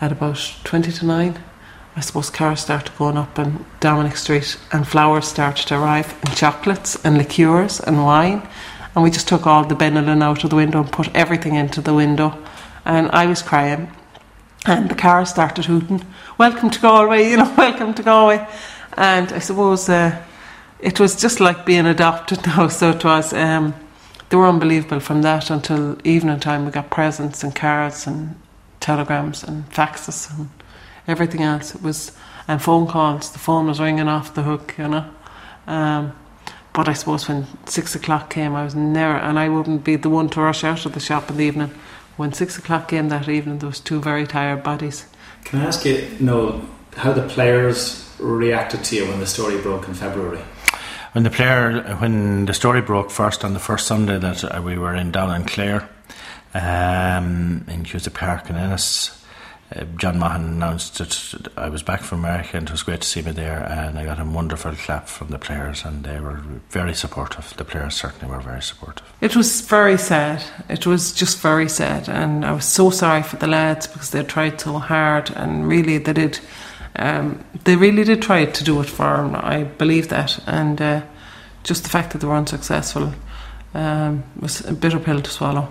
at 0.00 0.12
about 0.12 0.56
20 0.64 0.90
to 0.92 1.06
9, 1.06 1.38
I 1.94 2.00
suppose 2.00 2.30
cars 2.30 2.60
started 2.60 2.96
going 2.96 3.18
up 3.18 3.38
on 3.38 3.66
Dominic 3.80 4.16
Street, 4.16 4.58
and 4.72 4.86
flowers 4.86 5.28
started 5.28 5.66
to 5.68 5.78
arrive, 5.78 6.14
and 6.24 6.36
chocolates, 6.36 7.02
and 7.04 7.18
liqueurs, 7.18 7.80
and 7.80 8.04
wine. 8.04 8.48
And 8.94 9.04
we 9.04 9.10
just 9.10 9.28
took 9.28 9.46
all 9.46 9.64
the 9.64 9.74
Benelin 9.74 10.22
out 10.22 10.42
of 10.42 10.50
the 10.50 10.56
window 10.56 10.80
and 10.80 10.90
put 10.90 11.14
everything 11.14 11.54
into 11.54 11.82
the 11.82 11.92
window. 11.92 12.36
And 12.86 13.10
I 13.10 13.26
was 13.26 13.42
crying. 13.42 13.90
And 14.66 14.88
the 14.90 14.94
car 14.94 15.24
started 15.26 15.66
hooting, 15.66 16.04
Welcome 16.38 16.68
to 16.68 16.80
Galway, 16.80 17.30
you 17.30 17.38
know, 17.38 17.54
welcome 17.56 17.94
to 17.94 18.02
Galway. 18.02 18.46
And 18.92 19.32
I 19.32 19.38
suppose 19.38 19.88
uh, 19.88 20.22
it 20.78 21.00
was 21.00 21.18
just 21.18 21.40
like 21.40 21.64
being 21.64 21.86
adopted 21.86 22.46
now, 22.46 22.68
so 22.68 22.90
it 22.90 23.02
was. 23.02 23.32
Um, 23.32 23.74
they 24.28 24.36
were 24.36 24.46
unbelievable 24.46 25.00
from 25.00 25.22
that 25.22 25.48
until 25.48 25.96
evening 26.04 26.38
time. 26.38 26.66
We 26.66 26.72
got 26.72 26.90
presents 26.90 27.42
and 27.42 27.56
cards 27.56 28.06
and 28.06 28.38
telegrams 28.80 29.44
and 29.44 29.64
faxes 29.70 30.30
and 30.38 30.50
everything 31.08 31.40
else. 31.40 31.74
It 31.74 31.80
was 31.80 32.12
and 32.46 32.60
phone 32.60 32.86
calls. 32.86 33.32
The 33.32 33.38
phone 33.38 33.66
was 33.68 33.80
ringing 33.80 34.06
off 34.06 34.34
the 34.34 34.42
hook, 34.42 34.74
you 34.76 34.88
know. 34.88 35.10
Um, 35.66 36.14
but 36.74 36.86
I 36.86 36.92
suppose 36.92 37.26
when 37.30 37.46
six 37.64 37.94
o'clock 37.94 38.28
came, 38.28 38.54
I 38.54 38.62
was 38.62 38.74
never, 38.74 39.16
and 39.16 39.38
I 39.38 39.48
wouldn't 39.48 39.84
be 39.84 39.96
the 39.96 40.10
one 40.10 40.28
to 40.30 40.42
rush 40.42 40.64
out 40.64 40.84
of 40.84 40.92
the 40.92 41.00
shop 41.00 41.30
in 41.30 41.38
the 41.38 41.44
evening. 41.44 41.70
When 42.18 42.34
six 42.34 42.58
o'clock 42.58 42.88
came 42.88 43.08
that 43.08 43.26
evening, 43.26 43.60
there 43.60 43.70
was 43.70 43.80
two 43.80 44.02
very 44.02 44.26
tired 44.26 44.62
bodies. 44.62 45.06
Can 45.46 45.60
I 45.60 45.66
ask 45.66 45.84
you, 45.84 46.08
Noel, 46.18 46.60
how 46.96 47.12
the 47.12 47.22
players 47.28 48.12
reacted 48.18 48.82
to 48.82 48.96
you 48.96 49.06
when 49.06 49.20
the 49.20 49.26
story 49.28 49.60
broke 49.62 49.86
in 49.86 49.94
February? 49.94 50.40
When 51.12 51.22
the 51.22 51.30
player, 51.30 51.82
when 51.98 52.46
the 52.46 52.52
story 52.52 52.82
broke 52.82 53.12
first 53.12 53.44
on 53.44 53.54
the 53.54 53.60
first 53.60 53.86
Sunday 53.86 54.18
that 54.18 54.42
uh, 54.42 54.60
we 54.60 54.76
were 54.76 54.92
in 54.92 55.12
down 55.12 55.32
in 55.40 55.46
Clare, 55.46 55.88
um, 56.52 57.64
in 57.68 57.84
Cusack 57.84 58.14
Park 58.14 58.50
in 58.50 58.56
Ennis, 58.56 59.24
uh, 59.74 59.84
John 59.96 60.18
Mahan 60.18 60.44
announced 60.44 60.98
that 60.98 61.48
I 61.56 61.68
was 61.68 61.82
back 61.82 62.02
from 62.02 62.20
America 62.20 62.56
and 62.56 62.68
it 62.68 62.72
was 62.72 62.84
great 62.84 63.00
to 63.00 63.06
see 63.06 63.22
me 63.22 63.32
there 63.32 63.64
and 63.64 63.98
I 63.98 64.04
got 64.04 64.20
a 64.20 64.24
wonderful 64.24 64.72
clap 64.72 65.08
from 65.08 65.28
the 65.28 65.38
players 65.38 65.84
and 65.84 66.04
they 66.04 66.20
were 66.20 66.40
very 66.70 66.94
supportive. 66.94 67.52
The 67.56 67.64
players 67.64 67.94
certainly 67.96 68.32
were 68.32 68.40
very 68.40 68.62
supportive. 68.62 69.04
It 69.20 69.34
was 69.34 69.62
very 69.62 69.98
sad. 69.98 70.44
It 70.68 70.86
was 70.86 71.12
just 71.12 71.40
very 71.40 71.68
sad 71.68 72.08
and 72.08 72.44
I 72.44 72.52
was 72.52 72.64
so 72.64 72.90
sorry 72.90 73.24
for 73.24 73.36
the 73.36 73.48
lads 73.48 73.88
because 73.88 74.10
they 74.10 74.22
tried 74.22 74.60
so 74.60 74.78
hard 74.78 75.30
and 75.30 75.66
really 75.66 75.98
they 75.98 76.12
did 76.12 76.38
um, 76.94 77.44
they 77.64 77.76
really 77.76 78.04
did 78.04 78.22
try 78.22 78.44
to 78.44 78.64
do 78.64 78.80
it 78.80 78.88
for 78.88 79.16
him. 79.16 79.34
I 79.34 79.64
believe 79.64 80.08
that 80.08 80.38
and 80.46 80.80
uh, 80.80 81.02
just 81.64 81.82
the 81.82 81.90
fact 81.90 82.12
that 82.12 82.20
they 82.20 82.26
were 82.28 82.36
unsuccessful 82.36 83.12
um, 83.74 84.22
was 84.38 84.60
a 84.64 84.72
bitter 84.72 85.00
pill 85.00 85.20
to 85.20 85.30
swallow. 85.30 85.68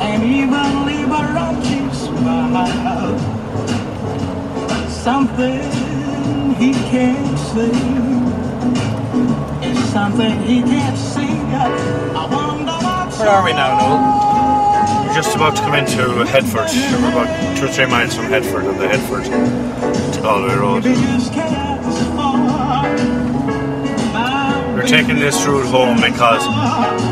And 0.00 0.22
even 0.22 0.86
Liberace 0.86 1.92
smile 1.92 3.18
Something 4.88 5.60
he 6.54 6.72
can't 6.72 7.38
see 7.38 7.72
It's 9.68 9.80
something 9.90 10.42
he 10.42 10.62
can't 10.62 10.96
see 10.96 11.26
I 11.26 12.28
wonder 12.30 12.72
what's 12.72 13.18
Where 13.18 13.30
are 13.30 13.44
we 13.44 13.52
now, 13.52 13.78
Noel? 13.78 15.08
We're 15.08 15.14
just 15.14 15.34
about 15.34 15.56
to 15.56 15.62
come 15.62 15.74
into 15.74 16.24
Headford. 16.24 16.70
We're 16.70 17.10
about 17.10 17.56
two 17.56 17.64
or 17.64 17.68
three 17.68 17.86
miles 17.86 18.14
from 18.14 18.26
Headford 18.26 18.64
on 18.64 18.78
the 18.78 18.86
Headford 18.86 19.24
to 19.24 20.20
Galway 20.20 20.54
Road. 20.54 21.67
We're 24.78 24.86
taking 24.86 25.16
this 25.16 25.44
route 25.44 25.66
home 25.66 25.96
because 25.96 26.46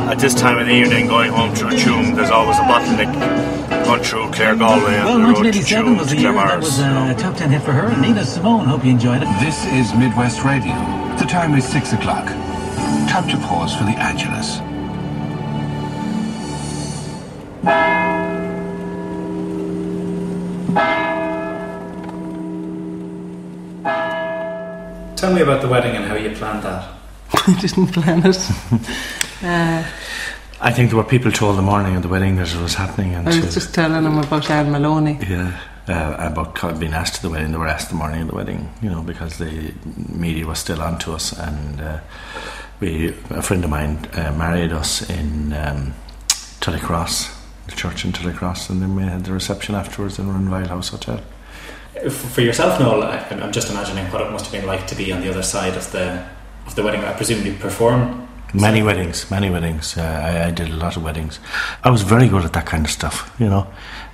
at 0.08 0.20
this 0.20 0.34
time 0.34 0.58
of 0.58 0.66
the 0.66 0.72
evening, 0.72 1.08
going 1.08 1.32
home 1.32 1.52
through 1.52 1.70
Tuam, 1.70 2.14
there's 2.14 2.30
always 2.30 2.56
a 2.58 2.60
bottleneck 2.60 3.12
going 3.84 4.04
through 4.04 4.30
Clare 4.30 4.54
Galway 4.54 4.94
and 4.94 5.04
Well, 5.04 5.18
the 5.18 5.42
road 5.42 5.52
to 5.52 5.58
Tuam 5.58 5.98
was 5.98 6.10
to 6.10 6.14
the 6.14 6.20
year 6.20 6.32
that 6.32 6.60
was 6.60 6.78
uh, 6.78 7.12
a 7.12 7.20
top 7.20 7.36
10 7.36 7.50
hit 7.50 7.62
for 7.62 7.72
her. 7.72 7.88
And 7.88 8.00
Nina 8.00 8.24
Simone, 8.24 8.66
hope 8.66 8.84
you 8.84 8.92
enjoyed 8.92 9.20
it. 9.20 9.28
This 9.40 9.66
is 9.66 9.92
Midwest 9.94 10.44
Radio. 10.44 10.74
The 11.18 11.26
time 11.28 11.56
is 11.56 11.66
6 11.66 11.94
o'clock. 11.94 12.26
Time 13.08 13.28
to 13.28 13.36
pause 13.38 13.74
for 13.74 13.82
the 13.82 13.98
Angelus. 13.98 14.58
Tell 25.20 25.34
me 25.34 25.40
about 25.42 25.62
the 25.62 25.68
wedding 25.68 25.96
and 25.96 26.04
how 26.04 26.14
you 26.14 26.30
planned 26.30 26.62
that. 26.62 26.95
I 27.46 27.58
didn't 27.60 27.88
plan 27.88 28.24
it. 28.24 28.38
Uh, 29.42 29.84
I 30.60 30.72
think 30.72 30.90
there 30.90 30.96
were 30.96 31.04
people 31.04 31.30
told 31.30 31.58
the 31.58 31.62
morning 31.62 31.96
of 31.96 32.02
the 32.02 32.08
wedding 32.08 32.36
that 32.36 32.54
it 32.54 32.60
was 32.60 32.74
happening 32.74 33.14
and 33.14 33.28
I 33.28 33.40
was 33.40 33.54
just 33.54 33.74
telling 33.74 34.02
them 34.02 34.18
about 34.18 34.50
Anne 34.50 34.70
Maloney. 34.70 35.18
Yeah, 35.28 35.60
uh, 35.86 36.16
about 36.18 36.80
being 36.80 36.94
asked 36.94 37.16
to 37.16 37.22
the 37.22 37.30
wedding. 37.30 37.52
They 37.52 37.58
were 37.58 37.68
asked 37.68 37.90
the 37.90 37.94
morning 37.94 38.22
of 38.22 38.28
the 38.28 38.34
wedding, 38.34 38.72
you 38.82 38.88
know, 38.88 39.02
because 39.02 39.36
the 39.36 39.74
media 40.08 40.46
was 40.46 40.58
still 40.58 40.80
on 40.80 40.98
to 41.00 41.12
us. 41.12 41.38
And 41.38 41.80
uh, 41.80 42.00
we, 42.80 43.08
a 43.30 43.42
friend 43.42 43.62
of 43.64 43.70
mine 43.70 44.08
uh, 44.14 44.32
married 44.36 44.72
us 44.72 45.08
in 45.08 45.52
um, 45.52 45.94
Tullycross, 46.60 47.32
the 47.66 47.72
church 47.72 48.04
in 48.04 48.12
Tullycross, 48.12 48.70
and 48.70 48.80
then 48.80 48.96
we 48.96 49.02
had 49.02 49.24
the 49.24 49.32
reception 49.32 49.74
afterwards 49.74 50.18
in 50.18 50.26
Renvyle 50.26 50.68
House 50.68 50.88
Hotel. 50.88 51.20
For 52.02 52.10
for 52.10 52.40
yourself, 52.40 52.80
Noel, 52.80 53.02
I'm 53.04 53.52
just 53.52 53.70
imagining 53.70 54.06
what 54.06 54.22
it 54.22 54.30
must 54.30 54.46
have 54.46 54.52
been 54.52 54.66
like 54.66 54.86
to 54.88 54.94
be 54.94 55.12
on 55.12 55.20
the 55.20 55.30
other 55.30 55.42
side 55.42 55.76
of 55.76 55.90
the 55.92 56.26
of 56.66 56.74
the 56.74 56.82
wedding? 56.82 57.04
I 57.04 57.12
presume 57.12 57.44
you 57.46 57.54
perform. 57.54 58.28
Many 58.54 58.82
weddings, 58.82 59.30
many 59.30 59.50
weddings. 59.50 59.98
Uh, 59.98 60.02
I, 60.02 60.46
I 60.46 60.50
did 60.50 60.68
a 60.70 60.76
lot 60.76 60.96
of 60.96 61.02
weddings. 61.02 61.40
I 61.82 61.90
was 61.90 62.02
very 62.02 62.28
good 62.28 62.44
at 62.44 62.52
that 62.52 62.64
kind 62.66 62.84
of 62.84 62.90
stuff, 62.90 63.34
you 63.38 63.48
know. 63.48 63.66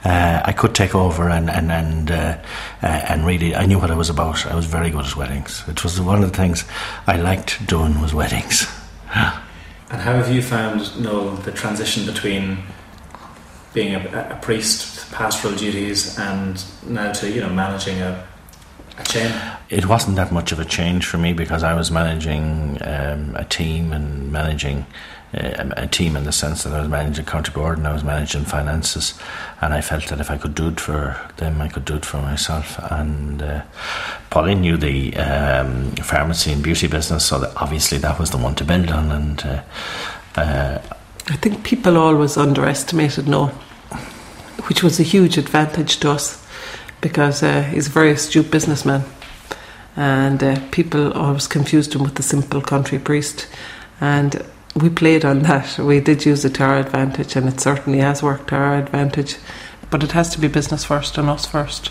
Uh, 0.05 0.43
I 0.45 0.53
could 0.53 0.75
take 0.75 0.95
over 0.95 1.29
and 1.29 1.49
and 1.49 1.71
and 1.71 2.11
uh, 2.11 2.38
uh, 2.83 2.87
and 2.87 3.25
really, 3.25 3.55
I 3.55 3.67
knew 3.67 3.79
what 3.79 3.91
I 3.91 3.95
was 3.95 4.11
about. 4.11 4.47
I 4.47 4.55
was 4.57 4.67
very 4.67 4.91
good 4.91 5.05
at 5.05 5.17
weddings. 5.17 5.62
It 5.69 5.85
was 5.85 6.01
one 6.01 6.25
of 6.25 6.31
the 6.31 6.37
things 6.37 6.65
I 7.07 7.17
liked 7.17 7.65
doing 7.67 8.01
was 8.01 8.12
weddings. 8.12 8.67
And 9.15 10.01
how 10.01 10.15
have 10.15 10.35
you 10.35 10.41
found, 10.41 10.99
Noel, 10.99 11.37
the 11.37 11.53
transition 11.53 12.07
between 12.07 12.62
being 13.75 13.95
a, 13.95 14.31
a 14.33 14.38
priest, 14.41 15.12
pastoral 15.12 15.55
duties, 15.55 16.19
and 16.19 16.65
now 16.87 17.12
to 17.12 17.31
you 17.31 17.43
know 17.43 17.51
managing 17.51 18.01
a, 18.01 18.27
a 19.03 19.12
chain? 19.12 19.33
It 19.69 19.87
wasn't 19.87 20.17
that 20.17 20.33
much 20.33 20.53
of 20.53 20.59
a 20.59 20.65
change 20.65 21.07
for 21.07 21.19
me 21.19 21.33
because 21.33 21.62
I 21.62 21.75
was 21.75 21.91
managing 21.91 22.79
um, 22.83 23.35
a 23.37 23.45
team 23.45 23.93
and 23.93 24.31
managing 24.31 24.87
uh, 25.35 25.71
a 25.77 25.87
team 25.87 26.17
in 26.17 26.25
the 26.25 26.33
sense 26.33 26.65
that 26.65 26.75
I 26.75 26.81
was 26.81 26.88
managing 26.88 27.25
county 27.25 27.53
board 27.53 27.79
and 27.79 27.87
I 27.87 27.93
was 27.93 28.05
managing 28.05 28.45
finances, 28.45 29.19
and 29.61 29.73
I 29.73 29.81
felt 29.81 30.07
that 30.09 30.21
if 30.21 30.31
I 30.31 30.37
could 30.37 30.55
do 30.55 30.69
it 30.69 30.81
for 30.81 31.19
them, 31.38 31.61
I 31.61 31.69
could 31.69 31.85
do 31.85 31.97
it 31.97 32.05
for 32.05 32.19
myself. 32.19 32.79
And 32.91 33.43
uh, 33.43 33.62
Pauline 34.31 34.61
knew 34.61 34.77
the 34.77 35.17
um, 35.17 35.93
pharmacy 35.97 36.53
and 36.53 36.62
beauty 36.62 36.87
business, 36.87 37.25
so 37.25 37.38
that 37.38 37.57
obviously 37.57 37.99
that 37.99 38.19
was 38.19 38.31
the 38.31 38.38
one 38.38 38.55
to 38.57 38.65
build 38.65 38.91
on. 38.91 39.11
And 39.11 39.45
uh, 39.45 39.62
uh, 40.37 40.79
I 41.29 41.37
think 41.37 41.65
people 41.65 41.97
always 41.97 42.37
underestimated 42.37 43.27
no, 43.27 43.47
which 44.69 44.83
was 44.83 45.01
a 45.01 45.03
huge 45.03 45.38
advantage 45.38 45.99
to 46.01 46.11
us 46.11 46.41
because 47.03 47.43
uh, 47.43 47.62
he's 47.65 47.88
a 47.88 47.91
very 47.91 48.12
astute 48.12 48.51
businessman. 48.51 49.05
And 49.95 50.43
uh, 50.43 50.59
people 50.71 51.12
always 51.12 51.47
confused 51.47 51.95
him 51.95 52.03
with 52.03 52.15
the 52.15 52.23
simple 52.23 52.62
country 52.62 52.99
priest. 52.99 53.47
And 54.01 54.43
we 54.75 54.88
played 54.88 55.27
on 55.27 55.41
that. 55.41 55.79
We 55.79 56.01
did 56.01 56.25
use 56.25 56.47
it 56.47 56.55
to 56.55 56.65
our 56.65 56.79
advantage, 56.79 57.37
and 57.37 57.47
it 57.47 57.61
certainly 57.61 57.99
has 57.99 58.23
worked 58.23 58.49
to 58.49 58.57
our 58.57 58.79
advantage. 58.79 59.37
But 59.91 60.03
it 60.03 60.12
has 60.12 60.31
to 60.31 60.41
be 60.41 60.49
business 60.49 60.85
first 60.85 61.19
and 61.19 61.29
us 61.29 61.45
first 61.45 61.91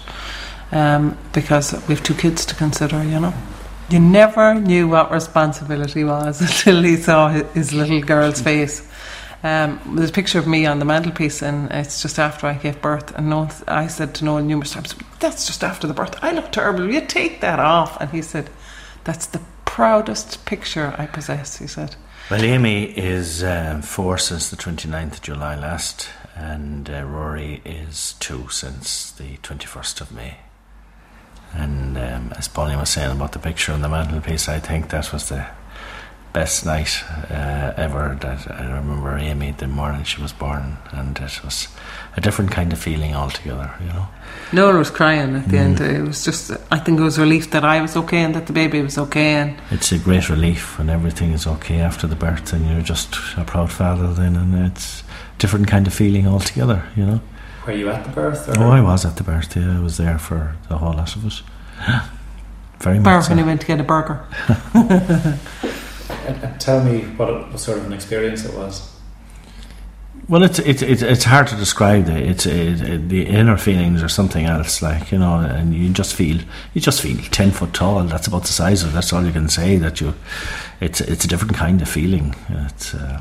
um, 0.71 1.17
because 1.33 1.73
we 1.87 1.93
have 1.93 2.03
two 2.03 2.15
kids 2.15 2.45
to 2.47 2.55
consider, 2.55 3.03
you 3.03 3.19
know. 3.19 3.33
You 3.89 3.99
never 3.99 4.55
knew 4.55 4.87
what 4.87 5.11
responsibility 5.11 6.03
was 6.03 6.41
until 6.65 6.81
he 6.81 6.95
saw 6.95 7.29
his 7.29 7.73
little 7.73 8.01
girl's 8.01 8.41
face. 8.41 8.87
Um, 9.43 9.79
there's 9.95 10.11
a 10.11 10.13
picture 10.13 10.37
of 10.37 10.47
me 10.47 10.65
on 10.65 10.79
the 10.79 10.85
mantelpiece, 10.85 11.41
and 11.41 11.71
it's 11.71 12.01
just 12.01 12.19
after 12.19 12.45
I 12.45 12.53
gave 12.53 12.81
birth. 12.81 13.15
And 13.15 13.29
Noel, 13.29 13.51
I 13.67 13.87
said 13.87 14.13
to 14.15 14.25
Noel 14.25 14.43
numerous 14.43 14.71
times, 14.71 14.93
"That's 15.19 15.47
just 15.47 15.63
after 15.63 15.87
the 15.87 15.93
birth. 15.93 16.15
I 16.21 16.31
look 16.31 16.51
terrible. 16.51 16.85
Will 16.85 16.93
you 16.93 17.01
take 17.01 17.41
that 17.41 17.59
off?" 17.59 17.99
And 17.99 18.11
he 18.11 18.21
said, 18.21 18.49
"That's 19.03 19.25
the 19.25 19.41
proudest 19.65 20.45
picture 20.45 20.93
I 20.97 21.07
possess." 21.07 21.57
He 21.57 21.67
said. 21.67 21.95
well, 22.29 22.43
Amy 22.43 22.83
is 22.83 23.43
um, 23.43 23.81
four 23.81 24.17
since 24.17 24.49
the 24.49 24.55
29th 24.55 25.13
of 25.13 25.21
July 25.23 25.55
last, 25.55 26.09
and 26.35 26.89
uh, 26.89 27.03
Rory 27.03 27.61
is 27.65 28.13
two 28.19 28.47
since 28.49 29.11
the 29.11 29.37
21st 29.37 30.01
of 30.01 30.11
May. 30.11 30.37
And 31.53 31.97
um, 31.97 32.33
as 32.37 32.47
Pauline 32.47 32.79
was 32.79 32.89
saying 32.89 33.11
about 33.11 33.33
the 33.33 33.39
picture 33.39 33.73
on 33.73 33.81
the 33.81 33.89
mantelpiece, 33.89 34.47
I 34.47 34.59
think 34.59 34.89
that 34.89 35.11
was 35.11 35.29
the 35.29 35.47
best 36.33 36.65
night 36.65 37.03
uh, 37.29 37.73
ever 37.75 38.17
that 38.21 38.49
I 38.49 38.65
remember 38.77 39.17
Amy 39.17 39.51
the 39.51 39.67
morning 39.67 40.03
she 40.03 40.21
was 40.21 40.31
born, 40.31 40.77
and 40.91 41.17
it 41.19 41.43
was 41.43 41.67
a 42.15 42.21
different 42.21 42.51
kind 42.51 42.71
of 42.73 42.79
feeling 42.79 43.13
altogether, 43.15 43.71
you 43.81 43.87
know. 43.87 44.07
Noel 44.53 44.77
was 44.77 44.89
crying 44.89 45.35
at 45.35 45.47
the 45.49 45.57
end. 45.57 45.79
It 45.79 46.01
was 46.01 46.23
just, 46.23 46.51
I 46.71 46.79
think 46.79 46.99
it 46.99 47.03
was 47.03 47.17
relief 47.17 47.51
that 47.51 47.63
I 47.63 47.81
was 47.81 47.95
okay 47.95 48.19
and 48.19 48.35
that 48.35 48.47
the 48.47 48.53
baby 48.53 48.81
was 48.81 48.97
okay. 48.97 49.33
And 49.35 49.57
It's 49.71 49.91
a 49.91 49.97
great 49.97 50.29
relief 50.29 50.77
when 50.77 50.89
everything 50.89 51.31
is 51.31 51.47
okay 51.47 51.79
after 51.79 52.07
the 52.07 52.15
birth, 52.15 52.53
and 52.53 52.69
you're 52.69 52.81
just 52.81 53.15
a 53.37 53.43
proud 53.43 53.71
father 53.71 54.13
then, 54.13 54.35
and 54.35 54.65
it's 54.65 55.01
a 55.01 55.39
different 55.39 55.67
kind 55.67 55.87
of 55.87 55.93
feeling 55.93 56.27
altogether, 56.27 56.83
you 56.95 57.05
know. 57.05 57.21
Were 57.65 57.73
you 57.73 57.89
at 57.89 58.03
the 58.03 58.11
birth? 58.11 58.49
Or? 58.49 58.59
Oh, 58.59 58.71
I 58.71 58.81
was 58.81 59.05
at 59.05 59.17
the 59.17 59.23
birth, 59.23 59.55
yeah, 59.55 59.77
I 59.77 59.81
was 59.81 59.97
there 59.97 60.17
for 60.17 60.55
the 60.69 60.77
whole 60.77 60.93
lot 60.93 61.15
of 61.15 61.25
us. 61.25 61.43
Very 62.79 62.97
much. 62.97 63.05
bar 63.05 63.17
much. 63.17 63.29
when 63.29 63.37
he 63.37 63.43
went 63.43 63.61
to 63.61 63.67
get 63.67 63.79
a 63.79 63.83
burger. 63.83 64.25
And, 66.27 66.43
and 66.43 66.61
tell 66.61 66.83
me 66.83 67.01
what, 67.17 67.29
it, 67.29 67.47
what 67.49 67.59
sort 67.59 67.77
of 67.77 67.85
an 67.85 67.93
experience 67.93 68.45
it 68.45 68.53
was. 68.55 68.91
Well, 70.27 70.43
it's 70.43 70.59
it's 70.59 70.81
it's, 70.81 71.01
it's 71.01 71.23
hard 71.23 71.47
to 71.47 71.55
describe. 71.55 72.05
The, 72.05 72.15
it's 72.15 72.45
it, 72.45 72.81
it, 72.81 73.09
the 73.09 73.25
inner 73.25 73.57
feelings 73.57 74.03
or 74.03 74.07
something 74.07 74.45
else, 74.45 74.81
like 74.81 75.11
you 75.11 75.17
know, 75.17 75.39
and 75.39 75.73
you 75.73 75.89
just 75.89 76.15
feel 76.15 76.37
you 76.73 76.81
just 76.81 77.01
feel 77.01 77.17
ten 77.31 77.51
foot 77.51 77.73
tall. 77.73 78.03
That's 78.03 78.27
about 78.27 78.43
the 78.43 78.53
size 78.53 78.83
of. 78.83 78.91
it. 78.91 78.93
That's 78.93 79.11
all 79.11 79.25
you 79.25 79.33
can 79.33 79.49
say. 79.49 79.77
That 79.77 79.99
you, 79.99 80.13
it's 80.79 81.01
it's 81.01 81.25
a 81.25 81.27
different 81.27 81.55
kind 81.55 81.81
of 81.81 81.89
feeling. 81.89 82.35
It's 82.49 82.93
uh, 82.93 83.19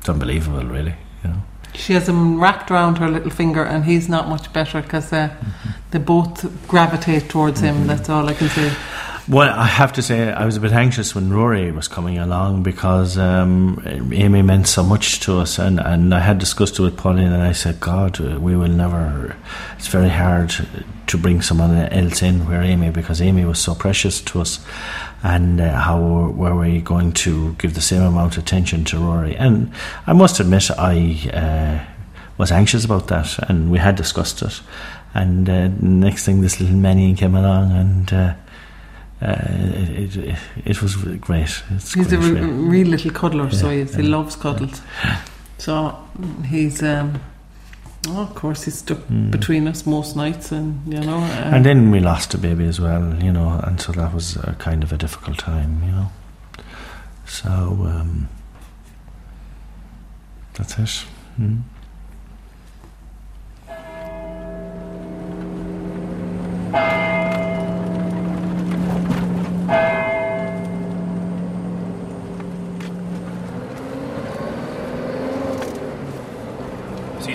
it's 0.00 0.08
unbelievable, 0.08 0.64
really. 0.64 0.94
You 1.22 1.30
know. 1.30 1.42
She 1.74 1.94
has 1.94 2.08
him 2.08 2.38
wrapped 2.38 2.70
around 2.70 2.98
her 2.98 3.08
little 3.08 3.30
finger, 3.30 3.64
and 3.64 3.84
he's 3.84 4.08
not 4.08 4.28
much 4.28 4.52
better 4.52 4.82
because 4.82 5.12
uh, 5.12 5.34
they 5.90 5.98
both 5.98 6.68
gravitate 6.68 7.30
towards 7.30 7.60
him. 7.60 7.86
That's 7.86 8.10
all 8.10 8.28
I 8.28 8.34
can 8.34 8.48
say. 8.48 8.72
Well, 9.32 9.48
I 9.58 9.64
have 9.64 9.94
to 9.94 10.02
say, 10.02 10.30
I 10.30 10.44
was 10.44 10.58
a 10.58 10.60
bit 10.60 10.72
anxious 10.72 11.14
when 11.14 11.32
Rory 11.32 11.72
was 11.72 11.88
coming 11.88 12.18
along 12.18 12.64
because 12.64 13.16
um, 13.16 13.82
Amy 14.12 14.42
meant 14.42 14.68
so 14.68 14.82
much 14.82 15.20
to 15.20 15.38
us, 15.38 15.58
and, 15.58 15.80
and 15.80 16.14
I 16.14 16.20
had 16.20 16.36
discussed 16.36 16.78
it 16.78 16.82
with 16.82 16.98
Pauline, 16.98 17.32
and 17.32 17.42
I 17.42 17.52
said, 17.52 17.80
God, 17.80 18.20
uh, 18.20 18.38
we 18.38 18.56
will 18.56 18.68
never. 18.68 19.34
It's 19.78 19.86
very 19.86 20.10
hard 20.10 20.52
to 21.06 21.16
bring 21.16 21.40
someone 21.40 21.74
else 21.74 22.20
in 22.20 22.46
where 22.46 22.60
Amy, 22.60 22.90
because 22.90 23.22
Amy 23.22 23.46
was 23.46 23.58
so 23.58 23.74
precious 23.74 24.20
to 24.20 24.42
us, 24.42 24.62
and 25.22 25.62
uh, 25.62 25.80
how 25.80 25.98
were 25.98 26.54
we 26.54 26.82
going 26.82 27.12
to 27.12 27.54
give 27.54 27.72
the 27.72 27.80
same 27.80 28.02
amount 28.02 28.36
of 28.36 28.42
attention 28.42 28.84
to 28.84 28.98
Rory? 28.98 29.34
And 29.34 29.72
I 30.06 30.12
must 30.12 30.40
admit, 30.40 30.70
I 30.72 31.30
uh, 31.32 31.92
was 32.36 32.52
anxious 32.52 32.84
about 32.84 33.08
that, 33.08 33.48
and 33.48 33.70
we 33.70 33.78
had 33.78 33.96
discussed 33.96 34.42
it. 34.42 34.60
And 35.14 35.48
uh, 35.48 35.68
next 35.80 36.26
thing, 36.26 36.42
this 36.42 36.60
little 36.60 36.76
Manny 36.76 37.14
came 37.14 37.34
along, 37.34 37.72
and. 37.72 38.12
Uh, 38.12 38.34
it, 39.24 40.16
it, 40.16 40.38
it 40.64 40.82
was 40.82 40.96
great. 40.96 41.62
It's 41.70 41.94
He's 41.94 42.12
a 42.12 42.18
re- 42.18 42.40
real 42.40 42.88
little 42.88 43.10
cuddler, 43.10 43.50
so 43.50 43.70
he 43.70 43.80
is. 43.80 43.94
He 43.94 44.02
yeah. 44.02 44.16
loves 44.16 44.36
cuddles. 44.36 44.80
So 45.58 45.96
he's, 46.44 46.82
um, 46.82 47.20
oh, 48.08 48.22
of 48.22 48.34
course, 48.34 48.64
he's 48.64 48.78
stuck 48.78 48.98
between 49.30 49.68
us 49.68 49.86
most 49.86 50.16
nights, 50.16 50.50
and 50.52 50.80
you 50.92 51.00
know. 51.00 51.18
Uh, 51.18 51.28
Mm. 51.44 51.52
And 51.54 51.64
then 51.66 51.90
we 51.90 52.00
lost 52.00 52.34
a 52.34 52.38
baby 52.38 52.66
as 52.66 52.80
well, 52.80 53.14
you 53.22 53.32
know, 53.32 53.60
and 53.62 53.80
so 53.80 53.92
that 53.92 54.12
was 54.12 54.36
a 54.36 54.56
kind 54.58 54.82
of 54.82 54.92
a 54.92 54.96
difficult 54.96 55.38
time, 55.38 55.82
you 55.84 55.92
know. 55.92 56.10
So 57.26 57.48
um, 57.50 58.28
that's 60.54 60.78
it. 60.78 61.06
Mm. 61.40 61.62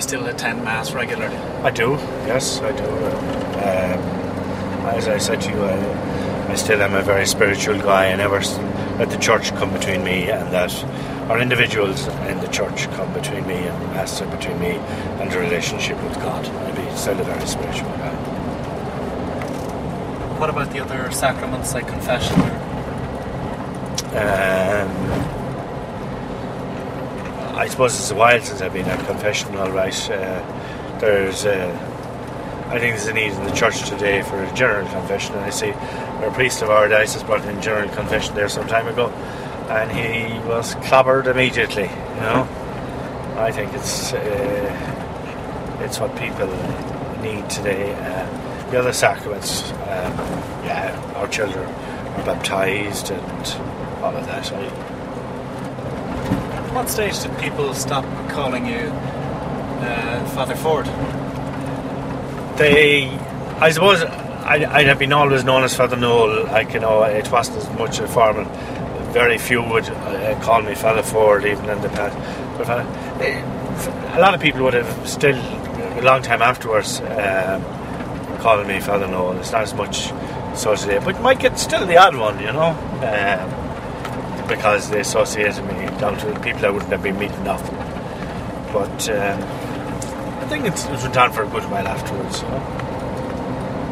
Still 0.08 0.26
attend 0.28 0.64
mass 0.64 0.94
regularly? 0.94 1.36
I 1.64 1.70
do, 1.70 1.92
yes, 2.26 2.62
I 2.62 2.72
do. 2.72 2.86
Um, 2.86 4.00
as 4.96 5.10
I 5.10 5.18
said 5.18 5.42
to 5.42 5.50
you, 5.52 5.62
I, 5.62 6.50
I 6.50 6.56
still 6.56 6.82
am 6.82 6.94
a 6.94 7.02
very 7.02 7.26
spiritual 7.26 7.78
guy. 7.78 8.14
I 8.14 8.16
never 8.16 8.40
let 9.00 9.10
the 9.10 9.18
church 9.18 9.54
come 9.56 9.74
between 9.74 10.06
me 10.06 10.32
and 10.32 10.50
that, 10.54 10.72
or 11.30 11.40
individuals 11.40 12.08
in 12.30 12.40
the 12.40 12.48
church 12.48 12.90
come 12.92 13.12
between 13.12 13.46
me 13.48 13.56
and 13.56 13.84
master 13.92 14.26
between 14.28 14.58
me 14.62 14.78
and 15.20 15.30
the 15.30 15.40
relationship 15.40 16.02
with 16.02 16.16
God. 16.16 16.46
I 16.46 16.72
be 16.72 16.96
still 16.96 17.20
a 17.20 17.24
very 17.26 17.46
spiritual 17.46 17.90
guy. 17.98 18.14
What 20.40 20.50
about 20.50 20.72
the 20.72 20.80
other 20.80 21.12
sacraments 21.12 21.74
like 21.74 21.86
confession? 21.86 22.40
Um, 24.16 25.37
I 27.58 27.68
suppose 27.68 27.96
it's 27.96 28.12
a 28.12 28.16
while 28.16 28.40
since 28.40 28.62
I've 28.62 28.74
been 28.74 28.86
at 28.86 29.04
confessional, 29.08 29.72
right? 29.72 30.12
Uh, 30.12 31.00
there's, 31.00 31.44
uh, 31.44 32.68
I 32.68 32.78
think 32.78 32.96
there's 32.96 33.08
a 33.08 33.14
need 33.14 33.32
in 33.32 33.44
the 33.46 33.52
church 33.52 33.90
today 33.90 34.22
for 34.22 34.44
a 34.44 34.54
general 34.54 34.88
confession, 34.90 35.34
and 35.34 35.44
I 35.44 35.50
see 35.50 35.72
our 35.72 36.30
priest 36.30 36.62
of 36.62 36.70
our 36.70 36.88
diocese 36.88 37.24
brought 37.24 37.44
in 37.46 37.60
general 37.60 37.90
confession 37.96 38.36
there 38.36 38.48
some 38.48 38.68
time 38.68 38.88
ago, 38.88 39.10
and 39.70 39.92
he 39.92 40.38
was 40.48 40.76
clobbered 40.76 41.26
immediately. 41.26 41.86
You 41.86 42.22
know, 42.22 42.48
I 43.38 43.52
think 43.52 43.74
it's 43.74 44.14
uh, 44.14 45.80
it's 45.82 46.00
what 46.00 46.16
people 46.16 46.48
need 47.24 47.50
today. 47.50 47.92
Uh, 47.96 48.70
the 48.70 48.78
other 48.78 48.94
sacraments, 48.94 49.72
um, 49.72 50.14
yeah, 50.64 51.14
our 51.16 51.28
children 51.28 51.66
are 51.66 52.26
baptized 52.26 53.10
and 53.10 54.04
all 54.04 54.16
of 54.16 54.28
that. 54.28 54.52
What 56.78 56.92
stage 56.92 57.24
did 57.24 57.36
people 57.40 57.74
stop 57.74 58.06
calling 58.30 58.68
you 58.68 58.78
uh, 58.78 60.26
Father 60.36 60.54
Forde? 60.54 60.86
they, 62.60 63.08
I 63.60 63.72
suppose, 63.72 64.04
I'd, 64.04 64.64
I'd 64.64 64.86
have 64.86 65.00
been 65.00 65.12
always 65.12 65.44
known 65.44 65.64
as 65.64 65.76
Father 65.76 65.96
Noel. 65.96 66.44
Like 66.44 66.76
you 66.76 66.80
know, 66.80 67.02
it 67.02 67.32
wasn't 67.32 67.58
as 67.58 67.70
much 67.80 67.98
a 67.98 68.08
formal, 68.08 68.46
very 69.12 69.40
few 69.40 69.64
would 69.64 69.90
uh, 69.90 70.40
call 70.44 70.62
me 70.62 70.76
Father 70.76 71.02
Forde 71.02 71.48
even 71.48 71.68
in 71.68 71.82
the 71.82 71.90
past. 71.90 72.16
But 72.60 72.70
uh, 72.70 74.16
a 74.16 74.20
lot 74.20 74.36
of 74.36 74.40
people 74.40 74.62
would 74.62 74.76
have 74.76 75.10
still, 75.10 75.36
a 75.36 76.04
long 76.04 76.22
time 76.22 76.44
afterwards, 76.44 77.02
um, 77.02 77.64
calling 78.38 78.68
me 78.68 78.80
Father 78.80 79.08
Noel. 79.08 79.40
It's 79.40 79.52
not 79.52 79.64
as 79.64 79.74
much 79.74 80.12
associated, 80.54 81.06
but 81.06 81.16
you 81.16 81.22
might 81.22 81.40
get 81.40 81.58
still 81.58 81.88
the 81.88 81.98
odd 81.98 82.16
one, 82.16 82.40
you 82.40 82.54
know, 82.54 82.70
um, 83.02 83.67
because 84.48 84.90
they 84.90 85.00
associated 85.02 85.64
me 85.66 85.86
down 86.00 86.18
to 86.18 86.40
people 86.40 86.66
I 86.66 86.70
wouldn't 86.70 86.92
have 86.92 87.04
been 87.04 87.18
meeting 87.20 87.48
often. 87.48 87.76
But 88.74 89.10
um, 89.10 89.42
I 90.42 90.46
think 90.50 90.66
it 90.66 90.74
went 90.90 91.18
on 91.18 91.32
for 91.32 91.44
a 91.44 91.48
good 91.48 91.64
while 91.70 91.88
afterwards, 91.88 92.42
you 92.42 92.48
know. 92.48 92.88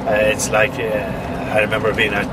Uh, 0.07 0.19
it's 0.21 0.49
like 0.49 0.71
uh, 0.71 1.53
I 1.53 1.61
remember 1.61 1.93
being 1.93 2.13
at 2.13 2.27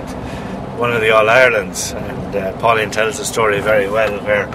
one 0.79 0.93
of 0.93 1.01
the 1.01 1.11
All 1.11 1.29
Irelands, 1.29 1.93
and 1.93 2.37
uh, 2.37 2.59
Pauline 2.59 2.91
tells 2.91 3.19
the 3.19 3.25
story 3.25 3.61
very 3.61 3.89
well, 3.89 4.23
where 4.25 4.47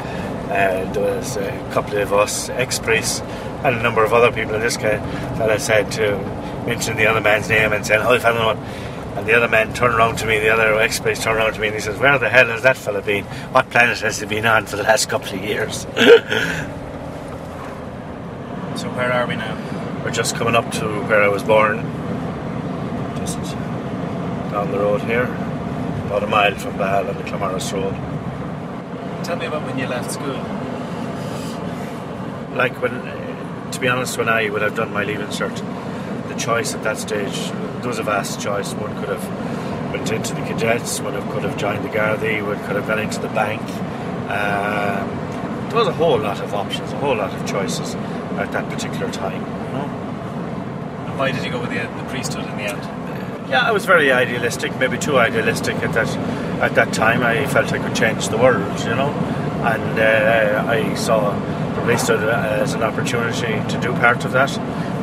uh, 0.51 0.91
there 0.93 1.15
was 1.15 1.37
a 1.37 1.69
couple 1.73 1.97
of 1.97 2.13
us 2.13 2.49
ex 2.49 2.79
priests 2.79 3.21
and 3.63 3.75
a 3.75 3.81
number 3.81 4.03
of 4.03 4.13
other 4.13 4.31
people. 4.31 4.55
And 4.55 4.63
this 4.63 4.77
guy 4.77 5.01
I 5.41 5.57
said 5.57 5.91
to 5.93 6.17
mention 6.65 6.95
the 6.97 7.07
other 7.07 7.21
man's 7.21 7.49
name 7.49 7.73
and 7.73 7.85
said, 7.85 8.01
"Oh, 8.01 8.19
fella, 8.19 8.55
no." 8.55 8.86
And 9.17 9.25
the 9.25 9.33
other 9.33 9.47
man 9.47 9.73
turned 9.73 9.95
around 9.95 10.17
to 10.17 10.27
me, 10.27 10.39
the 10.39 10.49
other 10.49 10.79
ex 10.79 10.99
priest 10.99 11.23
turned 11.23 11.39
around 11.39 11.53
to 11.53 11.59
me, 11.59 11.67
and 11.67 11.75
he 11.75 11.81
says, 11.81 11.97
"Where 11.99 12.17
the 12.19 12.29
hell 12.29 12.45
has 12.45 12.61
that 12.61 12.77
fella 12.77 13.01
been? 13.01 13.25
What 13.51 13.69
planet 13.71 13.99
has 13.99 14.19
he 14.19 14.27
been 14.27 14.45
on 14.45 14.67
for 14.67 14.75
the 14.77 14.83
last 14.83 15.09
couple 15.09 15.33
of 15.33 15.43
years?" 15.43 15.87
So 18.77 18.89
where 18.89 19.11
are 19.11 19.25
we 19.25 19.35
now? 19.35 19.57
We're 20.05 20.11
just 20.11 20.35
coming 20.35 20.53
up 20.53 20.71
to 20.73 20.85
where 21.09 21.23
I 21.23 21.27
was 21.29 21.41
born, 21.41 21.77
just 23.17 23.39
down 24.51 24.69
the 24.71 24.77
road 24.77 25.01
here, 25.01 25.23
about 25.23 26.23
a 26.23 26.27
mile 26.27 26.53
from 26.53 26.73
Bahal 26.75 27.09
on 27.09 27.17
the 27.17 27.23
Claremorris 27.23 27.73
Road. 27.73 27.95
Tell 29.25 29.35
me 29.35 29.47
about 29.47 29.63
when 29.63 29.79
you 29.79 29.87
left 29.87 30.11
school. 30.11 30.37
Like 32.55 32.79
when, 32.79 33.71
to 33.71 33.79
be 33.79 33.87
honest, 33.87 34.15
when 34.15 34.29
I 34.29 34.47
would 34.47 34.61
have 34.61 34.75
done 34.75 34.93
my 34.93 35.03
leaving 35.03 35.25
cert, 35.29 35.57
the 36.27 36.35
choice 36.35 36.75
at 36.75 36.83
that 36.83 36.99
stage, 36.99 37.51
there 37.79 37.87
was 37.87 37.99
a 37.99 38.03
vast 38.03 38.39
choice. 38.39 38.73
One 38.73 38.95
could 38.99 39.09
have 39.09 39.91
went 39.91 40.11
into 40.11 40.33
the 40.33 40.41
cadets, 40.41 40.99
one 40.99 41.13
could 41.31 41.43
have 41.43 41.57
joined 41.57 41.83
the 41.83 41.89
Gardaí, 41.89 42.45
one 42.45 42.59
could 42.65 42.75
have 42.75 42.87
gone 42.87 42.99
into 42.99 43.19
the 43.19 43.29
bank. 43.29 43.61
Um, 44.29 45.07
there 45.69 45.79
was 45.79 45.87
a 45.87 45.93
whole 45.93 46.19
lot 46.19 46.39
of 46.39 46.53
options, 46.53 46.91
a 46.91 46.97
whole 46.97 47.15
lot 47.15 47.33
of 47.33 47.45
choices 47.47 47.95
at 48.35 48.51
that 48.51 48.69
particular 48.69 49.11
time. 49.11 49.41
You 49.41 49.73
know? 49.73 49.85
And 51.07 51.19
why 51.19 51.31
did 51.31 51.43
you 51.43 51.51
go 51.51 51.59
with 51.59 51.69
the, 51.69 51.79
the 51.79 52.09
priesthood 52.09 52.45
in 52.45 52.57
the 52.57 52.63
end? 52.63 52.81
Yeah, 53.49 53.61
I 53.61 53.71
was 53.71 53.85
very 53.85 54.11
idealistic, 54.11 54.77
maybe 54.77 54.97
too 54.97 55.17
idealistic 55.17 55.77
at 55.77 55.93
that 55.93 56.09
at 56.61 56.75
that 56.75 56.91
time. 56.93 57.23
I 57.23 57.45
felt 57.47 57.71
I 57.71 57.79
could 57.79 57.95
change 57.95 58.27
the 58.27 58.37
world, 58.37 58.79
you 58.81 58.93
know, 58.93 59.09
and 59.63 59.99
uh, 59.99 60.65
I 60.67 60.93
saw 60.95 61.31
the 61.75 61.81
priesthood 61.83 62.27
as 62.27 62.73
an 62.73 62.83
opportunity 62.83 63.53
to 63.71 63.79
do 63.79 63.93
part 63.93 64.25
of 64.25 64.33
that, 64.33 64.49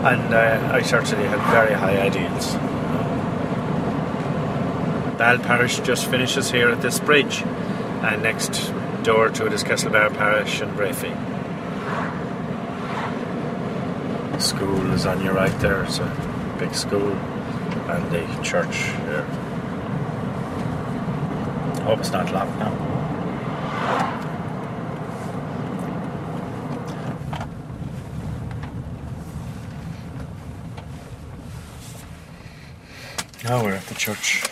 and 0.05 0.35
uh, 0.35 0.71
I 0.71 0.83
certainly 0.83 1.27
had 1.27 1.41
very 1.51 1.73
high 1.73 1.99
ideals. 1.99 2.55
Bal 5.17 5.39
Parish 5.39 5.79
just 5.81 6.11
finishes 6.11 6.51
here 6.51 6.69
at 6.69 6.83
this 6.83 7.01
bridge, 7.01 7.43
and 8.03 8.23
next 8.23 8.73
door 9.03 9.31
to 9.31 9.47
it 9.47 9.53
is 9.53 9.65
Castlebar 9.65 10.13
Parish 10.15 10.61
and 10.61 10.71
Breaffy. 10.77 11.15
School 14.41 14.91
is 14.93 15.07
on 15.07 15.23
your 15.23 15.35
right 15.35 15.59
there. 15.61 15.85
It's 15.85 15.99
a 16.01 16.57
big 16.59 16.75
school 16.75 17.13
and 17.13 18.11
the 18.11 18.43
church 18.43 18.77
here. 18.77 19.25
Hope 21.85 22.01
it's 22.01 22.11
not 22.11 22.31
locked 22.33 22.59
now. 22.59 22.94
Now 33.45 33.63
we're 33.63 33.75
at 33.75 33.87
the 33.89 33.95
church. 33.95 34.43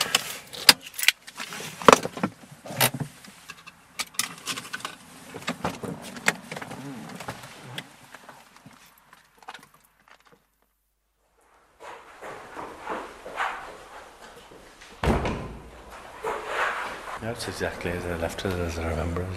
That's 17.22 17.48
exactly 17.48 17.92
as 17.92 18.04
I 18.04 18.16
left 18.16 18.44
it 18.44 18.52
as 18.52 18.78
I 18.78 18.90
remember 18.90 19.22
it. 19.22 19.28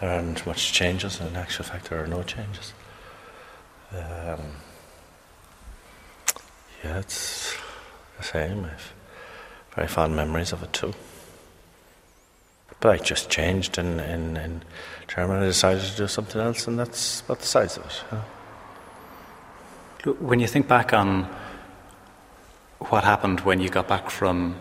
There 0.00 0.08
aren't 0.08 0.46
much 0.46 0.72
changes, 0.72 1.20
and 1.20 1.28
in 1.28 1.36
actual 1.36 1.66
fact, 1.66 1.90
there 1.90 2.02
are 2.02 2.06
no 2.06 2.22
changes. 2.22 2.72
Um, 3.92 4.40
yeah, 6.82 7.00
it's 7.00 7.37
the 8.18 8.24
same. 8.24 8.64
I've 8.64 8.92
very 9.74 9.88
fond 9.88 10.16
memories 10.16 10.52
of 10.52 10.62
it 10.62 10.72
too. 10.72 10.92
But 12.80 12.90
I 12.90 12.96
just 12.98 13.30
changed 13.30 13.78
in, 13.78 14.00
in, 14.00 14.36
in 14.36 14.62
Germany. 15.08 15.44
I 15.44 15.46
decided 15.46 15.82
to 15.84 15.96
do 15.96 16.08
something 16.08 16.40
else, 16.40 16.66
and 16.66 16.78
that's 16.78 17.20
about 17.22 17.40
the 17.40 17.46
size 17.46 17.76
of 17.76 17.86
it. 17.86 18.04
you 18.10 18.18
know. 20.12 20.18
When 20.20 20.40
you 20.40 20.46
think 20.46 20.68
back 20.68 20.92
on 20.92 21.24
what 22.78 23.04
happened 23.04 23.40
when 23.40 23.60
you 23.60 23.68
got 23.68 23.88
back 23.88 24.10
from 24.10 24.56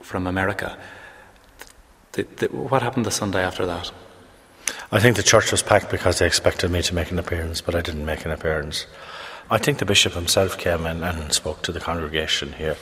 from 0.00 0.26
America, 0.26 0.78
the, 2.12 2.22
the, 2.36 2.46
what 2.46 2.82
happened 2.82 3.04
the 3.06 3.10
Sunday 3.10 3.42
after 3.42 3.66
that? 3.66 3.92
I 4.90 4.98
think 4.98 5.16
the 5.16 5.22
church 5.22 5.52
was 5.52 5.62
packed 5.62 5.90
because 5.90 6.18
they 6.18 6.26
expected 6.26 6.70
me 6.70 6.82
to 6.82 6.94
make 6.94 7.10
an 7.10 7.18
appearance, 7.18 7.60
but 7.60 7.74
I 7.74 7.80
didn't 7.80 8.04
make 8.04 8.24
an 8.24 8.30
appearance. 8.30 8.86
I 9.52 9.58
think 9.58 9.78
the 9.78 9.84
bishop 9.84 10.12
himself 10.12 10.56
came 10.56 10.86
in 10.86 11.02
and 11.02 11.32
spoke 11.32 11.62
to 11.62 11.72
the 11.72 11.80
congregation 11.80 12.52
here, 12.52 12.76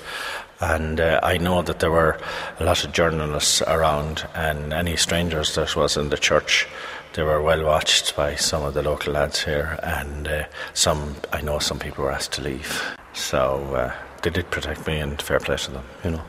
and 0.61 1.01
uh, 1.01 1.19
I 1.23 1.39
know 1.39 1.63
that 1.63 1.79
there 1.79 1.91
were 1.91 2.19
a 2.61 2.65
lot 2.65 2.85
of 2.85 2.93
journalists 2.93 3.63
around, 3.63 4.29
and 4.35 4.73
any 4.73 4.97
strangers 4.97 5.55
that 5.55 5.75
was 5.75 5.97
in 5.97 6.11
the 6.11 6.19
church. 6.19 6.67
They 7.15 7.23
were 7.23 7.41
well 7.41 7.65
watched 7.65 8.15
by 8.15 8.35
some 8.35 8.63
of 8.63 8.75
the 8.75 8.83
local 8.83 9.15
lads 9.15 9.43
here, 9.43 9.79
and 9.83 10.29
uh, 10.29 10.45
some 10.75 11.17
I 11.33 11.41
know 11.41 11.59
some 11.59 11.79
people 11.79 12.05
were 12.05 12.13
asked 12.13 12.33
to 12.33 12.43
leave. 12.43 12.83
So 13.15 13.75
uh, 13.75 13.95
they 14.23 14.31
did 14.31 14.51
protect 14.51 14.87
me, 14.87 15.01
and 15.01 15.21
fair 15.23 15.41
play 15.41 15.57
to 15.57 15.71
them, 15.71 15.85
you 16.05 16.11
know. 16.11 16.23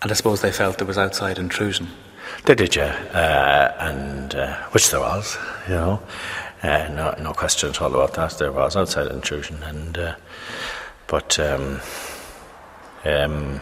And 0.00 0.10
I 0.10 0.14
suppose 0.14 0.40
they 0.40 0.52
felt 0.52 0.78
there 0.78 0.86
was 0.86 0.98
outside 0.98 1.38
intrusion. 1.38 1.88
They 2.46 2.54
did, 2.54 2.74
yeah, 2.74 2.94
uh, 3.12 3.84
and 3.84 4.34
uh, 4.34 4.56
which 4.70 4.90
there 4.90 5.00
was, 5.00 5.36
you 5.68 5.74
know, 5.74 6.02
uh, 6.64 6.88
no, 6.88 7.14
no 7.22 7.34
question 7.34 7.68
at 7.68 7.82
all 7.82 7.94
about 7.94 8.14
that. 8.14 8.38
There 8.38 8.50
was 8.50 8.74
outside 8.74 9.08
intrusion, 9.08 9.62
and 9.62 9.98
uh, 9.98 10.14
but 11.06 11.38
um, 11.38 11.82
um, 13.04 13.60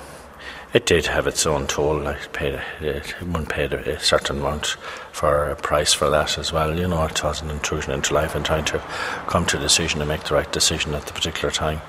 it 0.73 0.87
did 0.87 1.07
have 1.07 1.27
its 1.27 1.45
own 1.45 1.67
toll. 1.67 2.07
I 2.07 2.15
paid 2.33 2.61
it, 2.81 3.11
one 3.21 3.45
paid 3.45 3.73
a, 3.73 3.99
certain 3.99 4.39
amount 4.39 4.77
for 5.11 5.51
a 5.51 5.57
price 5.57 5.93
for 5.93 6.11
that 6.11 6.39
as 6.39 6.53
well. 6.53 6.79
You 6.79 6.87
know, 6.87 7.05
it 7.05 7.25
was 7.25 7.43
an 7.43 7.51
intrusion 7.51 7.93
into 7.93 8.15
life 8.15 8.37
and 8.37 8.45
trying 8.45 8.67
to 8.67 8.79
come 9.27 9.47
to 9.47 9.59
a 9.59 9.61
decision 9.61 10.01
and 10.01 10.09
make 10.09 10.23
the 10.23 10.35
right 10.35 10.53
decision 10.53 10.95
at 10.95 11.07
the 11.07 11.13
particular 11.13 11.51
time. 11.51 11.81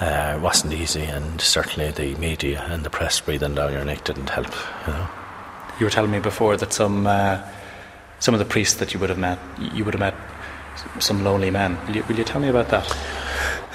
Uh, 0.00 0.40
wasn't 0.42 0.72
easy, 0.72 1.04
and 1.04 1.40
certainly 1.40 1.92
the 1.92 2.16
media 2.16 2.66
and 2.68 2.82
the 2.82 2.90
press 2.90 3.20
breathing 3.20 3.54
down 3.54 3.72
your 3.72 3.84
neck 3.84 4.02
didn't 4.02 4.30
help. 4.30 4.52
You 4.86 4.94
know. 4.94 5.08
You 5.78 5.86
were 5.86 5.90
telling 5.90 6.10
me 6.10 6.18
before 6.18 6.56
that 6.56 6.72
some 6.72 7.06
uh, 7.06 7.40
some 8.18 8.34
of 8.34 8.40
the 8.40 8.44
priests 8.44 8.74
that 8.80 8.92
you 8.92 8.98
would 8.98 9.10
have 9.10 9.18
met, 9.18 9.38
you 9.72 9.84
would 9.84 9.94
have 9.94 10.00
met 10.00 10.14
some 10.98 11.24
lonely 11.24 11.50
men. 11.50 11.78
Will 11.86 11.96
you, 11.96 12.04
will 12.08 12.16
you 12.16 12.24
tell 12.24 12.40
me 12.40 12.48
about 12.48 12.68
that? 12.68 12.96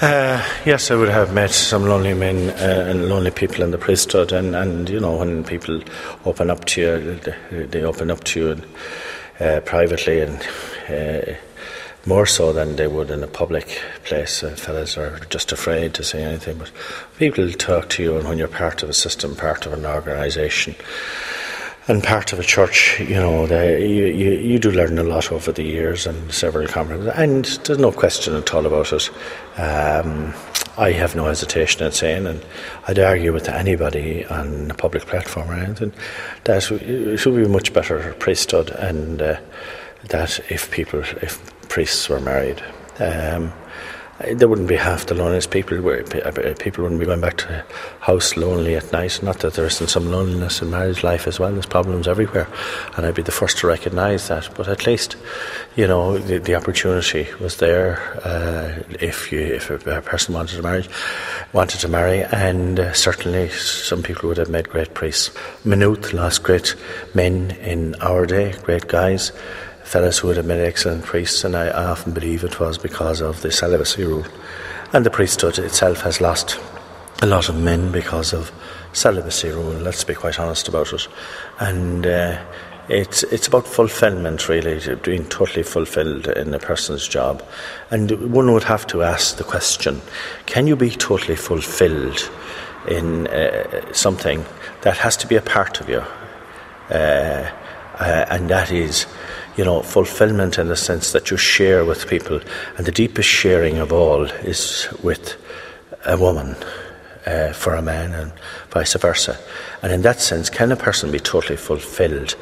Uh, 0.02 0.44
yes, 0.66 0.90
I 0.90 0.96
would 0.96 1.10
have 1.10 1.32
met 1.32 1.52
some 1.52 1.84
lonely 1.84 2.12
men 2.12 2.50
uh, 2.50 2.90
and 2.90 3.08
lonely 3.08 3.30
people 3.30 3.62
in 3.62 3.70
the 3.70 3.78
priesthood, 3.78 4.32
and, 4.32 4.56
and 4.56 4.90
you 4.90 4.98
know 4.98 5.16
when 5.16 5.44
people 5.44 5.80
open 6.24 6.50
up 6.50 6.64
to 6.64 6.80
you, 6.80 7.66
they, 7.66 7.82
open 7.82 8.10
up 8.10 8.24
to 8.24 8.40
you 8.40 8.62
uh, 9.38 9.60
privately 9.60 10.20
and 10.20 10.42
uh, 10.88 11.34
more 12.04 12.26
so 12.26 12.52
than 12.52 12.74
they 12.74 12.88
would 12.88 13.10
in 13.10 13.22
a 13.22 13.28
public 13.28 13.80
place. 14.02 14.42
Uh, 14.42 14.50
fellas 14.56 14.98
are 14.98 15.20
just 15.30 15.52
afraid 15.52 15.94
to 15.94 16.02
say 16.02 16.24
anything, 16.24 16.58
but 16.58 16.72
people 17.16 17.48
talk 17.52 17.88
to 17.90 18.02
you, 18.02 18.16
and 18.16 18.26
when 18.26 18.38
you're 18.38 18.48
part 18.48 18.82
of 18.82 18.88
a 18.88 18.94
system, 18.94 19.36
part 19.36 19.66
of 19.66 19.72
an 19.72 19.86
organisation 19.86 20.74
and 21.88 22.02
part 22.02 22.32
of 22.32 22.38
a 22.38 22.44
church, 22.44 23.00
you 23.00 23.16
know, 23.16 23.46
you, 23.46 24.06
you, 24.06 24.30
you 24.32 24.58
do 24.58 24.70
learn 24.70 24.98
a 24.98 25.02
lot 25.02 25.32
over 25.32 25.50
the 25.50 25.64
years 25.64 26.06
and 26.06 26.32
several 26.32 26.68
conferences, 26.68 27.12
and 27.16 27.44
there's 27.64 27.78
no 27.78 27.90
question 27.90 28.34
at 28.34 28.54
all 28.54 28.66
about 28.66 28.92
it. 28.92 29.10
Um, 29.58 30.32
I 30.78 30.92
have 30.92 31.14
no 31.16 31.26
hesitation 31.26 31.84
in 31.84 31.92
saying, 31.92 32.26
and 32.26 32.44
I'd 32.86 32.98
argue 32.98 33.32
with 33.32 33.48
anybody 33.48 34.24
on 34.26 34.70
a 34.70 34.74
public 34.74 35.06
platform 35.06 35.50
or 35.50 35.54
anything, 35.54 35.92
that 36.44 36.70
it 36.70 37.16
should 37.18 37.34
be 37.36 37.48
much 37.48 37.72
better 37.72 38.14
priesthood, 38.14 38.70
and 38.70 39.20
uh, 39.20 39.40
that 40.08 40.40
if 40.50 40.70
people, 40.70 41.00
if 41.00 41.52
priests 41.68 42.08
were 42.08 42.20
married. 42.20 42.62
Um, 42.98 43.52
there 44.34 44.48
wouldn't 44.48 44.68
be 44.68 44.76
half 44.76 45.06
the 45.06 45.14
loneliness. 45.14 45.46
People 45.46 45.80
were, 45.80 46.02
people 46.58 46.82
wouldn't 46.82 47.00
be 47.00 47.06
going 47.06 47.20
back 47.20 47.36
to 47.38 47.64
house 48.00 48.36
lonely 48.36 48.76
at 48.76 48.92
night. 48.92 49.22
Not 49.22 49.40
that 49.40 49.54
there 49.54 49.66
isn't 49.66 49.88
some 49.88 50.10
loneliness 50.10 50.62
in 50.62 50.70
marriage 50.70 51.02
life 51.02 51.26
as 51.26 51.40
well. 51.40 51.52
There's 51.52 51.66
problems 51.66 52.08
everywhere, 52.08 52.48
and 52.96 53.06
I'd 53.06 53.14
be 53.14 53.22
the 53.22 53.32
first 53.32 53.58
to 53.58 53.66
recognise 53.66 54.28
that. 54.28 54.48
But 54.54 54.68
at 54.68 54.86
least, 54.86 55.16
you 55.76 55.86
know, 55.86 56.18
the, 56.18 56.38
the 56.38 56.54
opportunity 56.54 57.26
was 57.40 57.56
there 57.56 58.00
uh, 58.24 58.82
if 59.00 59.32
you 59.32 59.40
if 59.40 59.70
a 59.70 60.02
person 60.02 60.34
wanted 60.34 60.56
to 60.56 60.62
marry, 60.62 60.86
wanted 61.52 61.80
to 61.80 61.88
marry, 61.88 62.22
and 62.22 62.78
uh, 62.78 62.92
certainly 62.92 63.48
some 63.50 64.02
people 64.02 64.28
would 64.28 64.38
have 64.38 64.50
made 64.50 64.68
great 64.68 64.94
priests. 64.94 65.30
Maynooth 65.64 66.12
lost 66.12 66.42
great 66.42 66.74
men 67.14 67.52
in 67.62 67.94
our 67.96 68.26
day, 68.26 68.52
great 68.62 68.88
guys 68.88 69.32
fellows 69.92 70.20
who 70.20 70.28
would 70.28 70.38
have 70.38 70.48
been 70.48 70.58
excellent 70.58 71.04
priests, 71.04 71.44
and 71.44 71.54
I, 71.54 71.66
I 71.66 71.84
often 71.84 72.14
believe 72.14 72.44
it 72.44 72.58
was 72.58 72.78
because 72.78 73.20
of 73.20 73.42
the 73.42 73.52
celibacy 73.52 74.04
rule. 74.04 74.24
And 74.94 75.04
the 75.04 75.10
priesthood 75.10 75.58
itself 75.58 76.00
has 76.00 76.18
lost 76.18 76.58
a 77.20 77.26
lot 77.26 77.50
of 77.50 77.60
men 77.60 77.92
because 77.92 78.32
of 78.32 78.50
celibacy 78.94 79.50
rule. 79.50 79.74
Let's 79.74 80.02
be 80.02 80.14
quite 80.14 80.40
honest 80.40 80.66
about 80.66 80.94
it. 80.94 81.06
And 81.60 82.06
uh, 82.06 82.42
it's 82.88 83.22
it's 83.24 83.46
about 83.46 83.66
fulfilment, 83.66 84.48
really, 84.48 84.80
being 84.96 85.26
totally 85.26 85.62
fulfilled 85.62 86.26
in 86.26 86.54
a 86.54 86.58
person's 86.58 87.06
job. 87.06 87.42
And 87.90 88.32
one 88.32 88.50
would 88.50 88.64
have 88.64 88.86
to 88.88 89.02
ask 89.02 89.36
the 89.36 89.44
question: 89.44 90.00
Can 90.46 90.66
you 90.66 90.74
be 90.74 90.88
totally 90.88 91.36
fulfilled 91.36 92.30
in 92.88 93.26
uh, 93.26 93.92
something 93.92 94.46
that 94.80 94.96
has 94.96 95.18
to 95.18 95.26
be 95.26 95.36
a 95.36 95.42
part 95.42 95.82
of 95.82 95.90
you? 95.90 96.02
Uh, 96.90 97.50
uh 98.00 98.24
and 98.30 98.48
that 98.48 98.72
is 98.72 99.06
you 99.56 99.64
know, 99.64 99.82
fulfillment 99.82 100.58
in 100.58 100.68
the 100.68 100.76
sense 100.76 101.12
that 101.12 101.30
you 101.30 101.36
share 101.36 101.84
with 101.84 102.08
people. 102.08 102.40
And 102.76 102.86
the 102.86 102.92
deepest 102.92 103.28
sharing 103.28 103.78
of 103.78 103.92
all 103.92 104.24
is 104.24 104.88
with 105.02 105.36
a 106.06 106.16
woman 106.16 106.56
uh, 107.26 107.52
for 107.52 107.74
a 107.74 107.82
man 107.82 108.12
and 108.14 108.32
vice 108.70 108.94
versa. 108.94 109.38
And 109.82 109.92
in 109.92 110.02
that 110.02 110.20
sense, 110.20 110.50
can 110.50 110.72
a 110.72 110.76
person 110.76 111.10
be 111.10 111.20
totally 111.20 111.56
fulfilled 111.56 112.34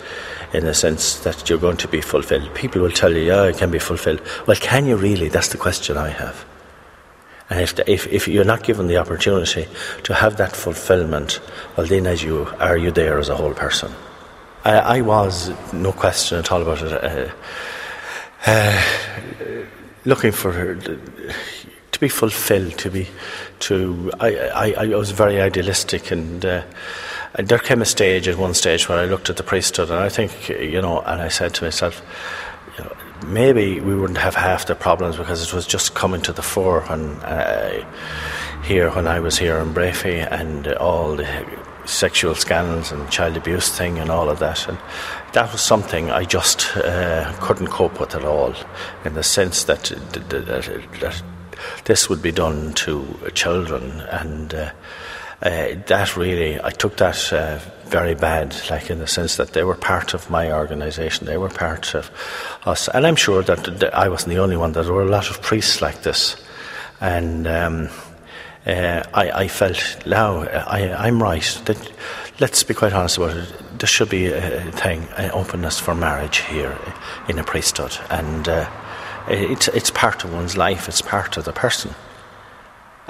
in 0.52 0.64
the 0.64 0.74
sense 0.74 1.20
that 1.20 1.48
you're 1.48 1.58
going 1.58 1.76
to 1.78 1.88
be 1.88 2.00
fulfilled? 2.00 2.54
People 2.54 2.82
will 2.82 2.90
tell 2.90 3.12
you, 3.12 3.22
yeah, 3.22 3.42
I 3.42 3.52
can 3.52 3.70
be 3.70 3.78
fulfilled. 3.78 4.22
Well, 4.46 4.56
can 4.56 4.86
you 4.86 4.96
really? 4.96 5.28
That's 5.28 5.48
the 5.48 5.58
question 5.58 5.96
I 5.96 6.10
have. 6.10 6.44
And 7.50 7.60
if, 7.60 7.78
if, 7.88 8.06
if 8.06 8.28
you're 8.28 8.44
not 8.44 8.62
given 8.62 8.86
the 8.86 8.98
opportunity 8.98 9.66
to 10.04 10.14
have 10.14 10.36
that 10.36 10.54
fulfillment, 10.54 11.40
well, 11.76 11.86
then 11.86 12.06
as 12.06 12.22
you 12.22 12.46
are 12.60 12.78
you 12.78 12.92
there 12.92 13.18
as 13.18 13.28
a 13.28 13.36
whole 13.36 13.54
person? 13.54 13.92
I, 14.64 14.98
I 14.98 15.00
was, 15.00 15.50
no 15.72 15.92
question 15.92 16.38
at 16.38 16.52
all 16.52 16.62
about 16.62 16.82
it, 16.82 16.92
uh, 16.92 17.32
uh, 18.46 18.82
looking 20.04 20.32
for 20.32 20.52
her 20.52 20.74
to 20.76 22.00
be 22.00 22.08
fulfilled, 22.08 22.76
to 22.78 22.90
be, 22.90 23.08
to. 23.60 24.10
I, 24.20 24.36
I, 24.36 24.74
I 24.78 24.86
was 24.88 25.12
very 25.12 25.40
idealistic, 25.40 26.10
and, 26.10 26.44
uh, 26.44 26.62
and 27.34 27.48
there 27.48 27.58
came 27.58 27.80
a 27.80 27.86
stage 27.86 28.28
at 28.28 28.36
one 28.36 28.54
stage 28.54 28.88
where 28.88 28.98
I 28.98 29.06
looked 29.06 29.30
at 29.30 29.36
the 29.36 29.42
priesthood, 29.42 29.90
and 29.90 29.98
I 29.98 30.08
think, 30.08 30.48
you 30.48 30.80
know, 30.82 31.00
and 31.00 31.22
I 31.22 31.28
said 31.28 31.54
to 31.54 31.64
myself, 31.64 32.02
you 32.76 32.84
know, 32.84 32.96
maybe 33.26 33.80
we 33.80 33.94
wouldn't 33.94 34.18
have 34.18 34.34
half 34.34 34.66
the 34.66 34.74
problems 34.74 35.16
because 35.16 35.42
it 35.42 35.54
was 35.54 35.66
just 35.66 35.94
coming 35.94 36.20
to 36.22 36.32
the 36.32 36.42
fore 36.42 36.82
when 36.82 37.16
uh, 37.22 37.84
here 38.62 38.90
when 38.90 39.06
I 39.06 39.20
was 39.20 39.38
here 39.38 39.58
in 39.58 39.72
Breaffy 39.72 40.26
and 40.30 40.66
all 40.74 41.16
the 41.16 41.24
sexual 41.86 42.34
scandals 42.34 42.92
and 42.92 43.10
child 43.10 43.36
abuse 43.36 43.68
thing 43.68 43.98
and 43.98 44.10
all 44.10 44.28
of 44.28 44.38
that. 44.38 44.68
And 44.68 44.78
that 45.32 45.52
was 45.52 45.60
something 45.60 46.10
I 46.10 46.24
just 46.24 46.76
uh, 46.76 47.32
couldn't 47.40 47.68
cope 47.68 48.00
with 48.00 48.14
at 48.14 48.24
all, 48.24 48.54
in 49.04 49.14
the 49.14 49.22
sense 49.22 49.64
that, 49.64 49.84
that, 50.12 50.30
that, 50.30 51.00
that 51.00 51.22
this 51.84 52.08
would 52.08 52.22
be 52.22 52.32
done 52.32 52.72
to 52.74 53.30
children. 53.34 54.00
And 54.10 54.54
uh, 54.54 54.72
uh, 55.42 55.74
that 55.86 56.16
really, 56.16 56.60
I 56.62 56.70
took 56.70 56.96
that 56.98 57.32
uh, 57.32 57.58
very 57.86 58.14
bad, 58.14 58.54
like 58.70 58.90
in 58.90 58.98
the 58.98 59.06
sense 59.06 59.36
that 59.36 59.52
they 59.52 59.64
were 59.64 59.74
part 59.74 60.14
of 60.14 60.30
my 60.30 60.52
organisation, 60.52 61.26
they 61.26 61.38
were 61.38 61.48
part 61.48 61.94
of 61.94 62.10
us. 62.64 62.88
And 62.88 63.06
I'm 63.06 63.16
sure 63.16 63.42
that 63.42 63.94
I 63.94 64.08
wasn't 64.08 64.34
the 64.34 64.42
only 64.42 64.56
one, 64.56 64.72
there 64.72 64.84
were 64.84 65.02
a 65.02 65.10
lot 65.10 65.30
of 65.30 65.42
priests 65.42 65.82
like 65.82 66.02
this. 66.02 66.36
And 67.00 67.46
um, 67.46 67.88
uh, 68.66 69.02
I, 69.14 69.30
I, 69.30 69.48
felt 69.48 70.06
now 70.06 70.42
I, 70.42 71.08
am 71.08 71.22
right. 71.22 71.60
That, 71.64 71.92
let's 72.40 72.62
be 72.62 72.74
quite 72.74 72.92
honest 72.92 73.16
about 73.16 73.36
it. 73.36 73.78
There 73.78 73.86
should 73.86 74.10
be 74.10 74.26
a 74.26 74.70
thing, 74.72 75.08
an 75.16 75.30
openness 75.32 75.78
for 75.78 75.94
marriage 75.94 76.38
here 76.38 76.76
in 77.28 77.38
a 77.38 77.44
priesthood, 77.44 77.96
and 78.10 78.48
uh, 78.48 78.70
it's 79.28 79.68
it's 79.68 79.90
part 79.90 80.24
of 80.24 80.32
one's 80.34 80.56
life. 80.56 80.88
It's 80.88 81.00
part 81.00 81.36
of 81.36 81.44
the 81.44 81.52
person 81.52 81.94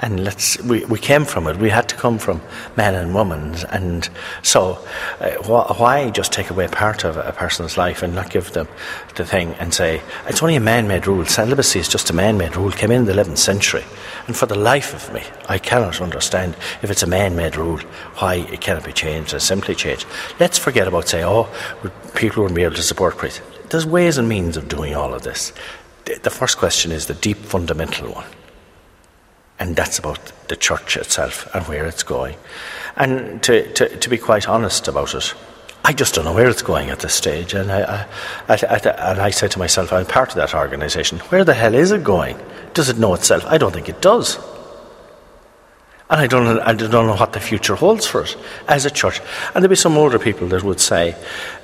and 0.01 0.23
let's 0.23 0.59
we, 0.63 0.83
we 0.85 0.97
came 0.97 1.25
from 1.25 1.47
it. 1.47 1.57
We 1.57 1.69
had 1.69 1.87
to 1.89 1.95
come 1.95 2.17
from 2.17 2.41
men 2.75 2.95
and 2.95 3.13
women. 3.13 3.55
And 3.69 4.09
so 4.41 4.79
uh, 5.19 5.31
wh- 5.43 5.79
why 5.79 6.09
just 6.09 6.33
take 6.33 6.49
away 6.49 6.67
part 6.67 7.03
of 7.03 7.17
a 7.17 7.31
person's 7.31 7.77
life 7.77 8.01
and 8.01 8.15
not 8.15 8.31
give 8.31 8.51
them 8.53 8.67
the 9.15 9.25
thing 9.25 9.53
and 9.59 9.73
say 9.73 10.01
it's 10.27 10.41
only 10.41 10.55
a 10.55 10.59
man-made 10.59 11.05
rule. 11.07 11.25
Celibacy 11.25 11.79
is 11.79 11.87
just 11.87 12.09
a 12.09 12.13
man-made 12.13 12.57
rule. 12.57 12.71
Came 12.71 12.91
in 12.91 13.05
the 13.05 13.13
11th 13.13 13.37
century. 13.37 13.83
And 14.27 14.35
for 14.35 14.47
the 14.47 14.57
life 14.57 14.93
of 14.93 15.13
me 15.13 15.23
I 15.47 15.59
cannot 15.59 16.01
understand 16.01 16.55
if 16.81 16.89
it's 16.89 17.03
a 17.03 17.07
man-made 17.07 17.55
rule 17.55 17.79
why 18.17 18.35
it 18.35 18.61
cannot 18.61 18.85
be 18.85 18.93
changed 18.93 19.33
and 19.33 19.41
simply 19.41 19.75
changed. 19.75 20.07
Let's 20.39 20.57
forget 20.57 20.87
about 20.87 21.07
say 21.07 21.23
oh 21.23 21.47
people 22.15 22.43
wouldn't 22.43 22.55
be 22.55 22.63
able 22.63 22.75
to 22.75 22.83
support 22.83 23.17
priests 23.17 23.41
there's 23.69 23.85
ways 23.85 24.17
and 24.17 24.27
means 24.27 24.57
of 24.57 24.67
doing 24.67 24.95
all 24.95 25.13
of 25.13 25.21
this. 25.21 25.53
The 26.03 26.29
first 26.29 26.57
question 26.57 26.91
is 26.91 27.05
the 27.05 27.13
deep 27.13 27.37
fundamental 27.37 28.11
one 28.11 28.25
and 29.61 29.75
that's 29.75 29.99
about 29.99 30.19
the 30.47 30.55
church 30.55 30.97
itself 30.97 31.47
and 31.53 31.63
where 31.67 31.85
it's 31.85 32.01
going. 32.01 32.35
And 32.95 33.43
to, 33.43 33.71
to, 33.73 33.95
to 33.95 34.09
be 34.09 34.17
quite 34.17 34.49
honest 34.49 34.87
about 34.87 35.13
it, 35.13 35.35
I 35.85 35.93
just 35.93 36.15
don't 36.15 36.25
know 36.25 36.33
where 36.33 36.49
it's 36.49 36.63
going 36.63 36.89
at 36.89 36.99
this 36.99 37.13
stage. 37.13 37.53
And 37.53 37.71
I, 37.71 38.07
I, 38.49 38.53
I, 38.53 38.77
and 39.11 39.21
I 39.21 39.29
said 39.29 39.51
to 39.51 39.59
myself, 39.59 39.93
I'm 39.93 40.07
part 40.07 40.29
of 40.29 40.35
that 40.37 40.55
organisation. 40.55 41.19
Where 41.29 41.43
the 41.43 41.53
hell 41.53 41.75
is 41.75 41.91
it 41.91 42.03
going? 42.03 42.39
Does 42.73 42.89
it 42.89 42.97
know 42.97 43.13
itself? 43.13 43.45
I 43.45 43.59
don't 43.59 43.71
think 43.71 43.87
it 43.87 44.01
does. 44.01 44.37
And 46.09 46.19
I 46.19 46.25
don't, 46.25 46.59
I 46.59 46.73
don't 46.73 46.91
know 46.91 47.15
what 47.15 47.33
the 47.33 47.39
future 47.39 47.75
holds 47.75 48.07
for 48.07 48.23
it 48.23 48.35
as 48.67 48.87
a 48.87 48.89
church. 48.89 49.19
And 49.53 49.63
there'll 49.63 49.69
be 49.69 49.75
some 49.75 49.95
older 49.95 50.17
people 50.17 50.47
that 50.47 50.63
would 50.63 50.79
say, 50.79 51.15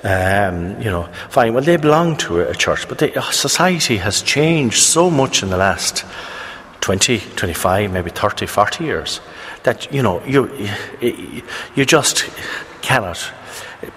um, 0.04 0.80
you 0.80 0.88
know, 0.88 1.08
fine, 1.30 1.52
well, 1.52 1.64
they 1.64 1.76
belong 1.76 2.16
to 2.18 2.48
a 2.48 2.54
church, 2.54 2.88
but 2.88 2.98
the, 2.98 3.20
society 3.32 3.96
has 3.96 4.22
changed 4.22 4.78
so 4.78 5.10
much 5.10 5.42
in 5.42 5.50
the 5.50 5.56
last 5.56 6.04
20, 6.88 7.18
25, 7.36 7.92
maybe 7.92 8.08
30, 8.08 8.46
40 8.46 8.82
years 8.82 9.20
that, 9.64 9.92
you 9.92 10.02
know, 10.02 10.24
you, 10.24 10.50
you 11.74 11.84
just 11.84 12.24
cannot 12.80 13.30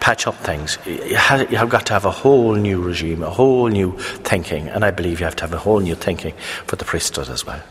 patch 0.01 0.27
up 0.27 0.35
things. 0.35 0.77
You 0.85 1.15
have 1.15 1.69
got 1.69 1.85
to 1.85 1.93
have 1.93 2.03
a 2.03 2.11
whole 2.11 2.53
new 2.55 2.81
regime, 2.81 3.23
a 3.23 3.29
whole 3.29 3.69
new 3.69 3.97
thinking, 4.25 4.67
and 4.67 4.83
I 4.83 4.91
believe 4.91 5.21
you 5.21 5.25
have 5.25 5.37
to 5.37 5.43
have 5.43 5.53
a 5.53 5.57
whole 5.57 5.79
new 5.79 5.95
thinking 5.95 6.33
for 6.65 6.75
the 6.75 6.83
priesthood 6.83 7.29
as 7.29 7.45
well. 7.45 7.63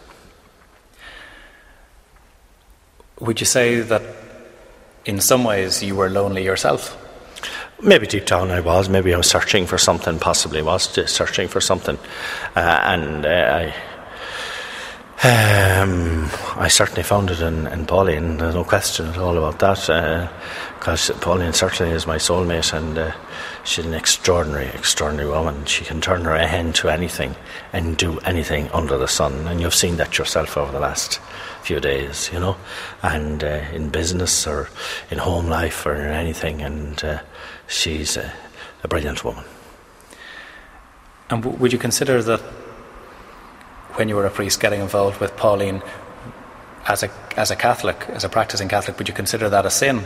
Would 3.19 3.41
you 3.41 3.47
say 3.47 3.81
that 3.81 4.03
in 5.05 5.21
some 5.21 5.45
ways 5.45 5.83
you 5.83 5.97
were 5.97 6.09
lonely 6.09 6.45
yourself? 6.45 6.97
Maybe 7.83 8.07
deep 8.07 8.25
down 8.25 8.51
I 8.51 8.61
was. 8.61 8.89
Maybe 8.89 9.13
I 9.13 9.19
was 9.19 9.29
searching 9.29 9.67
for 9.67 9.77
something, 9.77 10.19
possibly 10.19 10.63
was 10.63 10.85
searching 11.11 11.47
for 11.47 11.61
something. 11.61 11.99
Uh, 12.57 12.61
and 12.85 13.27
uh, 13.27 13.29
I 13.29 13.75
um, 15.23 16.31
I 16.57 16.69
certainly 16.69 17.03
found 17.03 17.31
it 17.31 17.41
in, 17.41 17.67
in 17.67 17.85
Pauline, 17.85 18.39
there's 18.39 18.55
no 18.55 18.65
question 18.65 19.07
at 19.07 19.19
all 19.19 19.37
about 19.37 19.59
that, 19.59 20.31
because 20.79 21.11
uh, 21.11 21.19
Pauline 21.19 21.53
certainly 21.53 21.93
is 21.93 22.07
my 22.07 22.17
soulmate 22.17 22.73
and 22.73 22.97
uh, 22.97 23.13
she's 23.63 23.85
an 23.85 23.93
extraordinary, 23.93 24.69
extraordinary 24.69 25.29
woman. 25.29 25.67
She 25.67 25.85
can 25.85 26.01
turn 26.01 26.25
her 26.25 26.39
hand 26.39 26.75
to 26.77 26.89
anything 26.89 27.37
and 27.73 27.99
do 27.99 28.19
anything 28.21 28.71
under 28.71 28.97
the 28.97 29.09
sun, 29.09 29.47
and 29.47 29.61
you've 29.61 29.75
seen 29.75 29.97
that 29.97 30.17
yourself 30.17 30.57
over 30.57 30.73
the 30.73 30.81
last 30.81 31.21
few 31.63 31.81
days, 31.81 32.31
you 32.33 32.41
know, 32.41 32.57
and 33.03 33.45
uh, 33.45 33.63
in 33.75 33.91
business 33.91 34.47
or 34.47 34.71
in 35.11 35.19
home 35.19 35.49
life 35.49 35.85
or 35.85 35.95
in 35.97 36.09
anything, 36.13 36.63
and 36.63 37.05
uh, 37.05 37.21
she's 37.67 38.17
a, 38.17 38.33
a 38.83 38.89
brilliant 38.89 39.23
woman. 39.23 39.45
And 41.29 41.43
w- 41.43 41.59
would 41.59 41.73
you 41.75 41.79
consider 41.79 42.23
that 42.23 42.41
when 43.95 44.09
you 44.09 44.17
were 44.17 44.27
a 44.27 44.31
priest 44.31 44.61
getting 44.61 44.81
involved 44.81 45.21
with 45.21 45.37
Pauline 45.37 45.83
as 46.87 47.03
a 47.03 47.11
as 47.37 47.51
a 47.51 47.57
Catholic, 47.57 48.07
as 48.09 48.25
a 48.25 48.29
practicing 48.29 48.69
Catholic, 48.69 48.99
would 48.99 49.09
you 49.09 49.15
consider 49.15 49.49
that 49.49 49.67
a 49.67 49.71
sin? 49.71 50.05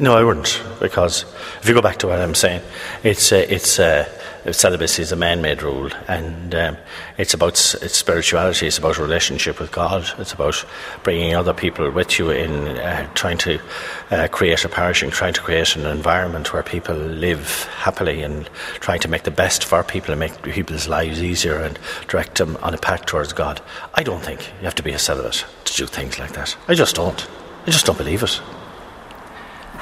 No, 0.00 0.16
I 0.16 0.24
wouldn't, 0.24 0.62
because 0.80 1.26
if 1.60 1.68
you 1.68 1.74
go 1.74 1.82
back 1.82 1.98
to 1.98 2.06
what 2.06 2.22
I'm 2.22 2.34
saying, 2.34 2.62
it's 3.04 3.32
uh, 3.32 3.44
it's 3.50 3.78
uh, 3.78 4.08
celibacy 4.50 5.02
is 5.02 5.12
a 5.12 5.16
man-made 5.16 5.62
rule, 5.62 5.90
and 6.08 6.54
um, 6.54 6.78
it's 7.18 7.34
about 7.34 7.52
it's 7.82 7.98
spirituality. 7.98 8.66
It's 8.66 8.78
about 8.78 8.96
relationship 8.96 9.60
with 9.60 9.72
God. 9.72 10.10
It's 10.16 10.32
about 10.32 10.64
bringing 11.02 11.34
other 11.34 11.52
people 11.52 11.90
with 11.90 12.18
you 12.18 12.30
in 12.30 12.78
uh, 12.78 13.12
trying 13.12 13.36
to 13.38 13.60
uh, 14.10 14.28
create 14.28 14.64
a 14.64 14.70
parish 14.70 15.02
and 15.02 15.12
trying 15.12 15.34
to 15.34 15.42
create 15.42 15.76
an 15.76 15.84
environment 15.84 16.50
where 16.50 16.62
people 16.62 16.96
live 16.96 17.64
happily 17.64 18.22
and 18.22 18.48
trying 18.80 19.00
to 19.00 19.08
make 19.08 19.24
the 19.24 19.30
best 19.30 19.66
for 19.66 19.84
people 19.84 20.12
and 20.12 20.20
make 20.20 20.40
people's 20.44 20.88
lives 20.88 21.22
easier 21.22 21.58
and 21.58 21.78
direct 22.08 22.38
them 22.38 22.56
on 22.62 22.72
a 22.72 22.78
path 22.78 23.04
towards 23.04 23.34
God. 23.34 23.60
I 23.92 24.02
don't 24.02 24.22
think 24.22 24.40
you 24.60 24.64
have 24.64 24.76
to 24.76 24.82
be 24.82 24.92
a 24.92 24.98
celibate 24.98 25.44
to 25.66 25.74
do 25.74 25.86
things 25.86 26.18
like 26.18 26.32
that. 26.32 26.56
I 26.68 26.74
just 26.74 26.96
don't. 26.96 27.28
I 27.66 27.70
just 27.70 27.84
don't 27.84 27.98
believe 27.98 28.22
it. 28.22 28.40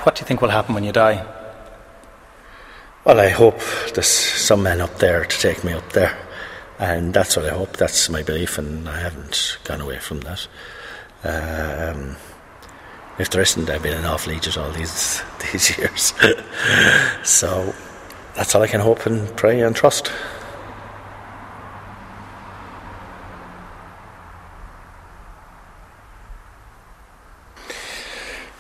What 0.02 0.14
do 0.14 0.20
you 0.20 0.26
think 0.26 0.40
will 0.40 0.48
happen 0.48 0.74
when 0.74 0.84
you 0.84 0.92
die? 0.92 1.26
Well, 3.04 3.20
I 3.20 3.28
hope 3.28 3.60
there's 3.94 4.06
some 4.06 4.62
man 4.62 4.80
up 4.80 4.98
there 4.98 5.24
to 5.24 5.38
take 5.38 5.64
me 5.64 5.72
up 5.72 5.92
there. 5.92 6.16
And 6.78 7.12
that's 7.12 7.36
what 7.36 7.46
I 7.46 7.50
hope. 7.50 7.76
That's 7.76 8.08
my 8.08 8.22
belief, 8.22 8.58
and 8.58 8.88
I 8.88 9.00
haven't 9.00 9.58
gone 9.64 9.80
away 9.80 9.98
from 9.98 10.20
that. 10.20 10.46
Um, 11.24 12.16
if 13.18 13.30
there 13.30 13.42
isn't, 13.42 13.68
I've 13.68 13.82
been 13.82 13.96
an 13.96 14.04
awful 14.04 14.32
idiot 14.32 14.56
all 14.56 14.70
these, 14.70 15.22
these 15.52 15.76
years. 15.76 16.14
so 17.24 17.74
that's 18.34 18.54
all 18.54 18.62
I 18.62 18.68
can 18.68 18.80
hope 18.80 19.06
and 19.06 19.36
pray 19.36 19.60
and 19.60 19.74
trust. 19.74 20.12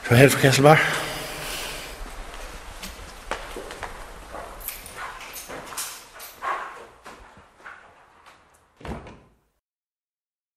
Go 0.08 0.16
ahead. 0.16 1.07